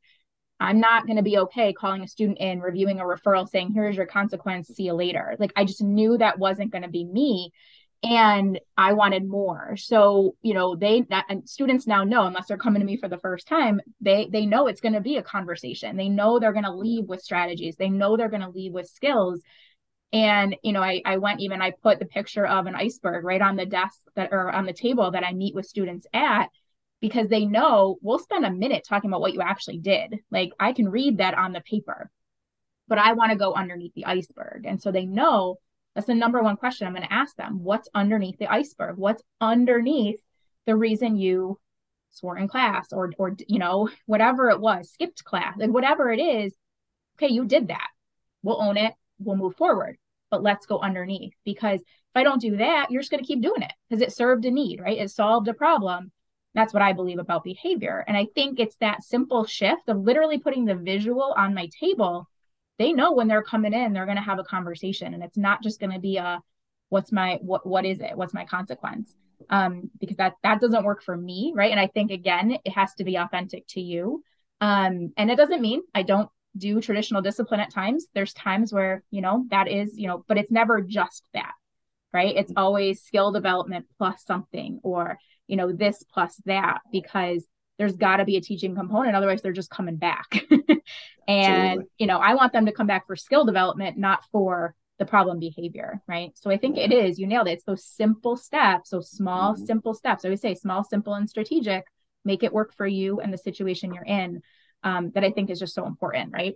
I'm 0.58 0.80
not 0.80 1.06
going 1.06 1.16
to 1.16 1.22
be 1.22 1.38
okay 1.38 1.72
calling 1.72 2.02
a 2.02 2.08
student 2.08 2.38
in, 2.38 2.60
reviewing 2.60 3.00
a 3.00 3.04
referral, 3.04 3.48
saying, 3.48 3.72
here's 3.74 3.96
your 3.96 4.06
consequence, 4.06 4.68
see 4.68 4.84
you 4.84 4.94
later. 4.94 5.36
Like 5.38 5.52
I 5.56 5.64
just 5.64 5.82
knew 5.82 6.16
that 6.18 6.38
wasn't 6.38 6.72
going 6.72 6.82
to 6.82 6.88
be 6.88 7.04
me. 7.04 7.52
And 8.02 8.60
I 8.76 8.92
wanted 8.92 9.26
more. 9.26 9.76
So, 9.76 10.36
you 10.42 10.54
know, 10.54 10.76
they 10.76 11.02
that 11.08 11.24
and 11.28 11.48
students 11.48 11.86
now 11.86 12.04
know, 12.04 12.26
unless 12.26 12.46
they're 12.46 12.58
coming 12.58 12.80
to 12.80 12.86
me 12.86 12.98
for 12.98 13.08
the 13.08 13.18
first 13.18 13.48
time, 13.48 13.80
they 14.00 14.28
they 14.30 14.44
know 14.46 14.66
it's 14.66 14.82
going 14.82 14.92
to 14.92 15.00
be 15.00 15.16
a 15.16 15.22
conversation. 15.22 15.96
They 15.96 16.10
know 16.10 16.38
they're 16.38 16.52
going 16.52 16.64
to 16.66 16.74
leave 16.74 17.06
with 17.06 17.22
strategies. 17.22 17.76
They 17.76 17.88
know 17.88 18.16
they're 18.16 18.28
going 18.28 18.42
to 18.42 18.50
leave 18.50 18.72
with 18.72 18.86
skills. 18.86 19.40
And, 20.12 20.56
you 20.62 20.72
know, 20.72 20.82
I, 20.82 21.02
I 21.04 21.16
went 21.16 21.40
even, 21.40 21.60
I 21.60 21.72
put 21.82 21.98
the 21.98 22.06
picture 22.06 22.46
of 22.46 22.66
an 22.66 22.76
iceberg 22.76 23.24
right 23.24 23.42
on 23.42 23.56
the 23.56 23.66
desk 23.66 23.98
that, 24.14 24.28
or 24.30 24.50
on 24.52 24.66
the 24.66 24.72
table 24.72 25.10
that 25.10 25.24
I 25.24 25.32
meet 25.32 25.54
with 25.54 25.66
students 25.66 26.06
at, 26.12 26.48
because 27.00 27.28
they 27.28 27.44
know 27.44 27.98
we'll 28.02 28.18
spend 28.18 28.44
a 28.44 28.50
minute 28.50 28.84
talking 28.88 29.10
about 29.10 29.20
what 29.20 29.34
you 29.34 29.42
actually 29.42 29.78
did. 29.78 30.16
Like 30.30 30.50
I 30.58 30.72
can 30.72 30.88
read 30.88 31.18
that 31.18 31.34
on 31.34 31.52
the 31.52 31.60
paper, 31.60 32.10
but 32.88 32.98
I 32.98 33.12
want 33.12 33.32
to 33.32 33.38
go 33.38 33.54
underneath 33.54 33.94
the 33.94 34.06
iceberg. 34.06 34.64
And 34.66 34.80
so 34.80 34.90
they 34.90 35.06
know 35.06 35.58
that's 35.94 36.06
the 36.06 36.14
number 36.14 36.42
one 36.42 36.56
question 36.56 36.86
I'm 36.86 36.94
going 36.94 37.06
to 37.06 37.12
ask 37.12 37.36
them. 37.36 37.62
What's 37.62 37.88
underneath 37.94 38.38
the 38.38 38.52
iceberg? 38.52 38.96
What's 38.96 39.22
underneath 39.40 40.20
the 40.66 40.76
reason 40.76 41.16
you 41.16 41.58
swore 42.10 42.38
in 42.38 42.48
class 42.48 42.92
or, 42.92 43.12
or, 43.18 43.36
you 43.46 43.58
know, 43.58 43.90
whatever 44.06 44.50
it 44.50 44.60
was, 44.60 44.90
skipped 44.90 45.24
class, 45.24 45.54
like 45.58 45.70
whatever 45.70 46.10
it 46.10 46.20
is. 46.20 46.54
Okay, 47.16 47.32
you 47.32 47.44
did 47.44 47.68
that. 47.68 47.88
We'll 48.42 48.60
own 48.60 48.76
it. 48.76 48.94
We'll 49.18 49.36
move 49.36 49.56
forward 49.56 49.96
but 50.30 50.42
let's 50.42 50.66
go 50.66 50.78
underneath 50.78 51.34
because 51.44 51.80
if 51.80 52.16
I 52.16 52.22
don't 52.22 52.40
do 52.40 52.56
that, 52.56 52.90
you're 52.90 53.02
just 53.02 53.10
going 53.10 53.22
to 53.22 53.26
keep 53.26 53.42
doing 53.42 53.62
it 53.62 53.72
because 53.88 54.02
it 54.02 54.12
served 54.12 54.44
a 54.44 54.50
need, 54.50 54.80
right? 54.80 54.98
It 54.98 55.10
solved 55.10 55.48
a 55.48 55.54
problem. 55.54 56.10
That's 56.56 56.72
what 56.72 56.82
I 56.82 56.94
believe 56.94 57.18
about 57.18 57.44
behavior. 57.44 58.02
And 58.08 58.16
I 58.16 58.26
think 58.34 58.58
it's 58.58 58.76
that 58.78 59.04
simple 59.04 59.44
shift 59.44 59.88
of 59.88 59.98
literally 59.98 60.38
putting 60.38 60.64
the 60.64 60.74
visual 60.74 61.34
on 61.36 61.54
my 61.54 61.68
table. 61.78 62.28
They 62.78 62.94
know 62.94 63.12
when 63.12 63.28
they're 63.28 63.42
coming 63.42 63.74
in, 63.74 63.92
they're 63.92 64.06
going 64.06 64.16
to 64.16 64.22
have 64.22 64.38
a 64.38 64.44
conversation 64.44 65.12
and 65.12 65.22
it's 65.22 65.36
not 65.36 65.62
just 65.62 65.78
going 65.78 65.92
to 65.92 66.00
be 66.00 66.16
a 66.16 66.40
what's 66.88 67.12
my 67.12 67.38
what 67.42 67.66
what 67.66 67.84
is 67.84 68.00
it? 68.00 68.16
What's 68.16 68.34
my 68.34 68.46
consequence? 68.46 69.14
Um 69.50 69.90
because 70.00 70.16
that 70.16 70.34
that 70.42 70.60
doesn't 70.60 70.84
work 70.84 71.02
for 71.02 71.16
me, 71.16 71.52
right? 71.54 71.70
And 71.70 71.80
I 71.80 71.88
think 71.88 72.10
again, 72.10 72.56
it 72.64 72.72
has 72.72 72.94
to 72.94 73.04
be 73.04 73.16
authentic 73.16 73.66
to 73.68 73.80
you. 73.80 74.22
Um 74.60 75.12
and 75.16 75.30
it 75.30 75.36
doesn't 75.36 75.60
mean 75.60 75.82
I 75.94 76.02
don't 76.02 76.30
do 76.56 76.80
traditional 76.80 77.20
discipline 77.20 77.60
at 77.60 77.70
times. 77.70 78.06
There's 78.14 78.32
times 78.32 78.72
where, 78.72 79.02
you 79.10 79.20
know, 79.20 79.44
that 79.50 79.68
is, 79.68 79.98
you 79.98 80.06
know, 80.06 80.24
but 80.26 80.38
it's 80.38 80.50
never 80.50 80.80
just 80.80 81.22
that, 81.34 81.52
right? 82.14 82.34
It's 82.34 82.50
mm-hmm. 82.50 82.58
always 82.58 83.02
skill 83.02 83.30
development 83.30 83.86
plus 83.98 84.24
something 84.24 84.80
or, 84.82 85.18
you 85.46 85.56
know, 85.56 85.72
this 85.72 86.02
plus 86.02 86.36
that 86.46 86.80
because 86.90 87.46
there's 87.78 87.96
got 87.96 88.16
to 88.16 88.24
be 88.24 88.36
a 88.36 88.40
teaching 88.40 88.74
component. 88.74 89.16
Otherwise, 89.16 89.42
they're 89.42 89.52
just 89.52 89.70
coming 89.70 89.96
back. 89.96 90.44
and, 90.50 90.80
Absolutely. 91.28 91.84
you 91.98 92.06
know, 92.06 92.18
I 92.18 92.34
want 92.34 92.52
them 92.52 92.66
to 92.66 92.72
come 92.72 92.86
back 92.86 93.06
for 93.06 93.16
skill 93.16 93.44
development, 93.44 93.98
not 93.98 94.24
for 94.32 94.74
the 94.98 95.04
problem 95.04 95.38
behavior, 95.38 96.00
right? 96.08 96.30
So 96.36 96.50
I 96.50 96.56
think 96.56 96.78
it 96.78 96.90
is, 96.90 97.18
you 97.18 97.26
nailed 97.26 97.48
it. 97.48 97.52
It's 97.52 97.64
those 97.64 97.84
simple 97.84 98.36
steps, 98.36 98.90
those 98.90 99.10
small, 99.10 99.54
mm-hmm. 99.54 99.64
simple 99.64 99.94
steps. 99.94 100.24
I 100.24 100.28
always 100.28 100.40
say 100.40 100.54
small, 100.54 100.84
simple, 100.84 101.14
and 101.14 101.28
strategic. 101.28 101.84
Make 102.24 102.42
it 102.42 102.52
work 102.52 102.72
for 102.74 102.86
you 102.86 103.20
and 103.20 103.32
the 103.32 103.38
situation 103.38 103.92
you're 103.92 104.04
in 104.04 104.42
um, 104.82 105.10
that 105.14 105.24
I 105.24 105.30
think 105.30 105.50
is 105.50 105.58
just 105.58 105.74
so 105.74 105.86
important, 105.86 106.32
right? 106.32 106.54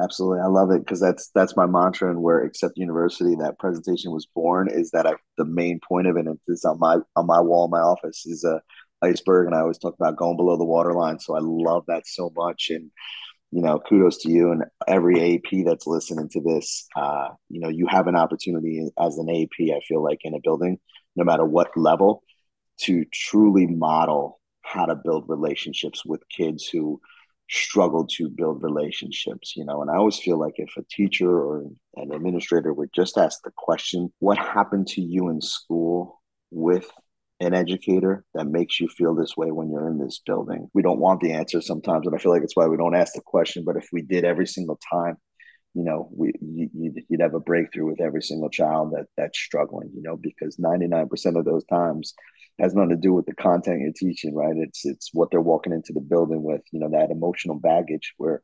Absolutely, 0.00 0.40
I 0.40 0.46
love 0.46 0.70
it 0.70 0.78
because 0.80 1.00
that's 1.00 1.30
that's 1.34 1.56
my 1.56 1.66
mantra, 1.66 2.10
and 2.10 2.22
where 2.22 2.42
Accept 2.42 2.74
University 2.78 3.36
that 3.36 3.58
presentation 3.58 4.10
was 4.10 4.26
born 4.34 4.68
is 4.70 4.90
that 4.92 5.06
I, 5.06 5.12
the 5.36 5.44
main 5.44 5.80
point 5.86 6.06
of 6.06 6.16
it 6.16 6.26
is 6.48 6.64
on 6.64 6.78
my 6.78 6.96
on 7.14 7.26
my 7.26 7.40
wall 7.40 7.66
in 7.66 7.70
my 7.70 7.80
office 7.80 8.24
is 8.24 8.42
a 8.42 8.62
iceberg, 9.02 9.46
and 9.46 9.54
I 9.54 9.60
always 9.60 9.78
talk 9.78 9.94
about 9.94 10.16
going 10.16 10.36
below 10.38 10.56
the 10.56 10.64
waterline. 10.64 11.18
So 11.18 11.36
I 11.36 11.40
love 11.42 11.84
that 11.88 12.06
so 12.06 12.32
much, 12.34 12.68
and 12.70 12.90
you 13.52 13.62
know, 13.62 13.80
kudos 13.80 14.18
to 14.22 14.30
you 14.30 14.52
and 14.52 14.64
every 14.88 15.36
AP 15.36 15.64
that's 15.66 15.86
listening 15.86 16.28
to 16.30 16.40
this. 16.42 16.86
Uh, 16.96 17.30
you 17.50 17.60
know, 17.60 17.68
you 17.70 17.86
have 17.88 18.06
an 18.08 18.16
opportunity 18.16 18.88
as 19.00 19.18
an 19.18 19.28
AP. 19.30 19.74
I 19.76 19.80
feel 19.88 20.02
like 20.02 20.20
in 20.24 20.34
a 20.34 20.40
building, 20.44 20.78
no 21.16 21.24
matter 21.24 21.44
what 21.44 21.76
level, 21.76 22.22
to 22.82 23.04
truly 23.12 23.66
model 23.66 24.40
how 24.62 24.86
to 24.86 24.94
build 24.94 25.24
relationships 25.28 26.04
with 26.04 26.22
kids 26.28 26.66
who 26.66 27.00
struggle 27.52 28.06
to 28.06 28.30
build 28.30 28.62
relationships, 28.62 29.54
you 29.56 29.64
know. 29.64 29.82
And 29.82 29.90
I 29.90 29.96
always 29.96 30.18
feel 30.18 30.38
like 30.38 30.54
if 30.56 30.70
a 30.76 30.82
teacher 30.90 31.30
or 31.30 31.64
an 31.96 32.12
administrator 32.12 32.72
would 32.72 32.90
just 32.94 33.18
ask 33.18 33.40
the 33.44 33.52
question, 33.56 34.12
what 34.20 34.38
happened 34.38 34.88
to 34.88 35.02
you 35.02 35.28
in 35.28 35.40
school 35.40 36.20
with 36.50 36.90
an 37.40 37.52
educator 37.52 38.24
that 38.34 38.46
makes 38.46 38.80
you 38.80 38.88
feel 38.88 39.14
this 39.14 39.36
way 39.36 39.50
when 39.50 39.70
you're 39.70 39.86
in 39.86 39.98
this 39.98 40.20
building? 40.24 40.70
We 40.72 40.82
don't 40.82 40.98
want 40.98 41.20
the 41.20 41.32
answer 41.32 41.60
sometimes, 41.60 42.06
and 42.06 42.16
I 42.16 42.18
feel 42.18 42.32
like 42.32 42.42
it's 42.42 42.56
why 42.56 42.66
we 42.66 42.78
don't 42.78 42.96
ask 42.96 43.12
the 43.12 43.20
question. 43.20 43.64
But 43.66 43.76
if 43.76 43.88
we 43.92 44.00
did 44.00 44.24
every 44.24 44.46
single 44.46 44.78
time, 44.90 45.18
you 45.74 45.84
know, 45.84 46.08
we 46.14 46.32
you, 46.40 46.94
you'd 47.08 47.20
have 47.20 47.34
a 47.34 47.40
breakthrough 47.40 47.86
with 47.86 48.00
every 48.00 48.22
single 48.22 48.50
child 48.50 48.92
that 48.92 49.06
that's 49.16 49.38
struggling, 49.38 49.90
you 49.94 50.02
know, 50.02 50.16
because 50.16 50.56
99% 50.56 51.38
of 51.38 51.44
those 51.44 51.64
times 51.66 52.14
has 52.58 52.74
nothing 52.74 52.90
to 52.90 52.96
do 52.96 53.12
with 53.12 53.26
the 53.26 53.34
content 53.34 53.80
you're 53.80 53.92
teaching, 53.92 54.34
right? 54.34 54.56
It's 54.56 54.84
it's 54.84 55.10
what 55.12 55.30
they're 55.30 55.40
walking 55.40 55.72
into 55.72 55.92
the 55.92 56.00
building 56.00 56.42
with, 56.42 56.62
you 56.72 56.80
know, 56.80 56.90
that 56.90 57.10
emotional 57.10 57.58
baggage 57.58 58.12
where 58.18 58.42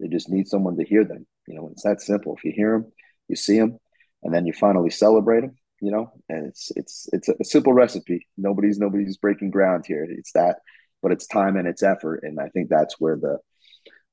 they 0.00 0.08
just 0.08 0.28
need 0.28 0.46
someone 0.46 0.76
to 0.76 0.84
hear 0.84 1.04
them. 1.04 1.26
You 1.46 1.54
know, 1.56 1.68
it's 1.72 1.82
that 1.82 2.00
simple. 2.00 2.36
If 2.36 2.44
you 2.44 2.52
hear 2.54 2.72
them, 2.72 2.92
you 3.28 3.36
see 3.36 3.58
them, 3.58 3.78
and 4.22 4.34
then 4.34 4.46
you 4.46 4.52
finally 4.52 4.90
celebrate 4.90 5.40
them. 5.40 5.56
You 5.80 5.92
know, 5.92 6.12
and 6.28 6.46
it's 6.46 6.72
it's 6.76 7.08
it's 7.12 7.28
a 7.28 7.44
simple 7.44 7.72
recipe. 7.72 8.26
Nobody's 8.36 8.78
nobody's 8.78 9.16
breaking 9.16 9.50
ground 9.50 9.84
here. 9.86 10.06
It's 10.08 10.32
that, 10.32 10.56
but 11.02 11.12
it's 11.12 11.26
time 11.26 11.56
and 11.56 11.68
it's 11.68 11.82
effort, 11.82 12.20
and 12.24 12.40
I 12.40 12.48
think 12.48 12.68
that's 12.68 12.96
where 12.98 13.16
the 13.16 13.38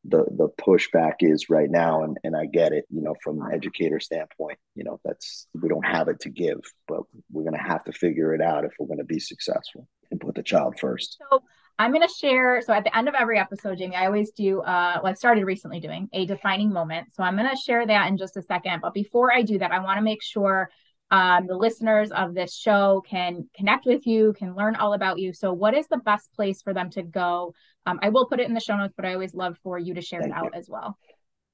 the 0.08 0.26
the 0.38 0.50
pushback 0.62 1.16
is 1.22 1.50
right 1.50 1.70
now 1.70 2.04
and 2.04 2.18
and 2.24 2.36
I 2.36 2.46
get 2.46 2.74
it 2.74 2.86
you 2.90 3.02
know 3.02 3.16
from 3.24 3.42
an 3.42 3.52
educator 3.54 4.00
standpoint 4.00 4.60
you 4.76 4.84
know 4.84 5.00
that's 5.04 5.48
we 5.60 5.68
don't 5.68 5.86
have 5.86 6.08
it 6.08 6.20
to 6.22 6.30
give 6.30 6.60
but 6.88 7.04
going 7.34 7.45
to 7.86 7.92
figure 7.92 8.34
it 8.34 8.42
out 8.42 8.66
if 8.66 8.74
we're 8.80 8.88
going 8.88 9.00
to 9.00 9.06
be 9.06 9.20
successful 9.20 9.88
and 10.12 10.20
put 10.20 10.36
the 10.36 10.44
child 10.44 10.78
first 10.80 11.18
so 11.32 11.42
I'm 11.78 11.92
going 11.92 12.08
to 12.08 12.14
share 12.14 12.62
so 12.62 12.74
at 12.74 12.84
the 12.84 12.96
end 12.96 13.08
of 13.08 13.16
every 13.16 13.40
episode 13.40 13.78
Jamie 13.78 13.96
I 13.96 14.06
always 14.06 14.32
do 14.32 14.62
uh 14.62 15.00
well 15.04 15.12
I 15.12 15.16
started 15.16 15.46
recently 15.46 15.80
doing 15.80 16.10
a 16.14 16.26
defining 16.26 16.72
moment 16.72 17.14
so 17.14 17.24
I'm 17.24 17.36
going 17.36 17.50
to 17.50 17.56
share 17.56 17.86
that 17.86 18.08
in 18.08 18.18
just 18.18 18.38
a 18.38 18.42
second 18.42 18.82
but 18.82 18.94
before 18.94 19.34
I 19.34 19.42
do 19.42 19.58
that 19.60 19.72
I 19.72 19.80
want 19.80 19.98
to 19.98 20.04
make 20.04 20.24
sure 20.24 20.70
um, 21.12 21.46
the 21.48 21.56
listeners 21.56 22.12
of 22.12 22.34
this 22.34 22.56
show 22.56 23.04
can 23.08 23.48
connect 23.56 23.86
with 23.86 24.08
you, 24.08 24.34
can 24.34 24.56
learn 24.56 24.76
all 24.76 24.94
about 24.94 25.20
you. 25.20 25.34
So, 25.34 25.54
what 25.54 25.76
is 25.76 25.88
the 25.88 25.98
best 25.98 26.34
place 26.34 26.62
for 26.62 26.74
them 26.74 26.90
to 26.92 27.04
go? 27.04 27.54
Um, 27.86 28.00
I 28.02 28.10
will 28.10 28.26
put 28.26 28.40
it 28.40 28.48
in 28.48 28.56
the 28.56 28.60
show 28.60 28.76
notes, 28.76 28.96
but 28.96 29.06
I 29.06 29.14
always 29.14 29.36
love 29.36 29.58
for 29.62 29.78
you 29.78 29.94
to 29.94 30.02
share 30.02 30.22
Thank 30.22 30.34
it 30.34 30.38
out 30.38 30.52
you. 30.54 30.60
as 30.60 30.68
well. 30.68 30.98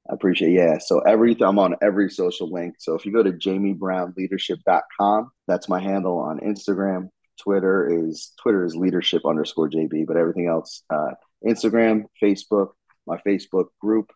I 0.09 0.13
appreciate 0.13 0.53
it. 0.53 0.55
Yeah. 0.55 0.77
So 0.79 0.99
everything 0.99 1.43
I'm 1.43 1.59
on 1.59 1.75
every 1.81 2.09
social 2.09 2.51
link. 2.51 2.75
So 2.79 2.95
if 2.95 3.05
you 3.05 3.13
go 3.13 3.23
to 3.23 3.31
jamiebrownleadership.com, 3.31 5.31
that's 5.47 5.69
my 5.69 5.79
handle 5.79 6.17
on 6.17 6.39
Instagram. 6.39 7.09
Twitter 7.39 8.07
is 8.07 8.33
Twitter 8.41 8.65
is 8.65 8.75
leadership 8.75 9.25
underscore 9.25 9.69
JB, 9.69 10.05
but 10.05 10.17
everything 10.17 10.47
else, 10.47 10.83
uh, 10.89 11.11
Instagram, 11.45 12.05
Facebook, 12.21 12.69
my 13.07 13.17
Facebook 13.25 13.67
group, 13.79 14.11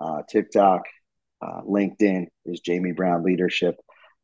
uh, 0.00 0.22
TikTok, 0.28 0.82
uh, 1.40 1.60
LinkedIn 1.62 2.26
is 2.44 2.60
Jamie 2.60 2.92
Brown 2.92 3.22
Leadership 3.22 3.76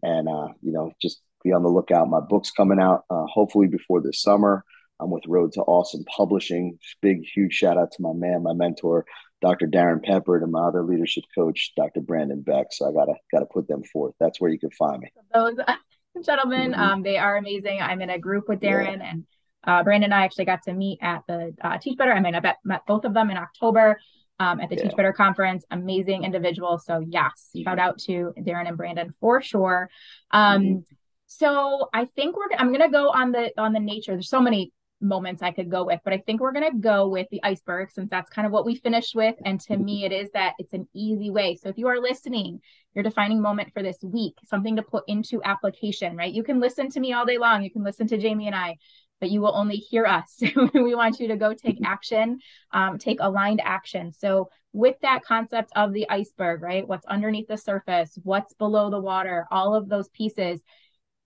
and 0.04 0.28
uh, 0.28 0.48
you 0.62 0.70
know 0.70 0.92
just 1.00 1.20
be 1.42 1.52
on 1.52 1.62
the 1.62 1.68
lookout. 1.68 2.08
My 2.08 2.20
book's 2.20 2.50
coming 2.50 2.78
out 2.78 3.04
uh, 3.10 3.24
hopefully 3.26 3.66
before 3.66 4.00
this 4.00 4.22
summer. 4.22 4.64
I'm 5.00 5.10
with 5.10 5.26
Road 5.26 5.52
to 5.52 5.62
Awesome 5.62 6.04
Publishing. 6.04 6.78
Big, 7.02 7.24
huge 7.34 7.52
shout 7.52 7.76
out 7.76 7.90
to 7.92 8.02
my 8.02 8.12
man, 8.12 8.44
my 8.44 8.52
mentor, 8.52 9.04
Dr. 9.44 9.66
Darrin 9.66 10.00
Peppard, 10.00 10.42
and 10.42 10.50
my 10.50 10.62
other 10.62 10.82
leadership 10.82 11.24
coach, 11.34 11.72
Dr. 11.76 12.00
Brandon 12.00 12.40
Beck. 12.40 12.68
So 12.70 12.88
I 12.88 12.92
gotta 12.92 13.12
gotta 13.30 13.44
put 13.44 13.68
them 13.68 13.82
forth. 13.84 14.14
That's 14.18 14.40
where 14.40 14.50
you 14.50 14.58
can 14.58 14.70
find 14.70 15.02
me. 15.02 15.12
Those 15.34 15.56
gentlemen, 16.24 16.72
mm-hmm. 16.72 16.80
um, 16.80 17.02
they 17.02 17.18
are 17.18 17.36
amazing. 17.36 17.78
I'm 17.82 18.00
in 18.00 18.08
a 18.08 18.18
group 18.18 18.48
with 18.48 18.60
Darrin 18.60 19.00
yeah. 19.00 19.10
and 19.10 19.26
uh, 19.64 19.82
Brandon 19.82 20.12
and 20.12 20.14
I 20.14 20.24
actually 20.24 20.46
got 20.46 20.62
to 20.62 20.72
meet 20.72 20.98
at 21.02 21.24
the 21.28 21.54
uh, 21.60 21.76
Teach 21.76 21.98
Better. 21.98 22.12
I 22.12 22.20
mean, 22.20 22.34
I 22.34 22.40
met, 22.40 22.56
met 22.64 22.86
both 22.86 23.04
of 23.04 23.12
them 23.12 23.30
in 23.30 23.36
October 23.36 23.98
um, 24.38 24.60
at 24.60 24.70
the 24.70 24.76
yeah. 24.76 24.84
Teach 24.84 24.96
Better 24.96 25.12
conference. 25.12 25.64
Amazing 25.70 26.24
individuals. 26.24 26.86
So 26.86 27.04
yes, 27.06 27.50
mm-hmm. 27.54 27.64
shout 27.64 27.78
out 27.78 27.98
to 28.06 28.32
Darrin 28.42 28.66
and 28.66 28.78
Brandon 28.78 29.12
for 29.20 29.42
sure. 29.42 29.90
Um, 30.30 30.62
mm-hmm. 30.62 30.78
So 31.26 31.90
I 31.92 32.06
think 32.16 32.34
we're. 32.34 32.56
I'm 32.56 32.72
gonna 32.72 32.90
go 32.90 33.10
on 33.10 33.32
the 33.32 33.50
on 33.58 33.74
the 33.74 33.80
nature. 33.80 34.12
There's 34.12 34.30
so 34.30 34.40
many 34.40 34.72
moments 35.04 35.42
I 35.42 35.52
could 35.52 35.70
go 35.70 35.84
with, 35.84 36.00
but 36.04 36.12
I 36.12 36.18
think 36.18 36.40
we're 36.40 36.52
gonna 36.52 36.74
go 36.74 37.08
with 37.08 37.28
the 37.30 37.42
iceberg 37.44 37.90
since 37.92 38.10
that's 38.10 38.30
kind 38.30 38.46
of 38.46 38.52
what 38.52 38.66
we 38.66 38.74
finished 38.74 39.14
with. 39.14 39.36
And 39.44 39.60
to 39.62 39.76
me, 39.76 40.04
it 40.04 40.12
is 40.12 40.30
that 40.32 40.54
it's 40.58 40.72
an 40.72 40.88
easy 40.94 41.30
way. 41.30 41.56
So 41.56 41.68
if 41.68 41.78
you 41.78 41.86
are 41.88 42.00
listening, 42.00 42.60
your 42.94 43.04
defining 43.04 43.40
moment 43.40 43.72
for 43.72 43.82
this 43.82 43.98
week, 44.02 44.34
something 44.46 44.76
to 44.76 44.82
put 44.82 45.04
into 45.06 45.42
application, 45.44 46.16
right? 46.16 46.32
You 46.32 46.42
can 46.42 46.60
listen 46.60 46.88
to 46.90 47.00
me 47.00 47.12
all 47.12 47.26
day 47.26 47.38
long. 47.38 47.62
You 47.62 47.70
can 47.70 47.84
listen 47.84 48.06
to 48.08 48.18
Jamie 48.18 48.46
and 48.46 48.56
I 48.56 48.76
but 49.20 49.30
you 49.30 49.40
will 49.40 49.56
only 49.56 49.76
hear 49.76 50.04
us. 50.04 50.42
we 50.74 50.94
want 50.94 51.18
you 51.18 51.28
to 51.28 51.36
go 51.36 51.54
take 51.54 51.78
action, 51.82 52.40
um, 52.72 52.98
take 52.98 53.18
aligned 53.20 53.62
action. 53.64 54.12
So, 54.12 54.50
with 54.74 54.96
that 55.02 55.24
concept 55.24 55.70
of 55.76 55.92
the 55.92 56.10
iceberg, 56.10 56.60
right? 56.60 56.86
What's 56.86 57.06
underneath 57.06 57.46
the 57.46 57.56
surface, 57.56 58.18
what's 58.22 58.52
below 58.54 58.90
the 58.90 59.00
water, 59.00 59.46
all 59.50 59.74
of 59.74 59.88
those 59.88 60.08
pieces, 60.10 60.60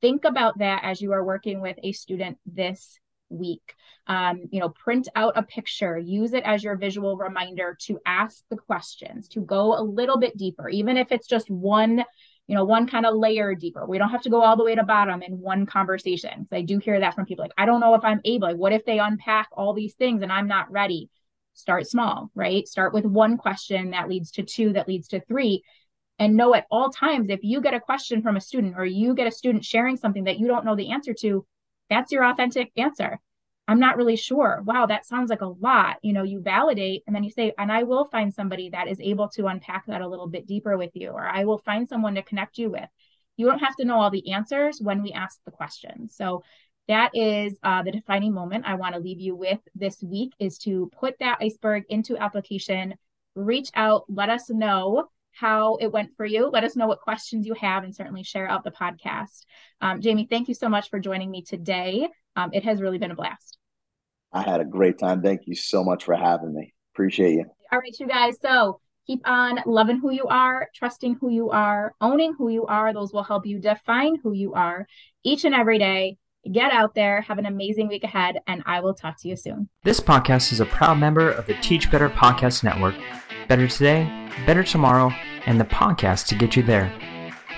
think 0.01 0.24
about 0.24 0.59
that 0.59 0.85
as 0.85 1.01
you 1.01 1.12
are 1.12 1.24
working 1.24 1.61
with 1.61 1.76
a 1.83 1.93
student 1.93 2.39
this 2.47 2.99
week. 3.29 3.74
Um, 4.07 4.45
you 4.51 4.61
know, 4.61 4.70
print 4.70 5.09
out 5.14 5.37
a 5.37 5.43
picture, 5.43 5.99
use 5.99 6.33
it 6.33 6.45
as 6.45 6.64
your 6.64 6.76
visual 6.76 7.16
reminder 7.16 7.76
to 7.83 7.99
ask 8.07 8.43
the 8.49 8.57
questions, 8.57 9.29
to 9.29 9.41
go 9.41 9.79
a 9.79 9.83
little 9.83 10.18
bit 10.18 10.37
deeper, 10.37 10.68
even 10.68 10.97
if 10.97 11.12
it's 11.12 11.26
just 11.26 11.51
one 11.51 12.05
you 12.49 12.55
know, 12.55 12.64
one 12.64 12.89
kind 12.89 13.05
of 13.05 13.14
layer 13.14 13.55
deeper. 13.55 13.85
We 13.87 13.99
don't 13.99 14.09
have 14.09 14.22
to 14.22 14.31
go 14.31 14.43
all 14.43 14.57
the 14.57 14.64
way 14.64 14.74
to 14.74 14.83
bottom 14.83 15.22
in 15.22 15.39
one 15.39 15.66
conversation. 15.66 16.49
I 16.51 16.62
do 16.62 16.79
hear 16.79 16.99
that 16.99 17.14
from 17.14 17.26
people 17.26 17.45
like, 17.45 17.53
I 17.59 17.66
don't 17.66 17.81
know 17.81 17.95
if 17.95 18.03
I'm 18.03 18.22
able. 18.24 18.49
Like, 18.49 18.57
what 18.57 18.72
if 18.72 18.87
they 18.87 18.99
unpack 18.99 19.51
all 19.53 19.74
these 19.74 19.95
things 19.97 20.22
and 20.22 20.33
I'm 20.33 20.49
not 20.49 20.72
ready? 20.72 21.11
Start 21.53 21.87
small, 21.87 22.31
right? 22.35 22.66
Start 22.66 22.95
with 22.95 23.05
one 23.05 23.37
question 23.37 23.91
that 23.91 24.09
leads 24.09 24.31
to 24.33 24.45
two, 24.45 24.72
that 24.72 24.89
leads 24.89 25.09
to 25.09 25.20
three. 25.20 25.62
and 26.18 26.37
know 26.37 26.55
at 26.55 26.66
all 26.70 26.91
times 26.91 27.29
if 27.29 27.41
you 27.43 27.61
get 27.61 27.74
a 27.74 27.81
question 27.81 28.22
from 28.22 28.37
a 28.37 28.41
student 28.41 28.74
or 28.76 28.85
you 28.87 29.14
get 29.14 29.26
a 29.26 29.31
student 29.31 29.64
sharing 29.64 29.99
something 29.99 30.24
that 30.24 30.39
you 30.39 30.47
don't 30.47 30.64
know 30.64 30.74
the 30.74 30.91
answer 30.91 31.12
to, 31.12 31.47
that's 31.91 32.12
your 32.12 32.24
authentic 32.24 32.70
answer. 32.76 33.18
I'm 33.66 33.80
not 33.80 33.99
really 33.99 34.16
sure. 34.16 34.62
Wow, 34.64 34.86
that 34.86 35.05
sounds 35.05 35.28
like 35.28 35.43
a 35.43 35.47
lot. 35.47 35.99
You 36.03 36.14
know, 36.14 36.22
you 36.22 36.41
validate 36.41 37.03
and 37.07 37.14
then 37.14 37.22
you 37.22 37.30
say, 37.30 37.53
and 37.59 37.70
I 37.70 37.82
will 37.82 38.07
find 38.07 38.32
somebody 38.32 38.70
that 38.70 38.89
is 38.89 38.99
able 38.99 39.28
to 39.30 39.47
unpack 39.47 39.86
that 39.86 40.01
a 40.01 40.09
little 40.09 40.26
bit 40.26 40.47
deeper 40.47 40.78
with 40.78 40.91
you, 40.95 41.11
or 41.11 41.26
I 41.26 41.45
will 41.45 41.59
find 41.59 41.86
someone 41.86 42.14
to 42.14 42.22
connect 42.22 42.57
you 42.57 42.70
with. 42.70 42.89
You 43.36 43.47
don't 43.47 43.59
have 43.59 43.76
to 43.76 43.84
know 43.84 44.01
all 44.01 44.11
the 44.11 44.32
answers 44.32 44.80
when 44.80 45.03
we 45.03 45.12
ask 45.12 45.39
the 45.45 45.51
question. 45.51 46.09
So 46.09 46.43
that 46.89 47.11
is 47.12 47.59
uh, 47.62 47.82
the 47.82 47.93
defining 47.93 48.32
moment 48.32 48.64
I 48.66 48.74
want 48.74 48.95
to 48.95 49.01
leave 49.01 49.20
you 49.20 49.36
with 49.36 49.61
this 49.74 50.03
week 50.03 50.32
is 50.39 50.57
to 50.61 50.91
put 50.99 51.18
that 51.20 51.39
iceberg 51.43 51.84
into 51.91 52.16
application, 52.16 52.95
reach 53.34 53.68
out, 53.74 54.05
let 54.09 54.30
us 54.30 54.49
know 54.49 55.11
how 55.39 55.76
it 55.76 55.93
went 55.93 56.14
for 56.16 56.26
you. 56.26 56.49
Let 56.49 56.64
us 56.64 56.74
know 56.74 56.86
what 56.86 57.01
questions 57.01 57.47
you 57.47 57.55
have 57.55 57.84
and 57.84 57.95
certainly 57.95 58.24
share 58.24 58.49
out 58.49 58.64
the 58.64 58.70
podcast. 58.70 59.45
Um, 59.80 60.01
Jamie, 60.01 60.26
thank 60.28 60.49
you 60.49 60.55
so 60.55 60.68
much 60.68 60.91
for 60.91 60.99
joining 60.99 61.30
me 61.30 61.43
today. 61.43 62.09
Um, 62.34 62.51
it 62.53 62.64
has 62.64 62.80
really 62.80 62.99
been 62.99 63.12
a 63.12 63.14
blast. 63.14 63.59
I 64.32 64.43
had 64.43 64.61
a 64.61 64.64
great 64.64 64.99
time. 64.99 65.22
Thank 65.22 65.43
you 65.47 65.55
so 65.55 65.84
much 65.84 66.05
for 66.05 66.16
having 66.16 66.55
me. 66.55 66.74
Appreciate 66.95 67.34
you. 67.34 67.45
All 67.72 67.78
right, 67.78 67.95
you 67.99 68.07
guys. 68.07 68.41
So 68.41 68.80
keep 69.07 69.20
on 69.26 69.61
loving 69.64 70.01
who 70.01 70.11
you 70.11 70.26
are, 70.26 70.68
trusting 70.74 71.16
who 71.20 71.30
you 71.30 71.51
are, 71.51 71.95
owning 72.01 72.34
who 72.36 72.49
you 72.49 72.66
are. 72.66 72.93
Those 72.93 73.12
will 73.12 73.22
help 73.22 73.47
you 73.47 73.59
define 73.59 74.16
who 74.22 74.32
you 74.32 74.55
are 74.55 74.86
each 75.22 75.45
and 75.45 75.55
every 75.55 75.78
day. 75.78 76.16
Get 76.51 76.72
out 76.72 76.95
there, 76.95 77.20
have 77.22 77.39
an 77.39 77.47
amazing 77.47 77.89
week 77.89 78.05
ahead, 78.05 78.39
and 78.47 78.62
I 78.64 78.78
will 78.80 78.95
talk 78.95 79.20
to 79.20 79.28
you 79.28 79.36
soon. 79.36 79.68
This 79.82 80.01
podcast 80.01 80.53
is 80.53 80.61
a 80.61 80.66
proud 80.66 80.99
member 80.99 81.30
of 81.30 81.47
the 81.47 81.55
Teach 81.55 81.91
Better 81.91 82.09
Podcast 82.09 82.62
Network. 82.64 82.95
Better 83.49 83.68
today, 83.68 84.05
better 84.47 84.62
tomorrow, 84.62 85.11
and 85.47 85.61
the 85.61 85.64
podcast 85.64 86.28
to 86.28 86.36
get 86.36 86.57
you 86.57 86.62
there. 86.62 86.93